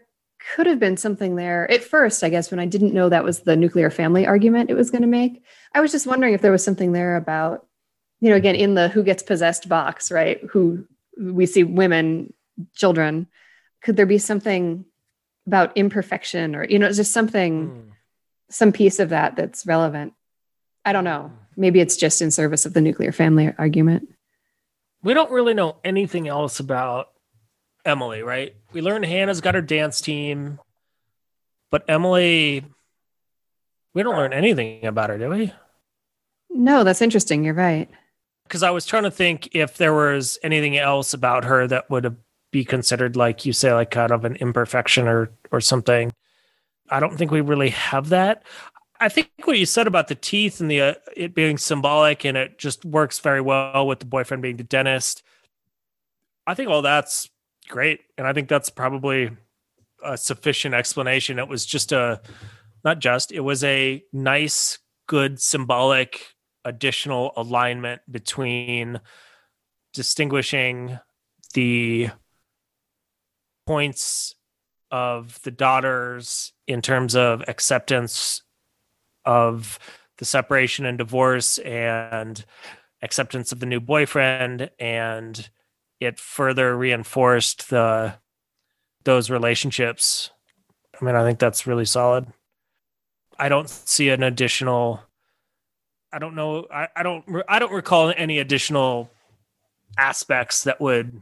[0.56, 3.42] could have been something there at first, I guess, when I didn't know that was
[3.42, 5.44] the nuclear family argument it was going to make.
[5.74, 7.66] I was just wondering if there was something there about,
[8.22, 10.40] you know, again, in the who gets possessed box, right?
[10.52, 10.86] Who
[11.18, 12.34] we see women,
[12.76, 13.28] children.
[13.82, 14.86] Could there be something
[15.48, 17.90] about imperfection or, you know, just something, Hmm.
[18.50, 20.14] some piece of that that's relevant?
[20.86, 21.32] I don't know.
[21.56, 24.10] Maybe it's just in service of the nuclear family argument.
[25.04, 27.10] We don't really know anything else about
[27.86, 28.54] Emily, right?
[28.74, 30.60] We learned Hannah's got her dance team,
[31.72, 32.66] but Emily,
[33.94, 35.54] we don't learn anything about her, do we?
[36.50, 37.44] No, that's interesting.
[37.44, 37.90] You're right.
[38.50, 42.18] Because I was trying to think if there was anything else about her that would
[42.52, 46.12] be considered, like you say, like kind of an imperfection or or something.
[46.90, 48.44] I don't think we really have that.
[49.00, 52.36] I think what you said about the teeth and the uh, it being symbolic and
[52.36, 55.22] it just works very well with the boyfriend being the dentist.
[56.48, 57.30] I think all that's
[57.68, 59.30] great, and I think that's probably
[60.04, 61.38] a sufficient explanation.
[61.38, 62.20] It was just a
[62.84, 66.34] not just it was a nice, good symbolic
[66.66, 69.00] additional alignment between
[69.94, 71.00] distinguishing
[71.54, 72.10] the
[73.66, 74.36] points
[74.92, 78.42] of the daughters in terms of acceptance
[79.26, 79.80] of
[80.18, 82.46] the separation and divorce and
[83.02, 85.50] acceptance of the new boyfriend and
[86.00, 88.16] it further reinforced the
[89.06, 90.30] those relationships.
[91.00, 92.28] I mean, I think that's really solid.
[93.38, 95.02] I don't see an additional
[96.12, 99.10] I don't know I, I don't I don't recall any additional
[99.98, 101.22] aspects that would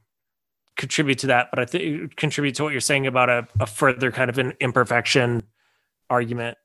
[0.76, 4.12] contribute to that, but I think contribute to what you're saying about a, a further
[4.12, 5.44] kind of an imperfection
[6.10, 6.58] argument.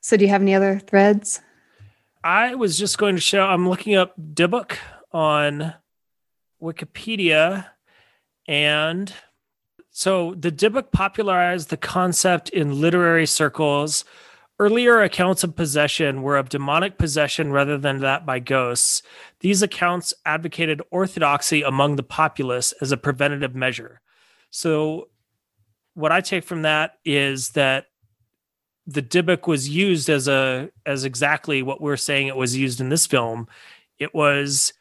[0.00, 1.40] So do you have any other threads?
[2.22, 4.76] I was just going to show I'm looking up Dybbuk
[5.12, 5.74] on
[6.62, 7.66] Wikipedia
[8.46, 9.12] and
[9.90, 14.04] so the Dybbuk popularized the concept in literary circles.
[14.60, 19.02] Earlier accounts of possession were of demonic possession rather than that by ghosts.
[19.40, 24.00] These accounts advocated orthodoxy among the populace as a preventative measure.
[24.50, 25.08] So,
[25.94, 27.86] what I take from that is that
[28.86, 32.88] the Dybbuk was used as a as exactly what we're saying it was used in
[32.88, 33.46] this film.
[33.98, 34.72] It was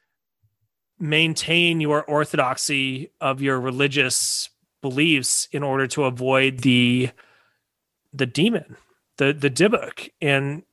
[0.99, 4.49] maintain your orthodoxy of your religious
[4.81, 7.09] beliefs in order to avoid the
[8.13, 8.77] the demon,
[9.17, 10.63] the the Dybbuk, and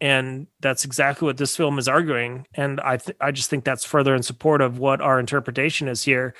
[0.00, 2.46] and that's exactly what this film is arguing.
[2.54, 6.04] And I th- I just think that's further in support of what our interpretation is
[6.04, 6.34] here.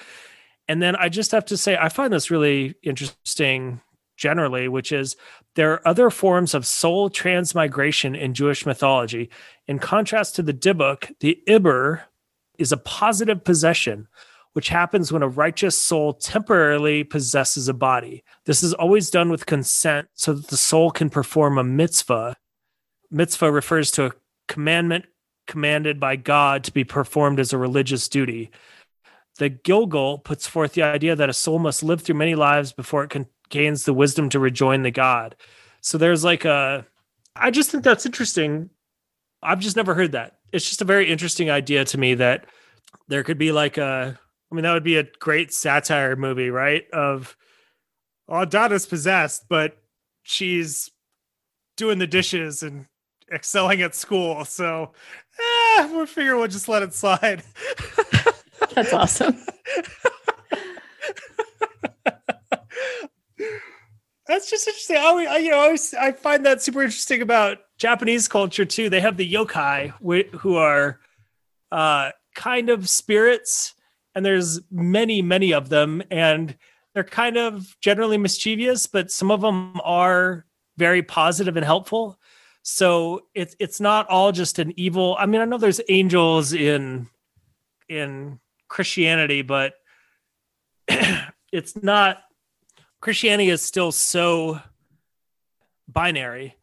[0.69, 3.81] And then I just have to say I find this really interesting
[4.17, 5.17] generally, which is
[5.55, 9.31] there are other forms of soul transmigration in Jewish mythology.
[9.67, 12.03] In contrast to the Dybbuk, the Ibur
[12.59, 14.09] is a positive possession,
[14.57, 18.25] which happens when a righteous soul temporarily possesses a body.
[18.47, 22.37] This is always done with consent so that the soul can perform a mitzvah.
[23.11, 24.13] Mitzvah refers to a
[24.49, 25.05] commandment
[25.47, 28.51] commanded by God to be performed as a religious duty.
[29.37, 33.05] The Gilgul puts forth the idea that a soul must live through many lives before
[33.05, 35.37] it can gains the wisdom to rejoin the God.
[35.83, 36.87] So there's like a,
[37.37, 38.71] I just think that's interesting.
[39.43, 40.39] I've just never heard that.
[40.51, 42.47] It's just a very interesting idea to me that
[43.07, 44.19] there could be like a,
[44.51, 46.89] I mean, that would be a great satire movie, right?
[46.93, 47.37] Of,
[48.29, 49.77] oh, Donna's possessed, but
[50.23, 50.91] she's
[51.77, 52.87] doing the dishes and
[53.33, 54.45] excelling at school.
[54.45, 54.93] So,
[55.39, 57.43] eh, we'll figure we'll just let it slide.
[58.75, 59.39] That's awesome.
[64.27, 64.97] that's just interesting.
[64.97, 68.91] I, I you know, I, always, I find that super interesting about Japanese culture too.
[68.91, 69.93] They have the yokai,
[70.37, 71.01] who are
[71.71, 73.75] uh, kind of spirits,
[74.17, 76.57] and there's many, many of them, and
[76.95, 80.47] they're kind of generally mischievous, but some of them are
[80.79, 82.19] very positive and helpful.
[82.63, 85.17] So it's it's not all just an evil.
[85.19, 87.09] I mean, I know there's angels in
[87.91, 89.75] in Christianity, but
[91.53, 92.23] it's not
[93.01, 94.61] Christianity is still so
[95.87, 96.57] binary.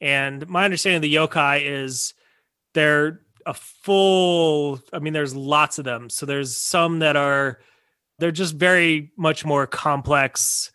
[0.00, 2.14] And my understanding of the yokai is
[2.74, 3.20] they're
[3.50, 6.08] a full, I mean, there's lots of them.
[6.08, 7.58] So there's some that are,
[8.20, 10.70] they're just very much more complex.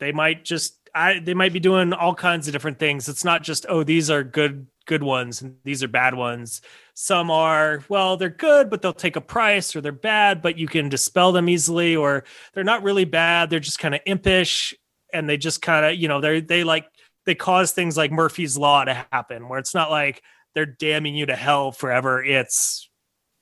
[0.00, 3.10] They might just, I, they might be doing all kinds of different things.
[3.10, 6.62] It's not just, oh, these are good, good ones and these are bad ones.
[6.94, 10.66] Some are, well, they're good, but they'll take a price, or they're bad, but you
[10.66, 12.24] can dispel them easily, or
[12.54, 13.50] they're not really bad.
[13.50, 14.74] They're just kind of impish
[15.12, 16.86] and they just kind of, you know, they're, they like,
[17.26, 20.22] they cause things like Murphy's Law to happen, where it's not like
[20.54, 22.22] they're damning you to hell forever.
[22.22, 22.88] It's,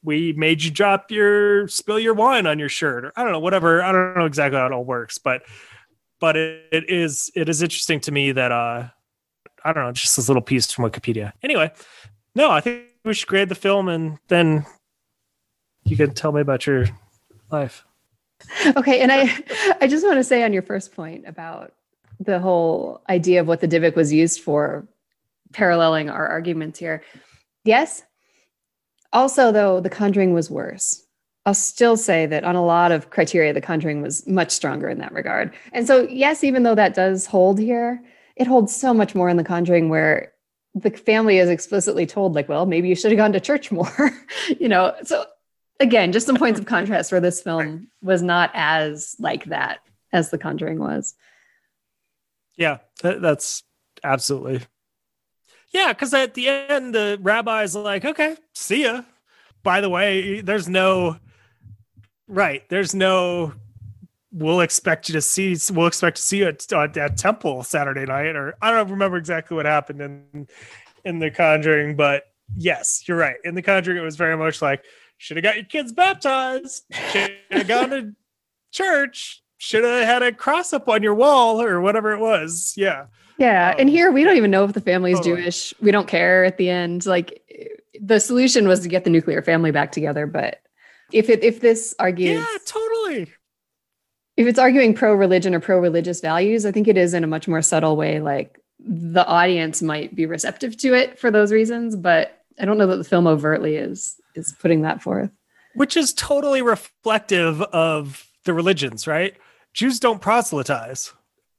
[0.02, 3.40] we made you drop your, spill your wine on your shirt, or I don't know,
[3.40, 3.82] whatever.
[3.82, 5.42] I don't know exactly how it all works, but,
[6.20, 8.88] but it, it is, it is interesting to me that, uh,
[9.64, 11.32] I don't know, just this little piece from Wikipedia.
[11.42, 11.72] Anyway,
[12.34, 14.64] no, I think we should grade the film and then
[15.84, 16.86] you can tell me about your
[17.50, 17.84] life.
[18.74, 19.30] Okay, and I
[19.82, 21.74] I just want to say on your first point about
[22.20, 24.88] the whole idea of what the Dybbuk was used for,
[25.52, 27.02] paralleling our arguments here.
[27.64, 28.02] Yes.
[29.12, 31.04] Also, though, The Conjuring was worse.
[31.46, 34.98] I'll still say that on a lot of criteria, The Conjuring was much stronger in
[34.98, 35.52] that regard.
[35.72, 38.02] And so, yes, even though that does hold here,
[38.36, 40.32] it holds so much more in The Conjuring where
[40.74, 44.12] the family is explicitly told like well maybe you should have gone to church more
[44.60, 45.24] you know so
[45.80, 49.80] again just some points of contrast where this film was not as like that
[50.12, 51.14] as the conjuring was
[52.56, 53.62] yeah that's
[54.04, 54.60] absolutely
[55.70, 59.02] yeah because at the end the rabbi's like okay see ya.
[59.62, 61.18] By the way there's no
[62.26, 63.52] right there's no
[64.32, 68.36] we'll expect you to see we'll expect to see you at, at, temple saturday night
[68.36, 70.46] or i don't remember exactly what happened in
[71.04, 72.24] in the conjuring but
[72.56, 73.36] yes you're right.
[73.44, 74.84] In the conjuring it was very much like
[75.18, 76.84] should have got your kids baptized.
[77.12, 78.12] Should have gone to
[78.72, 79.42] church.
[79.58, 82.74] Should have had a cross up on your wall or whatever it was.
[82.76, 83.06] Yeah
[83.40, 85.42] yeah um, and here we don't even know if the family is totally.
[85.42, 87.42] jewish we don't care at the end like
[88.00, 90.26] the solution was to get the nuclear family back together.
[90.26, 90.60] But
[91.12, 93.32] if it if this argues, yeah, totally.
[94.36, 97.26] If it's arguing pro religion or pro religious values, I think it is in a
[97.26, 98.20] much more subtle way.
[98.20, 102.86] Like the audience might be receptive to it for those reasons, but I don't know
[102.86, 105.30] that the film overtly is is putting that forth.
[105.74, 109.36] Which is totally reflective of the religions, right?
[109.72, 111.12] Jews don't proselytize,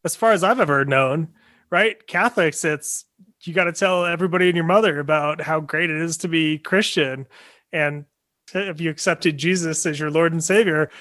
[0.04, 1.30] as far as I've ever known,
[1.72, 2.06] right?
[2.06, 3.06] Catholics, it's
[3.44, 6.60] you got to tell everybody and your mother about how great it is to be
[6.60, 7.26] Christian.
[7.72, 8.06] And
[8.54, 10.92] if you accepted Jesus as your Lord and Savior,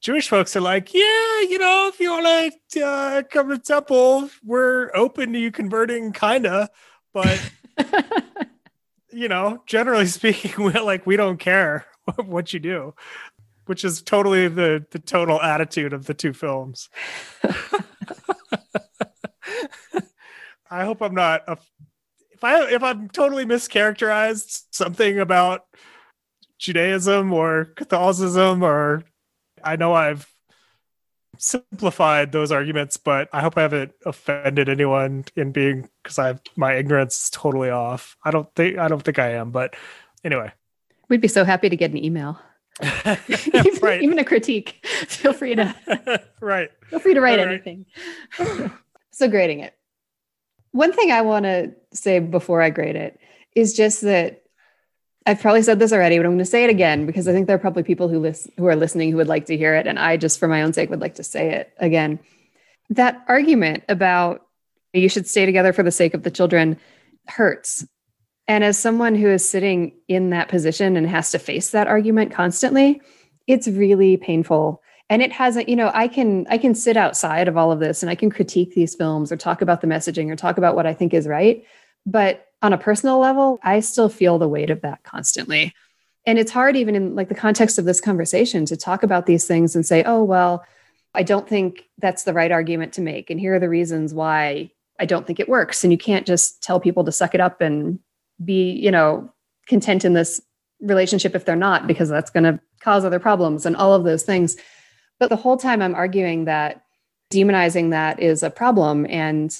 [0.00, 4.28] Jewish folks are like, yeah, you know, if you want to uh, come to temple,
[4.44, 6.68] we're open to you converting, kinda,
[7.14, 7.40] but
[9.12, 12.94] you know, generally speaking, we like we don't care what you do,
[13.66, 16.88] which is totally the the total attitude of the two films.
[20.72, 21.58] I hope I'm not a,
[22.30, 25.66] if I if I'm totally mischaracterized something about
[26.58, 29.04] Judaism or Catholicism or
[29.62, 30.26] I know I've
[31.36, 36.74] simplified those arguments, but I hope I haven't offended anyone in being because I my
[36.74, 38.16] ignorance is totally off.
[38.24, 39.76] I don't think I don't think I am, but
[40.24, 40.52] anyway.
[41.10, 42.40] We'd be so happy to get an email.
[43.04, 44.00] right.
[44.00, 44.86] Even a critique.
[44.86, 46.70] Feel free to right.
[46.88, 47.48] Feel free to write right.
[47.48, 47.84] anything.
[49.10, 49.74] so grading it.
[50.72, 53.18] One thing I want to say before I grade it
[53.54, 54.42] is just that
[55.24, 57.46] I've probably said this already, but I'm going to say it again because I think
[57.46, 59.86] there are probably people who listen who are listening who would like to hear it,
[59.86, 62.18] and I just for my own sake would like to say it again.
[62.90, 64.44] That argument about
[64.92, 66.78] you should stay together for the sake of the children
[67.28, 67.86] hurts.
[68.48, 72.32] And as someone who is sitting in that position and has to face that argument
[72.32, 73.00] constantly,
[73.46, 74.81] it's really painful
[75.12, 78.02] and it hasn't you know i can i can sit outside of all of this
[78.02, 80.86] and i can critique these films or talk about the messaging or talk about what
[80.86, 81.64] i think is right.
[82.06, 85.74] But on a personal level i still feel the weight of that constantly.
[86.24, 89.46] And it's hard even in like the context of this conversation to talk about these
[89.46, 90.64] things and say oh well
[91.14, 93.28] i don't think that's the right argument to make.
[93.28, 95.84] And here are the reasons why i don't think it works.
[95.84, 97.98] And you can't just tell people to suck it up and
[98.42, 99.30] be you know
[99.68, 100.40] content in this
[100.80, 104.24] relationship if they're not because that's going to cause other problems and all of those
[104.24, 104.56] things
[105.22, 106.82] but the whole time I'm arguing that
[107.32, 109.56] demonizing that is a problem and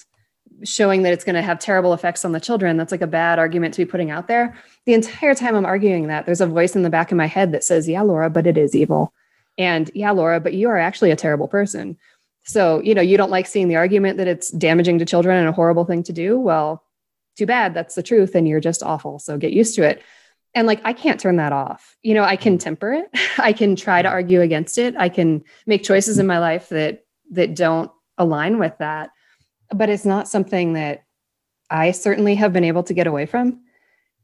[0.64, 3.38] showing that it's going to have terrible effects on the children, that's like a bad
[3.38, 4.56] argument to be putting out there.
[4.86, 7.52] The entire time I'm arguing that, there's a voice in the back of my head
[7.52, 9.14] that says, Yeah, Laura, but it is evil.
[9.56, 11.96] And yeah, Laura, but you are actually a terrible person.
[12.42, 15.48] So, you know, you don't like seeing the argument that it's damaging to children and
[15.48, 16.40] a horrible thing to do.
[16.40, 16.82] Well,
[17.36, 17.72] too bad.
[17.72, 18.34] That's the truth.
[18.34, 19.20] And you're just awful.
[19.20, 20.02] So get used to it
[20.54, 21.96] and like i can't turn that off.
[22.02, 22.60] You know i can mm.
[22.60, 23.10] temper it.
[23.38, 24.12] I can try to mm.
[24.12, 24.94] argue against it.
[24.96, 26.28] I can make choices in mm.
[26.28, 29.10] my life that that don't align with that.
[29.70, 31.04] But it's not something that
[31.70, 33.60] i certainly have been able to get away from.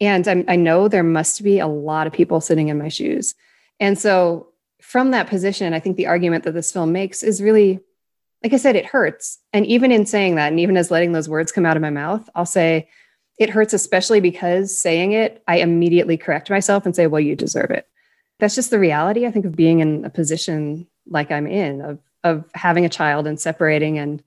[0.00, 3.34] And I'm, i know there must be a lot of people sitting in my shoes.
[3.80, 4.48] And so
[4.80, 7.80] from that position i think the argument that this film makes is really
[8.44, 9.38] like i said it hurts.
[9.52, 11.90] And even in saying that and even as letting those words come out of my
[11.90, 12.88] mouth i'll say
[13.38, 17.70] it hurts, especially because saying it, I immediately correct myself and say, well, you deserve
[17.70, 17.86] it.
[18.40, 21.98] That's just the reality, I think, of being in a position like I'm in, of,
[22.24, 23.98] of having a child and separating.
[23.98, 24.22] And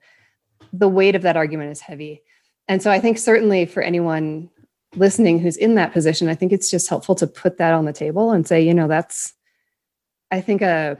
[0.72, 2.22] the weight of that argument is heavy.
[2.68, 4.50] And so I think certainly for anyone
[4.96, 7.92] listening who's in that position, I think it's just helpful to put that on the
[7.92, 9.34] table and say, you know, that's,
[10.30, 10.98] I think, a,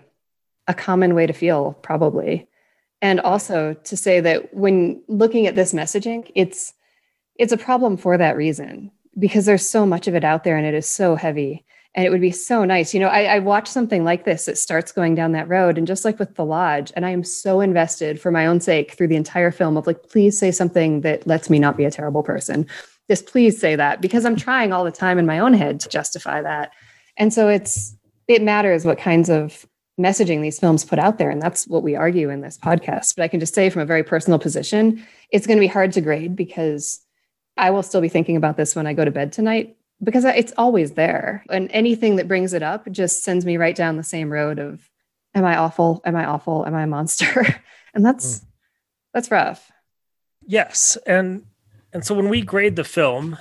[0.67, 2.49] a common way to feel, probably.
[3.01, 6.73] And also to say that when looking at this messaging, it's
[7.37, 10.67] it's a problem for that reason because there's so much of it out there and
[10.67, 11.65] it is so heavy
[11.95, 12.95] and it would be so nice.
[12.95, 15.87] You know I, I watch something like this that starts going down that road and
[15.87, 19.09] just like with the lodge and i am so invested for my own sake through
[19.09, 22.23] the entire film of like please say something that lets me not be a terrible
[22.23, 22.67] person.
[23.09, 25.89] Just please say that because i'm trying all the time in my own head to
[25.89, 26.73] justify that.
[27.17, 27.95] And so it's
[28.29, 29.67] it matters what kinds of
[30.01, 31.29] messaging these films put out there.
[31.29, 33.17] And that's what we argue in this podcast.
[33.17, 35.93] But i can just say from a very personal position it's going to be hard
[35.93, 37.01] to grade because
[37.57, 40.53] I will still be thinking about this when I go to bed tonight because it's
[40.57, 41.45] always there.
[41.51, 44.89] And anything that brings it up just sends me right down the same road of
[45.35, 46.01] am I awful?
[46.05, 46.67] Am I awful?
[46.67, 47.63] Am I a monster?
[47.95, 48.45] and that's mm.
[49.15, 49.71] that's rough.
[50.47, 50.97] Yes.
[51.07, 51.45] And
[51.93, 53.39] and so when we grade the film,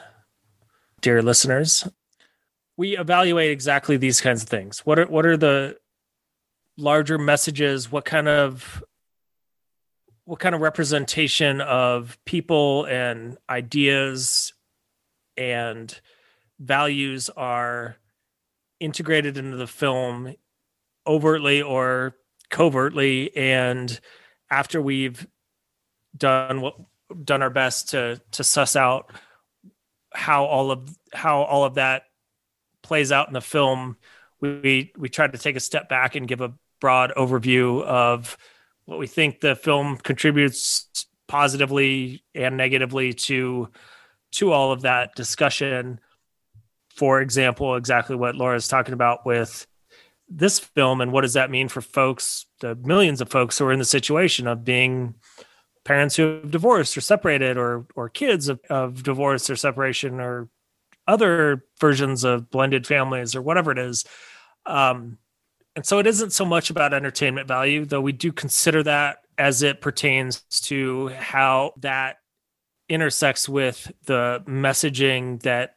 [1.01, 1.87] dear listeners,
[2.77, 4.79] we evaluate exactly these kinds of things.
[4.85, 5.77] What are what are the
[6.77, 7.91] larger messages?
[7.91, 8.83] What kind of
[10.31, 14.53] what kind of representation of people and ideas
[15.35, 15.99] and
[16.57, 17.97] values are
[18.79, 20.33] integrated into the film
[21.05, 22.15] overtly or
[22.49, 23.35] covertly?
[23.35, 23.99] And
[24.49, 25.27] after we've
[26.15, 26.77] done what
[27.25, 29.11] done our best to to suss out
[30.13, 32.03] how all of how all of that
[32.83, 33.97] plays out in the film,
[34.39, 38.37] we we tried to take a step back and give a broad overview of
[38.91, 43.69] what we think the film contributes positively and negatively to
[44.33, 45.97] to all of that discussion.
[46.93, 49.65] For example, exactly what Laura's talking about with
[50.27, 53.71] this film and what does that mean for folks, the millions of folks who are
[53.71, 55.15] in the situation of being
[55.85, 60.49] parents who have divorced or separated or or kids of, of divorce or separation or
[61.07, 64.03] other versions of blended families or whatever it is.
[64.65, 65.17] Um,
[65.75, 69.63] and so it isn't so much about entertainment value, though we do consider that as
[69.63, 72.17] it pertains to how that
[72.89, 75.75] intersects with the messaging that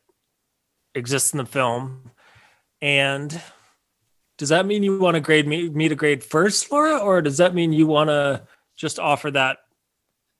[0.95, 2.11] exists in the film.
[2.83, 3.41] And
[4.37, 7.39] does that mean you want to grade me, me to grade first, Laura, or does
[7.39, 8.43] that mean you want to
[8.77, 9.59] just offer that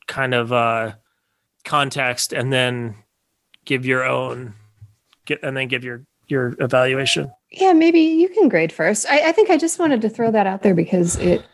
[0.09, 0.95] kind of uh,
[1.65, 2.97] context and then
[3.65, 4.55] give your own
[5.25, 7.31] get and then give your your evaluation?
[7.57, 9.07] Yeah, maybe you can grade first.
[9.09, 11.45] I, I think I just wanted to throw that out there because it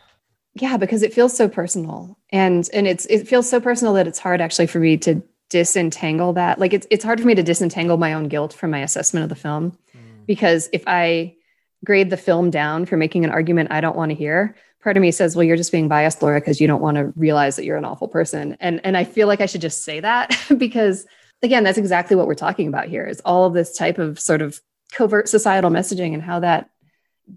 [0.54, 2.18] yeah, because it feels so personal.
[2.30, 6.32] And and it's it feels so personal that it's hard actually for me to disentangle
[6.34, 6.58] that.
[6.58, 9.28] Like it's it's hard for me to disentangle my own guilt from my assessment of
[9.28, 9.76] the film.
[9.94, 10.26] Mm.
[10.26, 11.36] Because if I
[11.84, 15.00] grade the film down for making an argument I don't want to hear, part of
[15.00, 17.64] me says, well, you're just being biased, Laura, because you don't want to realize that
[17.64, 18.56] you're an awful person.
[18.60, 21.06] And and I feel like I should just say that because
[21.42, 24.42] again, that's exactly what we're talking about here is all of this type of sort
[24.42, 24.60] of
[24.90, 26.70] covert societal messaging and how that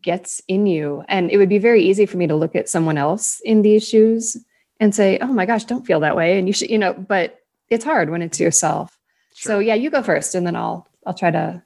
[0.02, 1.04] gets in you.
[1.08, 3.88] And it would be very easy for me to look at someone else in these
[3.88, 4.38] shoes
[4.80, 6.38] and say, oh my gosh, don't feel that way.
[6.38, 7.40] And you should, you know, but
[7.70, 8.98] it's hard when it's yourself.
[9.36, 9.54] Sure.
[9.54, 11.64] So yeah, you go first and then I'll I'll try to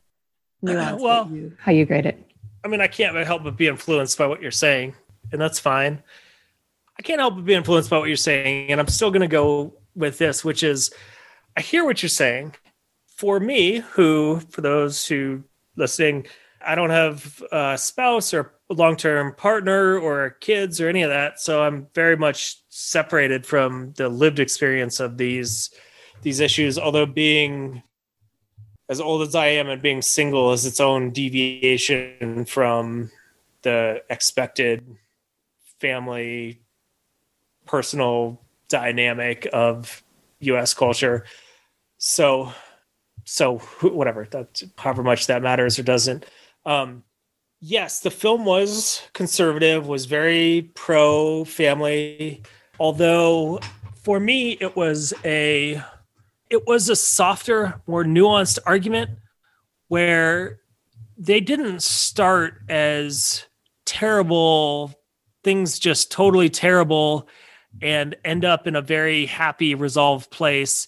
[0.61, 2.23] nuance well, you, how you grade it.
[2.63, 4.95] I mean, I can't help but be influenced by what you're saying,
[5.31, 6.01] and that's fine.
[6.97, 9.27] I can't help but be influenced by what you're saying, and I'm still going to
[9.27, 10.91] go with this, which is
[11.55, 12.55] I hear what you're saying.
[13.05, 15.43] For me, who, for those who
[15.77, 16.27] listening,
[16.65, 21.39] I don't have a spouse or long term partner or kids or any of that.
[21.39, 25.69] So I'm very much separated from the lived experience of these
[26.23, 27.83] these issues, although being
[28.89, 33.11] as old as I am and being single is its own deviation from
[33.61, 34.97] the expected
[35.79, 36.61] family
[37.65, 40.03] personal dynamic of
[40.39, 41.25] US culture.
[41.97, 42.51] So
[43.27, 46.25] so whatever that however much that matters or doesn't.
[46.65, 47.03] Um
[47.59, 52.43] yes the film was conservative was very pro family
[52.79, 53.59] although
[54.03, 55.81] for me it was a
[56.49, 59.09] it was a softer more nuanced argument
[59.87, 60.59] where
[61.17, 63.45] they didn't start as
[63.85, 64.93] terrible
[65.43, 67.27] things just totally terrible
[67.81, 70.87] and end up in a very happy resolved place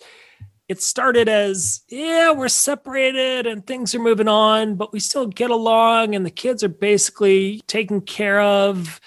[0.69, 5.49] it started as yeah we're separated and things are moving on but we still get
[5.49, 9.01] along and the kids are basically taken care of.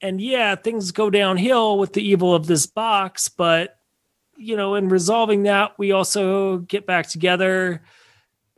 [0.00, 3.78] And yeah things go downhill with the evil of this box but
[4.36, 7.82] you know in resolving that we also get back together.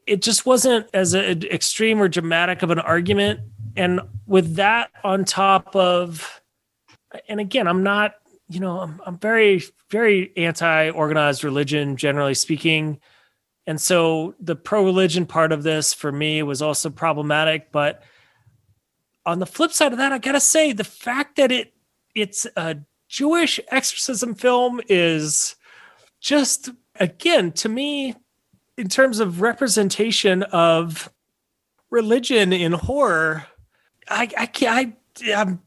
[0.07, 3.41] It just wasn't as a, extreme or dramatic of an argument.
[3.75, 6.41] And with that on top of
[7.29, 8.15] and again i'm not
[8.55, 13.01] you know, I'm, I'm very, very anti organized religion, generally speaking.
[13.67, 17.73] And so the pro religion part of this for me was also problematic.
[17.73, 18.03] But
[19.27, 21.75] on the flip side of that, I gotta say the fact that it
[22.15, 22.77] it's a
[23.09, 25.57] Jewish exorcism film is
[26.21, 26.71] just
[27.01, 28.15] again to me
[28.77, 31.11] in terms of representation of
[31.91, 33.47] religion in horror.
[34.09, 35.61] I I can't I I'm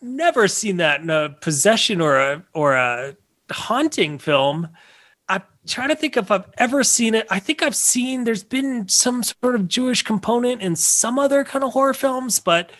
[0.00, 3.16] never seen that in a possession or a or a
[3.50, 4.68] haunting film.
[5.28, 7.26] I'm trying to think if I've ever seen it.
[7.30, 11.64] I think I've seen there's been some sort of Jewish component in some other kind
[11.64, 12.70] of horror films, but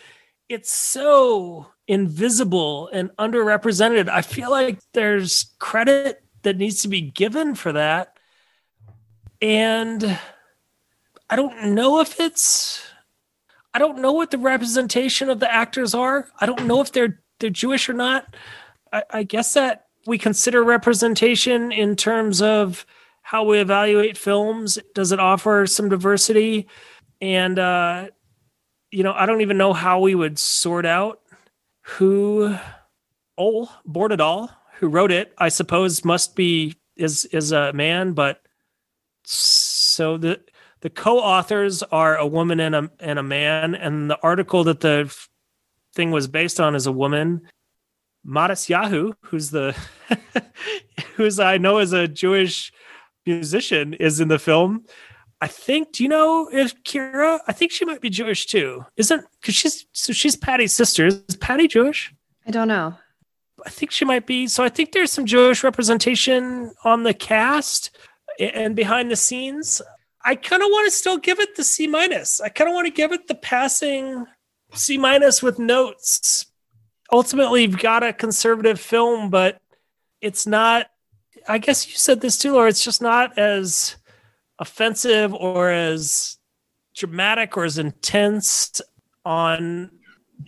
[0.48, 4.09] it's so invisible and underrepresented.
[4.09, 8.16] I feel like there's credit that needs to be given for that.
[9.42, 10.18] And
[11.28, 12.90] I don't know if it's
[13.72, 16.28] I don't know what the representation of the actors are.
[16.40, 18.36] I don't know if they're they're Jewish or not.
[18.92, 22.84] I, I guess that we consider representation in terms of
[23.22, 24.78] how we evaluate films.
[24.94, 26.66] Does it offer some diversity?
[27.20, 28.09] And uh,
[28.90, 31.20] you know, I don't even know how we would sort out
[31.82, 32.56] who
[33.38, 38.42] Ole Bornedal, who wrote it, I suppose must be is is a man, but
[39.24, 40.40] so the
[40.81, 45.15] the co-authors are a woman and a and a man, and the article that the
[45.94, 47.43] thing was based on is a woman.
[48.27, 49.77] Matisyahu, who's the
[51.16, 52.73] who's I know is a Jewish
[53.27, 54.85] musician, is in the film.
[55.40, 55.93] I think.
[55.93, 57.40] Do you know if Kyra?
[57.47, 58.85] I think she might be Jewish too.
[58.97, 61.07] Isn't because she's so she's Patty's sister.
[61.07, 62.12] Is Patty Jewish?
[62.47, 62.94] I don't know.
[63.66, 64.47] I think she might be.
[64.48, 67.90] So I think there's some Jewish representation on the cast
[68.39, 69.82] and behind the scenes.
[70.24, 72.40] I kind of want to still give it the C minus.
[72.40, 74.26] I kind of want to give it the passing
[74.74, 76.47] C minus with notes.
[77.12, 79.60] Ultimately, you've got a conservative film, but
[80.20, 80.88] it's not.
[81.48, 83.97] I guess you said this too, or it's just not as
[84.59, 86.38] offensive or as
[86.94, 88.80] dramatic or as intense
[89.24, 89.90] on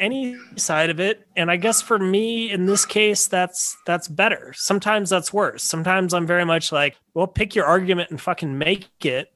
[0.00, 4.52] any side of it and i guess for me in this case that's that's better
[4.56, 8.88] sometimes that's worse sometimes i'm very much like well pick your argument and fucking make
[9.04, 9.32] it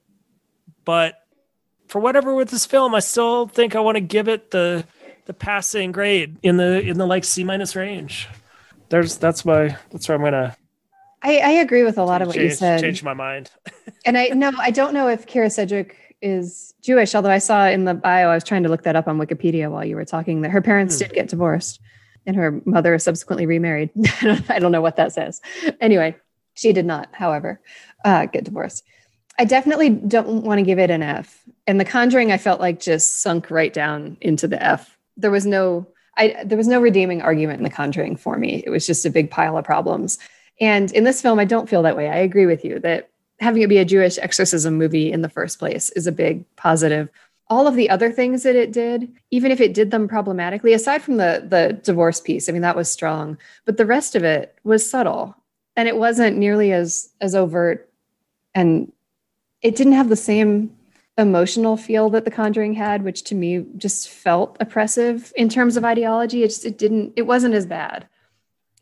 [0.86, 1.18] but
[1.88, 4.84] for whatever with this film i still think i want to give it the
[5.26, 8.26] the passing grade in the in the like c minus range
[8.88, 10.56] there's that's why that's where i'm gonna
[11.22, 12.80] I, I agree with a lot of what change, you said.
[12.80, 13.50] change my mind
[14.04, 17.84] and I no, I don't know if Kyra Sedgwick is Jewish, although I saw in
[17.84, 20.42] the bio, I was trying to look that up on Wikipedia while you were talking
[20.42, 21.06] that her parents Hmm.
[21.06, 21.80] did get divorced
[22.26, 23.90] and her mother subsequently remarried.
[24.48, 25.40] I don't know what that says.
[25.80, 26.14] Anyway,
[26.54, 27.60] she did not, however,
[28.04, 28.84] uh, get divorced.
[29.38, 31.42] I definitely don't want to give it an F.
[31.66, 34.96] And The Conjuring, I felt like just sunk right down into the F.
[35.16, 35.86] There was no,
[36.16, 38.62] I there was no redeeming argument in The Conjuring for me.
[38.66, 40.18] It was just a big pile of problems.
[40.60, 42.08] And in this film, I don't feel that way.
[42.08, 43.10] I agree with you that
[43.40, 47.10] having it be a Jewish exorcism movie in the first place is a big positive.
[47.48, 51.02] All of the other things that it did, even if it did them problematically, aside
[51.02, 54.56] from the the divorce piece, I mean that was strong, but the rest of it
[54.64, 55.36] was subtle
[55.76, 57.90] and it wasn't nearly as as overt
[58.54, 58.90] and
[59.66, 60.76] it didn't have the same
[61.18, 65.84] emotional feel that the conjuring had which to me just felt oppressive in terms of
[65.84, 68.06] ideology it just it didn't it wasn't as bad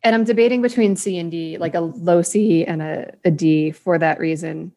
[0.04, 3.70] and I'm debating between C and D, like a low C and a, a D
[3.70, 4.72] for that reason.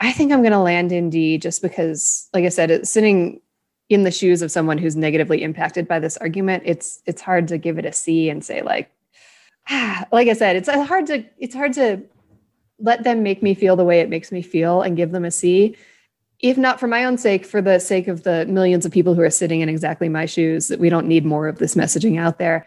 [0.00, 3.40] I think I'm going to land in D just because, like I said, it's sitting
[3.88, 6.64] in the shoes of someone who's negatively impacted by this argument.
[6.66, 8.90] It's it's hard to give it a C and say like,
[9.68, 12.02] ah, like I said, it's hard to it's hard to
[12.80, 15.30] let them make me feel the way it makes me feel and give them a
[15.30, 15.76] C.
[16.40, 19.20] If not for my own sake, for the sake of the millions of people who
[19.22, 22.38] are sitting in exactly my shoes, that we don't need more of this messaging out
[22.38, 22.66] there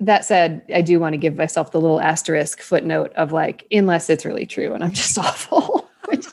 [0.00, 4.10] that said, I do want to give myself the little asterisk footnote of like, unless
[4.10, 6.26] it's really true and I'm just awful, which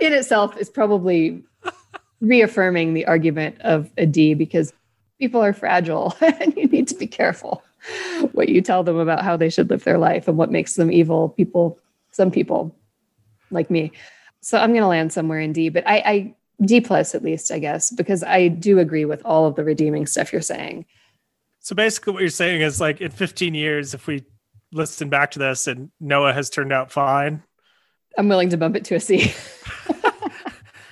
[0.00, 1.42] in itself is probably
[2.20, 4.72] reaffirming the argument of a D because
[5.18, 7.62] people are fragile and you need to be careful
[8.32, 10.92] what you tell them about how they should live their life and what makes them
[10.92, 11.78] evil people,
[12.12, 12.74] some people
[13.50, 13.92] like me.
[14.40, 17.50] So I'm going to land somewhere in D, but I, I D plus at least,
[17.50, 20.86] I guess, because I do agree with all of the redeeming stuff you're saying.
[21.60, 24.24] So basically, what you're saying is like in 15 years, if we
[24.72, 27.42] listen back to this and Noah has turned out fine,
[28.16, 29.32] I'm willing to bump it to a C.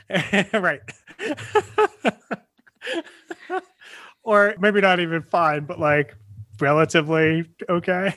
[0.53, 0.81] right?
[4.23, 6.16] or maybe not even fine, but like
[6.61, 8.15] relatively okay.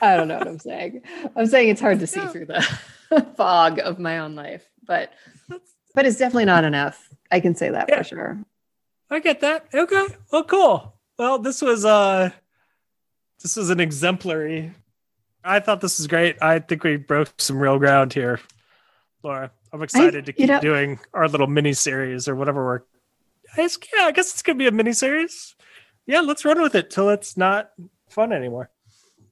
[0.00, 1.02] I don't know what I'm saying.
[1.36, 2.62] I'm saying it's hard to see through the
[3.36, 5.12] fog of my own life, but
[5.94, 7.08] but it's definitely not enough.
[7.30, 7.98] I can say that Yeah.
[7.98, 8.38] for sure.
[9.10, 9.66] I get that.
[9.74, 10.06] Okay.
[10.30, 10.94] Well, cool.
[11.18, 12.30] Well, this was uh
[13.42, 14.72] this was an exemplary.
[15.44, 16.36] I thought this was great.
[16.42, 18.40] I think we broke some real ground here,
[19.22, 19.50] Laura.
[19.72, 22.80] I'm excited to you keep know- doing our little mini series or whatever we're.
[23.54, 25.54] I guess, yeah, I guess it's gonna be a mini series.
[26.06, 27.70] Yeah, let's run with it till it's not
[28.10, 28.70] fun anymore.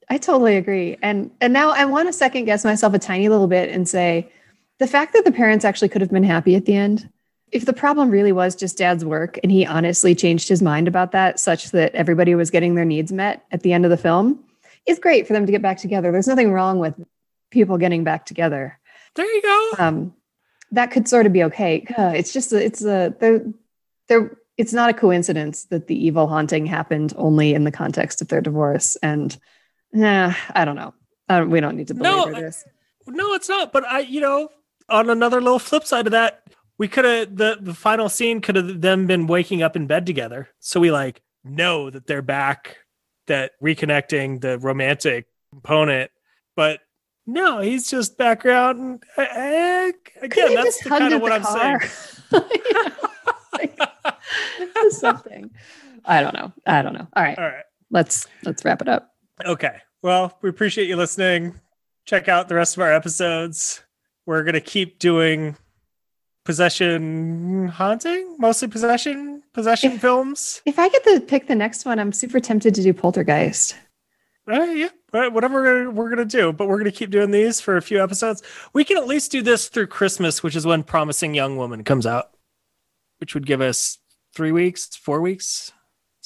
[0.09, 0.97] I totally agree.
[1.03, 4.31] And and now I want to second guess myself a tiny little bit and say
[4.78, 7.09] the fact that the parents actually could have been happy at the end.
[7.53, 11.12] If the problem really was just dad's work and he honestly changed his mind about
[11.12, 14.45] that such that everybody was getting their needs met at the end of the film,
[14.85, 16.11] it's great for them to get back together.
[16.11, 16.95] There's nothing wrong with
[17.51, 18.78] people getting back together.
[19.15, 19.70] There you go.
[19.78, 20.15] um,
[20.73, 21.87] that could sort of be okay.
[21.97, 23.45] Uh, it's just a, it's a there
[24.09, 28.28] there it's not a coincidence that the evil haunting happened only in the context of
[28.28, 28.97] their divorce.
[28.97, 29.37] And
[29.97, 30.94] nah, I don't know.
[31.28, 32.64] Don't, we don't need to No, belabor I- this.
[33.09, 33.73] No, it's not.
[33.73, 34.48] But I, you know,
[34.89, 36.43] on another little flip side of that,
[36.78, 40.06] we could have the the final scene could have them been waking up in bed
[40.06, 40.48] together.
[40.60, 42.78] So we like know that they're back,
[43.28, 46.10] that reconnecting the romantic component.
[46.56, 46.81] But
[47.27, 49.05] no, he's just background.
[49.16, 51.81] I, I, again, that's the kind of what I'm car?
[53.56, 53.70] saying.
[54.90, 55.51] Something.
[56.05, 56.52] I don't know.
[56.66, 57.06] I don't know.
[57.14, 57.64] All right, All right.
[57.90, 59.10] let's let's wrap it up.
[59.44, 59.77] Okay.
[60.07, 61.61] Well, we appreciate you listening.
[62.05, 63.83] Check out the rest of our episodes.
[64.24, 65.57] We're going to keep doing
[66.45, 70.62] possession haunting, mostly possession, possession If- films.
[70.65, 73.74] If I get to pick the next one, I'm super tempted to do Poltergeist.
[74.49, 77.77] Uh, yeah, uh, whatever we're, we're gonna do, but we're gonna keep doing these for
[77.77, 78.45] a few episodes.
[78.73, 82.07] We can at least do this through Christmas, which is when Promising Young Woman comes
[82.07, 82.31] out,
[83.19, 83.99] which would give us
[84.37, 85.73] three weeks, four weeks.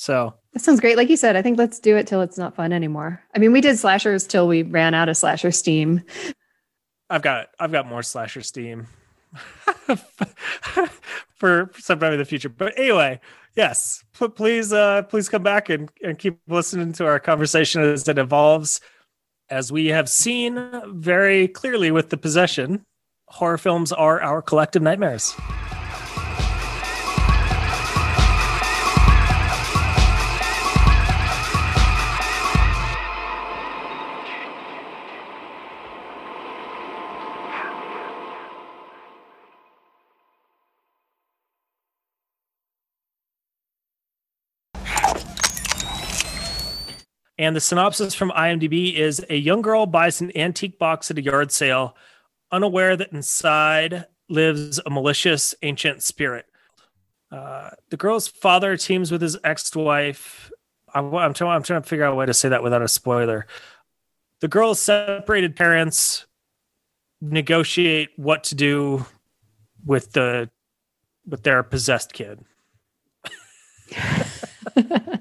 [0.00, 0.96] So That sounds great.
[0.96, 3.22] Like you said, I think let's do it till it's not fun anymore.
[3.36, 6.02] I mean, we did slashers till we ran out of slasher steam.
[7.10, 8.86] I've got I've got more slasher steam
[11.34, 12.48] for sometime in the future.
[12.48, 13.20] But anyway,
[13.56, 18.08] yes, p- please uh please come back and, and keep listening to our conversation as
[18.08, 18.80] it evolves.
[19.50, 22.86] As we have seen very clearly with the possession,
[23.26, 25.36] horror films are our collective nightmares.
[47.40, 51.22] And the synopsis from IMDb is a young girl buys an antique box at a
[51.22, 51.96] yard sale,
[52.52, 56.44] unaware that inside lives a malicious ancient spirit.
[57.32, 60.52] Uh, the girl's father teams with his ex-wife.
[60.92, 62.88] I'm, I'm, trying, I'm trying to figure out a way to say that without a
[62.88, 63.46] spoiler.
[64.40, 66.26] The girl's separated parents
[67.22, 69.06] negotiate what to do
[69.86, 70.50] with the
[71.26, 72.44] with their possessed kid.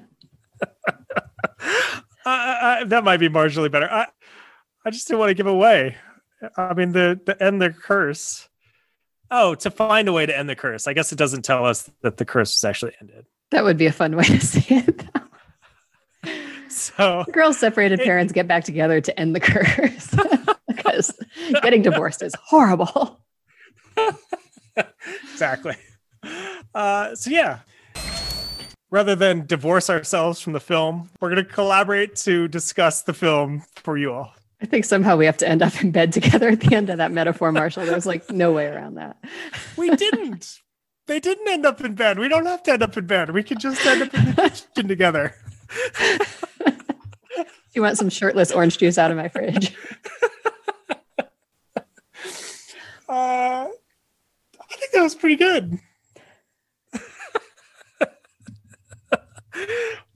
[2.24, 3.90] I, I, that might be marginally better.
[3.90, 4.06] I,
[4.84, 5.96] I just didn't want to give away.
[6.56, 8.48] I mean, the the end the curse.
[9.30, 10.86] Oh, to find a way to end the curse.
[10.86, 13.26] I guess it doesn't tell us that the curse was actually ended.
[13.50, 15.04] That would be a fun way to see it.
[16.70, 20.14] So girls separated parents get back together to end the curse
[20.68, 21.12] because
[21.62, 23.20] getting divorced is horrible.
[25.32, 25.74] exactly.
[26.74, 27.60] Uh, so yeah,
[28.90, 33.62] rather than divorce ourselves from the film, we're going to collaborate to discuss the film
[33.76, 34.34] for you all.
[34.62, 36.98] I think somehow we have to end up in bed together at the end of
[36.98, 37.86] that metaphor, Marshall.
[37.86, 39.16] There's like no way around that.
[39.76, 40.58] We didn't.
[41.06, 42.18] they didn't end up in bed.
[42.18, 43.30] We don't have to end up in bed.
[43.30, 45.34] We can just end up in the kitchen together.
[47.74, 49.74] you want some shirtless orange juice out of my fridge?
[53.08, 53.66] Uh,
[54.70, 55.80] I think that was pretty good.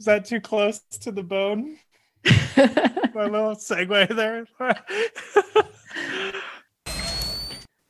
[0.05, 1.79] Was that too close to the bone?
[2.27, 4.47] My little segue there.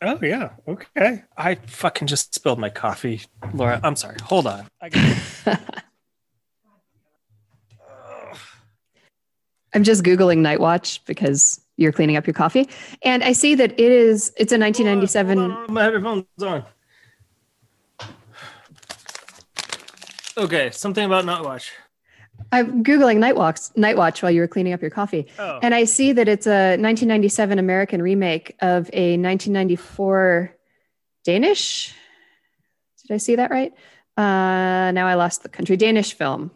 [0.01, 1.25] oh yeah, okay.
[1.37, 3.23] I fucking just spilled my coffee,
[3.53, 3.81] Laura.
[3.83, 4.15] I'm sorry.
[4.23, 4.69] Hold on.
[4.81, 5.19] I got-
[9.75, 12.69] I'm just googling Night Watch because you're cleaning up your coffee,
[13.03, 14.33] and I see that it is.
[14.37, 15.37] It's a 1997.
[15.37, 16.65] Hold on, hold on, my headphones on.
[20.37, 21.73] Okay, something about not watch.
[22.55, 25.75] I'm googling Night Walks, Night Watch while you were cleaning up your coffee, Oh, and
[25.75, 30.57] I see that it's a 1997 American remake of a 1994
[31.25, 31.95] Danish.
[33.07, 33.73] Did I see that right?
[34.17, 35.77] Uh, now I lost the country.
[35.77, 36.51] Danish film,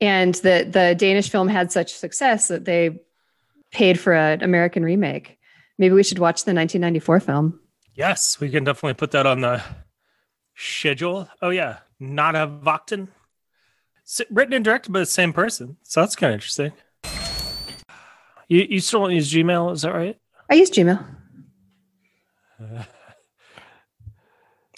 [0.00, 3.00] and the the Danish film had such success that they
[3.72, 5.38] paid for an American remake.
[5.78, 7.60] Maybe we should watch the 1994 film.
[7.94, 9.62] yes, we can definitely put that on the
[10.56, 11.28] schedule.
[11.40, 13.08] Oh yeah, Nattevagten.
[14.30, 16.72] Written and directed by the same person, so that's kind of interesting.
[18.48, 20.18] You you still don't use Gmail, is that right?
[20.50, 21.04] I use Gmail.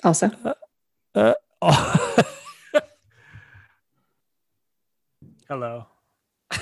[0.05, 0.55] Also, uh,
[1.15, 1.35] uh,
[1.65, 2.17] Oh.
[5.49, 5.87] Hello.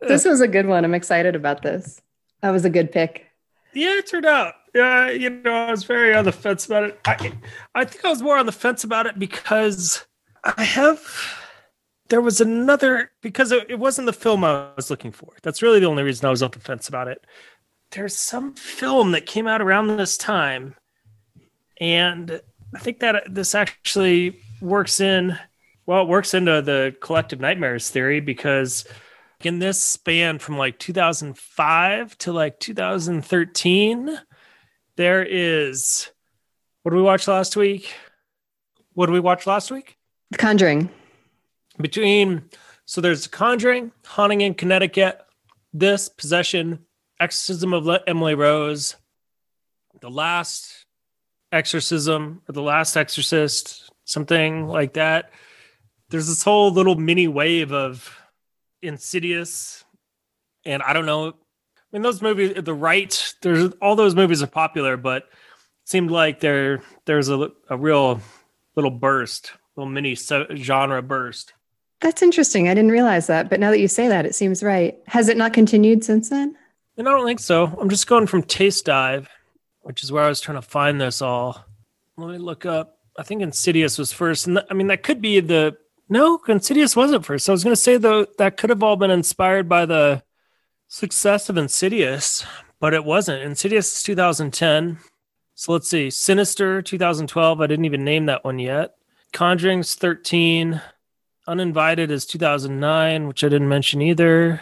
[0.00, 0.84] this was a good one.
[0.84, 2.02] I'm excited about this.
[2.42, 3.26] That was a good pick.
[3.72, 4.54] Yeah, it turned out.
[4.74, 7.00] Yeah, you know, I was very on the fence about it.
[7.04, 7.32] I,
[7.76, 10.04] I think I was more on the fence about it because
[10.42, 11.00] I have.
[12.08, 15.32] There was another because it, it wasn't the film I was looking for.
[15.42, 17.24] That's really the only reason I was on the fence about it.
[17.92, 20.74] There's some film that came out around this time,
[21.80, 22.40] and
[22.74, 25.38] I think that this actually works in.
[25.86, 28.84] Well, it works into the collective nightmares theory because
[29.44, 34.18] in this span from like 2005 to like 2013
[34.96, 36.10] there is
[36.82, 37.94] what did we watch last week?
[38.92, 39.96] What did we watch last week?
[40.30, 40.90] The Conjuring.
[41.80, 42.50] between
[42.86, 45.20] so there's the conjuring haunting in connecticut
[45.72, 46.80] this possession
[47.20, 48.96] exorcism of emily rose
[50.00, 50.84] the last
[51.52, 55.30] exorcism or the last exorcist something like that.
[56.10, 58.14] There's this whole little mini wave of
[58.82, 59.82] insidious
[60.66, 61.32] and i don't know
[61.94, 65.28] mean those movies the right there's all those movies are popular but it
[65.86, 68.20] seemed like there there's a, a real
[68.76, 71.54] little burst little mini genre burst
[72.00, 72.68] That's interesting.
[72.68, 74.94] I didn't realize that, but now that you say that, it seems right.
[75.06, 76.54] Has it not continued since then?
[76.98, 77.66] And I don't think so.
[77.80, 79.26] I'm just going from TasteDive,
[79.82, 81.64] which is where I was trying to find this all.
[82.18, 82.98] Let me look up.
[83.18, 84.46] I think Insidious was first.
[84.46, 85.76] And th- I mean, that could be the.
[86.10, 87.48] No, Insidious wasn't first.
[87.48, 90.22] I was going to say, though, that could have all been inspired by the
[90.94, 92.46] success of Insidious,
[92.78, 93.42] but it wasn't.
[93.42, 94.98] Insidious is 2010.
[95.56, 96.08] So let's see.
[96.08, 97.60] Sinister 2012.
[97.60, 98.94] I didn't even name that one yet.
[99.32, 100.80] Conjuring's 13.
[101.48, 104.60] Uninvited is 2009, which I didn't mention either.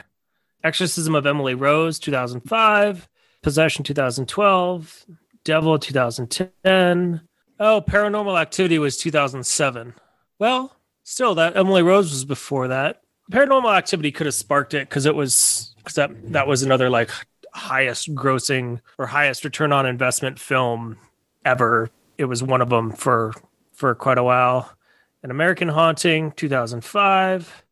[0.64, 3.08] Exorcism of Emily Rose 2005.
[3.42, 5.04] Possession 2012.
[5.44, 7.20] Devil 2010.
[7.60, 9.94] Oh, Paranormal Activity was 2007.
[10.38, 13.02] Well, still, that Emily Rose was before that.
[13.30, 17.10] Paranormal Activity could have sparked it because it was because that that was another like
[17.52, 20.98] highest grossing or highest return on investment film
[21.44, 21.90] ever.
[22.18, 23.32] It was one of them for
[23.72, 24.76] for quite a while.
[25.22, 27.64] An American Haunting, 2005.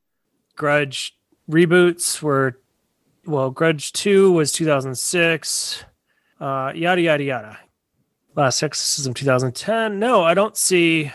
[0.57, 1.16] Grudge
[1.51, 2.61] reboots were,
[3.27, 5.85] well, Grudge 2 was 2006.
[6.41, 7.59] Uh, yada, yada, yada.
[8.37, 9.99] Last Exorcism, 2010.
[9.99, 11.12] No, I don't see,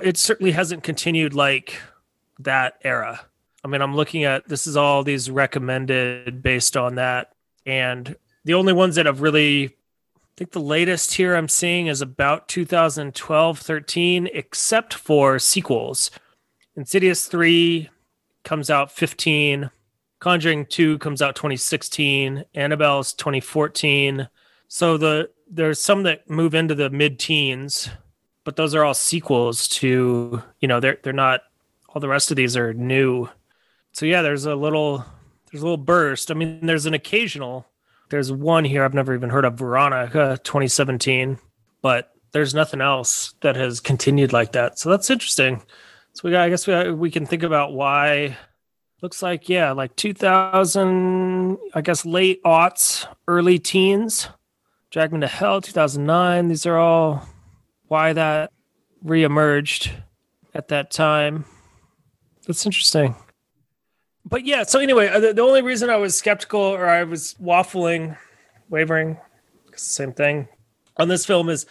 [0.00, 1.80] it certainly hasn't continued like
[2.38, 3.26] that era.
[3.64, 7.32] I mean, I'm looking at this is all these recommended based on that.
[7.64, 8.14] And
[8.44, 12.48] the only ones that have really I think the latest here I'm seeing is about
[12.48, 16.10] 2012 13, except for sequels.
[16.76, 17.88] Insidious 3
[18.42, 19.70] comes out 15,
[20.18, 24.26] Conjuring 2 comes out 2016, Annabelle's 2014.
[24.68, 27.90] So the there's some that move into the mid teens,
[28.42, 31.42] but those are all sequels to, you know, they're they're not
[31.90, 33.28] all the rest of these are new.
[33.94, 35.04] So yeah, there's a little
[35.50, 36.30] there's a little burst.
[36.30, 37.66] I mean, there's an occasional
[38.10, 41.38] there's one here I've never even heard of, Veronica uh, 2017,
[41.80, 44.78] but there's nothing else that has continued like that.
[44.78, 45.62] So that's interesting.
[46.12, 48.36] So we got, I guess we uh, we can think about why.
[49.00, 54.28] Looks like yeah, like 2000, I guess late aughts, early teens.
[54.90, 56.48] Drag Me to Hell 2009.
[56.48, 57.28] These are all
[57.86, 58.50] why that
[59.04, 59.90] reemerged
[60.54, 61.44] at that time.
[62.46, 63.14] That's interesting
[64.24, 67.34] but yeah, so anyway, uh, the, the, only reason I was skeptical or I was
[67.42, 68.16] waffling,
[68.68, 69.18] wavering,
[69.76, 70.48] same thing
[70.96, 71.66] on this film is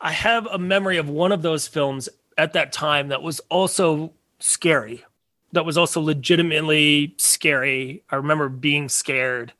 [0.00, 4.12] I have a memory of one of those films at that time that was also
[4.40, 5.04] scary.
[5.52, 8.02] That was also legitimately scary.
[8.10, 9.52] I remember being scared,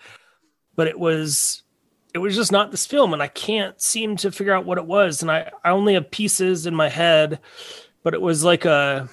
[0.75, 1.63] but it was
[2.15, 4.87] it was just not this film and I can't seem to figure out what it
[4.87, 7.41] was and I I only have pieces in my head,
[8.03, 9.09] but it was like a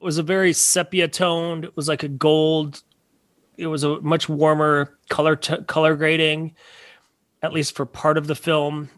[0.00, 1.64] was a very sepia toned.
[1.64, 2.82] It was like a gold.
[3.56, 6.54] It was a much warmer color t- color grading,
[7.42, 8.90] at least for part of the film,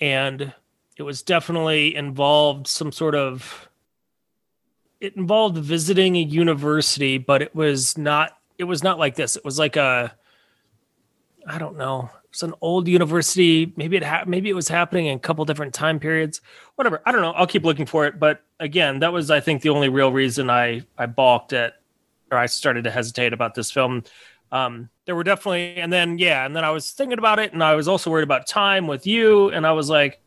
[0.00, 0.52] and
[0.96, 3.68] it was definitely involved some sort of.
[5.00, 8.32] It involved visiting a university, but it was not.
[8.58, 9.36] It was not like this.
[9.36, 10.14] It was like a.
[11.46, 12.10] I don't know
[12.42, 13.72] an old university.
[13.76, 16.40] Maybe it ha- maybe it was happening in a couple different time periods.
[16.76, 17.02] Whatever.
[17.06, 17.32] I don't know.
[17.32, 18.18] I'll keep looking for it.
[18.18, 21.74] But again, that was I think the only real reason I I balked at
[22.30, 24.04] or I started to hesitate about this film.
[24.50, 27.62] Um, there were definitely, and then yeah, and then I was thinking about it, and
[27.62, 30.20] I was also worried about time with you, and I was like,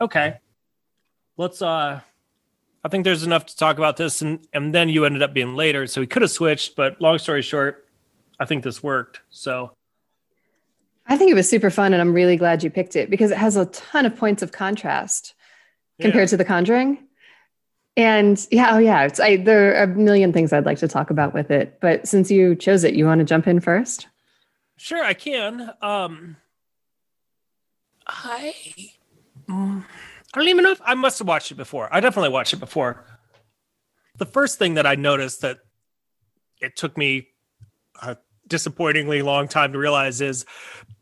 [0.00, 0.38] okay,
[1.36, 1.62] let's.
[1.62, 2.00] uh
[2.84, 5.56] I think there's enough to talk about this, and and then you ended up being
[5.56, 6.76] later, so we could have switched.
[6.76, 7.88] But long story short,
[8.38, 9.22] I think this worked.
[9.28, 9.72] So
[11.08, 13.38] I think it was super fun, and I'm really glad you picked it because it
[13.38, 15.34] has a ton of points of contrast
[16.00, 16.30] compared yeah.
[16.30, 17.06] to The Conjuring.
[17.96, 21.10] And yeah, oh yeah, it's I, there are a million things I'd like to talk
[21.10, 24.08] about with it, but since you chose it, you want to jump in first?
[24.76, 25.70] Sure, I can.
[25.80, 26.36] Um,
[28.06, 28.54] I
[29.48, 29.84] mm,
[30.34, 31.88] I don't even know if I must have watched it before.
[31.90, 33.04] I definitely watched it before.
[34.18, 35.60] The first thing that I noticed that
[36.60, 37.28] it took me
[38.02, 40.44] a disappointingly long time to realize is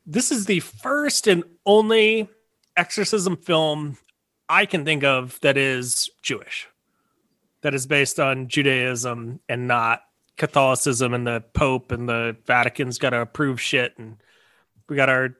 [0.07, 2.29] this is the first and only
[2.77, 3.97] exorcism film
[4.49, 6.69] I can think of that is Jewish,
[7.63, 10.03] that is based on Judaism and not
[10.37, 13.95] Catholicism and the Pope and the Vatican's got to approve shit.
[13.99, 14.17] And
[14.89, 15.37] we got our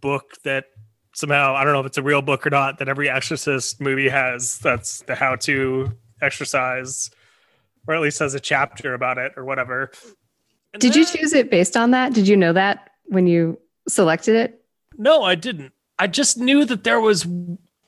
[0.00, 0.66] book that
[1.14, 4.08] somehow, I don't know if it's a real book or not, that every exorcist movie
[4.08, 4.58] has.
[4.58, 7.10] That's the how to exercise,
[7.86, 9.90] or at least has a chapter about it or whatever.
[10.74, 12.12] And Did then, you choose it based on that?
[12.12, 13.58] Did you know that when you
[13.90, 14.64] selected it?
[14.96, 15.72] No, I didn't.
[15.98, 17.26] I just knew that there was,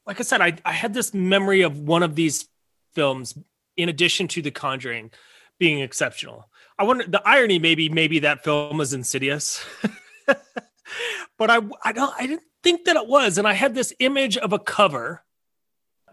[0.06, 2.48] like I said, I, I had this memory of one of these
[2.94, 3.36] films
[3.76, 5.10] in addition to The Conjuring
[5.58, 6.48] being exceptional.
[6.78, 9.64] I wonder the irony maybe maybe that film was insidious.
[10.26, 14.36] but I I don't I didn't think that it was and I had this image
[14.36, 15.22] of a cover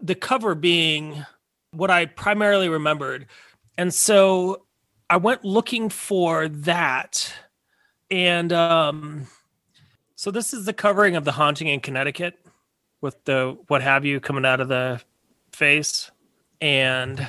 [0.00, 1.24] the cover being
[1.72, 3.26] what I primarily remembered.
[3.76, 4.66] And so
[5.08, 7.32] I went looking for that.
[8.10, 9.26] And um,
[10.20, 12.38] so this is the covering of the haunting in Connecticut
[13.00, 15.00] with the what have you coming out of the
[15.50, 16.10] face.
[16.60, 17.26] And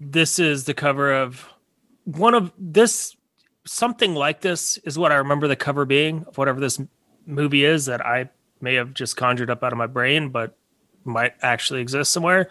[0.00, 1.48] this is the cover of
[2.02, 3.14] one of this
[3.64, 6.80] something like this is what I remember the cover being of whatever this
[7.26, 8.28] movie is that I
[8.60, 10.58] may have just conjured up out of my brain, but
[11.04, 12.50] might actually exist somewhere.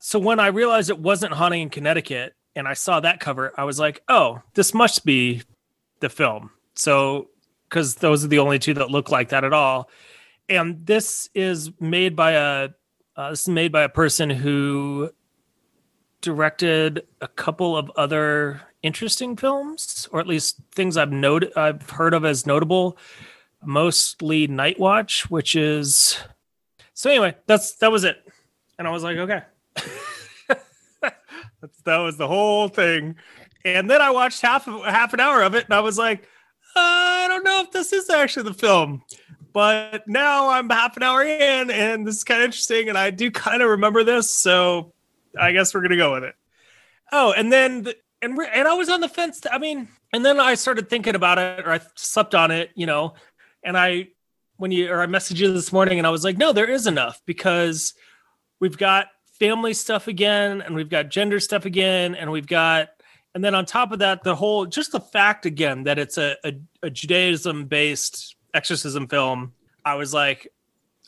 [0.00, 3.62] So when I realized it wasn't Haunting in Connecticut and I saw that cover, I
[3.62, 5.42] was like, oh, this must be
[6.00, 6.50] the film.
[6.74, 7.28] So,
[7.68, 9.88] because those are the only two that look like that at all.
[10.48, 12.70] And this is made by a
[13.16, 15.10] uh, this is made by a person who
[16.20, 22.14] directed a couple of other interesting films, or at least things I've noted I've heard
[22.14, 22.96] of as notable.
[23.64, 26.16] Mostly Night Watch, which is
[26.94, 27.34] so anyway.
[27.46, 28.16] That's that was it,
[28.78, 29.42] and I was like, okay,
[31.84, 33.16] that was the whole thing.
[33.64, 36.28] And then I watched half of half an hour of it, and I was like,
[37.30, 39.02] I don't know if this is actually the film.
[39.52, 43.10] But now I'm half an hour in, and this is kind of interesting, and I
[43.10, 44.92] do kind of remember this, so
[45.40, 46.34] I guess we're gonna go with it.
[47.10, 49.40] Oh, and then the, and and I was on the fence.
[49.50, 52.86] I mean, and then I started thinking about it, or I slept on it, you
[52.86, 53.14] know.
[53.64, 54.08] And I,
[54.58, 56.86] when you or I messaged you this morning, and I was like, no, there is
[56.86, 57.94] enough because
[58.60, 59.08] we've got
[59.40, 62.90] family stuff again, and we've got gender stuff again, and we've got,
[63.38, 66.34] and then on top of that, the whole just the fact again that it's a,
[66.42, 69.52] a, a Judaism based exorcism film.
[69.84, 70.52] I was like,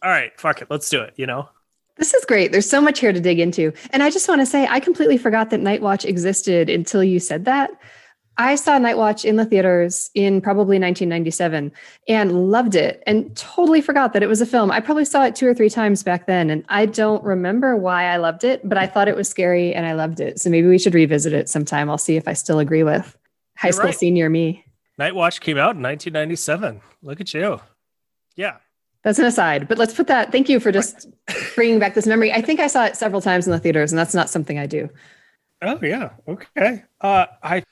[0.00, 1.14] all right, fuck it, let's do it.
[1.16, 1.48] You know.
[1.96, 2.52] This is great.
[2.52, 3.72] There's so much here to dig into.
[3.90, 7.18] And I just want to say, I completely forgot that Night Watch existed until you
[7.18, 7.72] said that.
[8.40, 11.70] I saw Night Watch in the theaters in probably 1997
[12.08, 14.70] and loved it and totally forgot that it was a film.
[14.70, 18.04] I probably saw it two or three times back then and I don't remember why
[18.04, 20.40] I loved it, but I thought it was scary and I loved it.
[20.40, 21.90] So maybe we should revisit it sometime.
[21.90, 23.14] I'll see if I still agree with
[23.58, 23.94] high You're school right.
[23.94, 24.64] senior me.
[24.96, 26.80] Night Watch came out in 1997.
[27.02, 27.60] Look at you.
[28.36, 28.56] Yeah.
[29.02, 30.32] That's an aside, but let's put that.
[30.32, 31.08] Thank you for just
[31.54, 32.32] bringing back this memory.
[32.32, 34.64] I think I saw it several times in the theaters, and that's not something I
[34.64, 34.88] do.
[35.60, 36.10] Oh yeah.
[36.26, 36.84] Okay.
[37.02, 37.64] Uh, I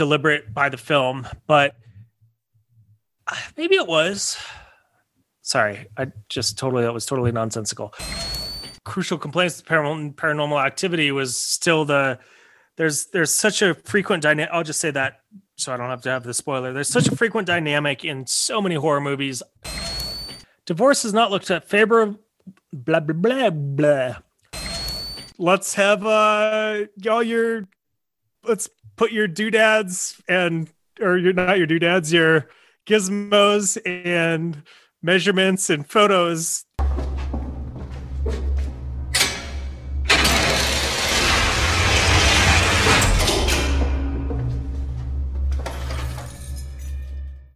[0.00, 1.76] deliberate by the film, but
[3.26, 4.38] uh, maybe it was.
[5.42, 7.92] Sorry, I just totally that was totally nonsensical.
[8.86, 12.18] Crucial complaints to paranormal, activity was still the
[12.78, 14.50] there's there's such a frequent dynamic.
[14.54, 15.20] I'll just say that
[15.56, 16.72] so I don't have to have the spoiler.
[16.72, 19.42] There's such a frequent dynamic in so many horror movies.
[20.64, 22.14] Divorce is not looked at favor.
[22.72, 24.16] Blah blah blah blah.
[25.36, 27.68] Let's have uh y'all your
[28.44, 28.70] let's
[29.00, 30.70] put your doodads and
[31.00, 32.50] or you're not your doodads, your
[32.86, 34.62] gizmos and
[35.00, 36.66] measurements and photos